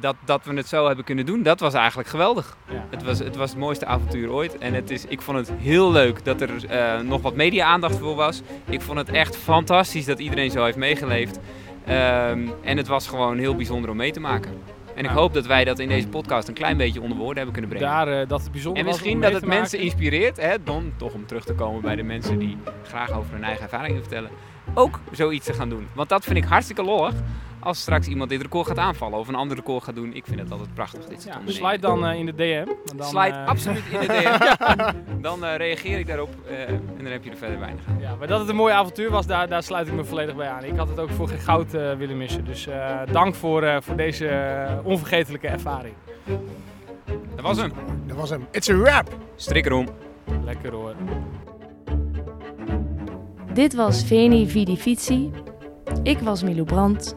dat, 0.00 0.16
dat 0.24 0.44
we 0.44 0.54
het 0.54 0.68
zo 0.68 0.86
hebben 0.86 1.04
kunnen 1.04 1.26
doen, 1.26 1.42
dat 1.42 1.60
was 1.60 1.74
eigenlijk 1.74 2.08
geweldig. 2.08 2.56
Ja. 2.68 2.86
Het 2.90 3.02
was, 3.02 3.18
het 3.18 3.36
was 3.36 3.50
het 3.50 3.58
mooiste 3.58 3.86
avontuur 3.86 4.30
ooit. 4.30 4.58
En 4.58 4.74
het 4.74 4.90
is, 4.90 5.04
ik 5.04 5.22
vond 5.22 5.38
het 5.38 5.52
heel 5.58 5.92
leuk 5.92 6.24
dat 6.24 6.40
er 6.40 6.66
eh, 6.66 7.00
nog 7.00 7.22
wat 7.22 7.34
media-aandacht 7.34 7.98
voor 7.98 8.14
was. 8.14 8.42
Ik 8.64 8.80
vond 8.80 8.98
het 8.98 9.08
echt 9.08 9.36
fantastisch 9.36 10.04
dat 10.04 10.18
iedereen 10.18 10.50
zo 10.50 10.64
heeft 10.64 10.76
meegeleefd. 10.76 11.38
Ehm, 11.86 12.48
en 12.62 12.76
het 12.76 12.86
was 12.86 13.08
gewoon 13.08 13.38
heel 13.38 13.54
bijzonder 13.54 13.90
om 13.90 13.96
mee 13.96 14.12
te 14.12 14.20
maken. 14.20 14.52
En 14.94 15.04
ik 15.04 15.10
hoop 15.10 15.34
dat 15.34 15.46
wij 15.46 15.64
dat 15.64 15.78
in 15.78 15.88
deze 15.88 16.08
podcast 16.08 16.48
een 16.48 16.54
klein 16.54 16.76
beetje 16.76 17.00
onder 17.00 17.16
woorden 17.16 17.36
hebben 17.36 17.52
kunnen 17.52 17.70
brengen. 17.70 18.06
Daar, 18.06 18.26
dat 18.26 18.42
het 18.42 18.52
bijzonder 18.52 18.82
En 18.82 18.88
misschien 18.88 19.20
dat 19.20 19.32
het 19.32 19.46
mensen 19.46 19.78
inspireert, 19.78 20.36
hè, 20.36 20.62
dan 20.64 20.92
toch 20.96 21.12
om 21.12 21.26
terug 21.26 21.44
te 21.44 21.54
komen 21.54 21.82
bij 21.82 21.96
de 21.96 22.02
mensen 22.02 22.38
die 22.38 22.56
graag 22.82 23.12
over 23.12 23.32
hun 23.32 23.44
eigen 23.44 23.62
ervaringen 23.62 24.00
vertellen, 24.00 24.30
ook 24.74 25.00
zoiets 25.12 25.46
te 25.46 25.52
gaan 25.52 25.68
doen. 25.68 25.88
Want 25.94 26.08
dat 26.08 26.24
vind 26.24 26.36
ik 26.36 26.44
hartstikke 26.44 26.82
lollig 26.82 27.14
als 27.64 27.80
straks 27.80 28.06
iemand 28.06 28.30
dit 28.30 28.42
record 28.42 28.66
gaat 28.66 28.78
aanvallen 28.78 29.18
of 29.18 29.28
een 29.28 29.34
ander 29.34 29.56
record 29.56 29.84
gaat 29.84 29.94
doen. 29.94 30.12
Ik 30.14 30.24
vind 30.26 30.40
het 30.40 30.50
altijd 30.50 30.74
prachtig 30.74 31.00
dit 31.04 31.22
soort 31.22 31.34
Ja, 31.34 31.40
ondernemingen. 31.40 31.70
slide 31.78 31.86
dan 31.86 32.06
eh, 32.06 32.18
in 32.18 32.26
de 32.26 32.34
DM. 32.34 32.96
Dan, 32.96 33.06
Slide 33.06 33.28
eh, 33.36 33.46
absoluut 33.46 33.82
in 33.92 34.00
de 34.00 34.06
DM. 34.06 34.92
Dan 35.22 35.44
eh, 35.44 35.56
reageer 35.56 35.98
ik 35.98 36.06
daarop 36.06 36.28
eh, 36.48 36.68
en 36.68 36.82
dan 36.96 37.06
heb 37.06 37.24
je 37.24 37.30
er 37.30 37.36
verder 37.36 37.58
weinig 37.58 37.82
aan. 37.88 37.98
Ja, 38.00 38.14
maar 38.18 38.26
dat 38.28 38.40
het 38.40 38.48
een 38.48 38.56
mooi 38.56 38.72
avontuur 38.74 39.10
was, 39.10 39.26
daar, 39.26 39.48
daar 39.48 39.62
sluit 39.62 39.86
ik 39.86 39.92
me 39.94 40.04
volledig 40.04 40.36
bij 40.36 40.48
aan. 40.48 40.64
Ik 40.64 40.76
had 40.76 40.88
het 40.88 40.98
ook 40.98 41.10
voor 41.10 41.28
geen 41.28 41.38
goud 41.38 41.74
eh, 41.74 41.92
willen 41.92 42.16
missen. 42.16 42.44
Dus 42.44 42.66
eh, 42.66 43.00
dank 43.12 43.34
voor, 43.34 43.62
eh, 43.62 43.76
voor 43.80 43.96
deze 43.96 44.80
onvergetelijke 44.82 45.46
ervaring. 45.48 45.94
Dat 47.34 47.44
was 47.44 47.56
hem. 47.56 47.72
Dat 48.06 48.16
was 48.16 48.30
hem. 48.30 48.46
It's 48.50 48.68
a 48.70 48.76
wrap. 48.76 49.08
Strik 49.36 49.66
erom. 49.66 49.88
Lekker 50.44 50.72
hoor. 50.72 50.94
Dit 53.52 53.74
was 53.74 54.04
Veni 54.04 54.48
Vidi 54.48 54.76
Vici. 54.76 55.30
Ik 56.02 56.18
was 56.18 56.42
Milou 56.42 56.64
Brandt. 56.64 57.16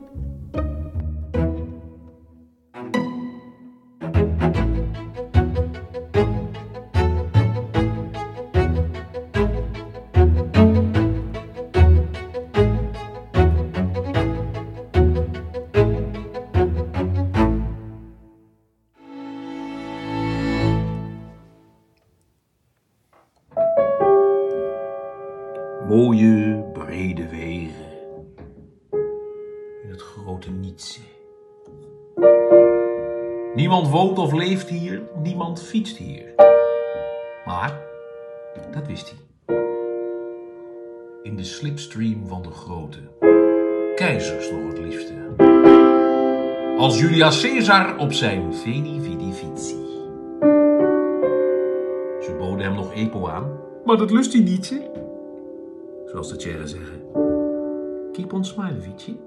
Leeft 34.51 34.69
hier, 34.69 35.01
niemand 35.23 35.61
fietst 35.61 35.97
hier. 35.97 36.33
Maar, 37.45 37.81
dat 38.73 38.87
wist 38.87 39.13
hij. 39.13 39.55
In 41.23 41.35
de 41.35 41.43
slipstream 41.43 42.27
van 42.27 42.41
de 42.41 42.49
grote, 42.49 42.97
keizers 43.95 44.51
nog 44.51 44.67
het 44.67 44.77
liefste. 44.77 45.13
Als 46.77 46.99
Julius 46.99 47.41
Caesar 47.41 47.97
op 47.97 48.13
zijn 48.13 48.53
Veni 48.53 49.01
Vidi 49.01 49.33
Vici. 49.33 49.75
Ze 52.21 52.35
boden 52.39 52.65
hem 52.65 52.75
nog 52.75 52.93
epo 52.93 53.27
aan, 53.27 53.59
maar 53.85 53.97
dat 53.97 54.11
lust 54.11 54.33
hij 54.33 54.41
niet, 54.41 54.69
hè? 54.69 54.79
Zoals 56.05 56.29
de 56.29 56.35
Tjerren 56.35 56.69
zeggen. 56.69 57.01
Keep 58.11 58.33
on 58.33 58.45
smiling, 58.45 58.83
Vici. 58.83 59.19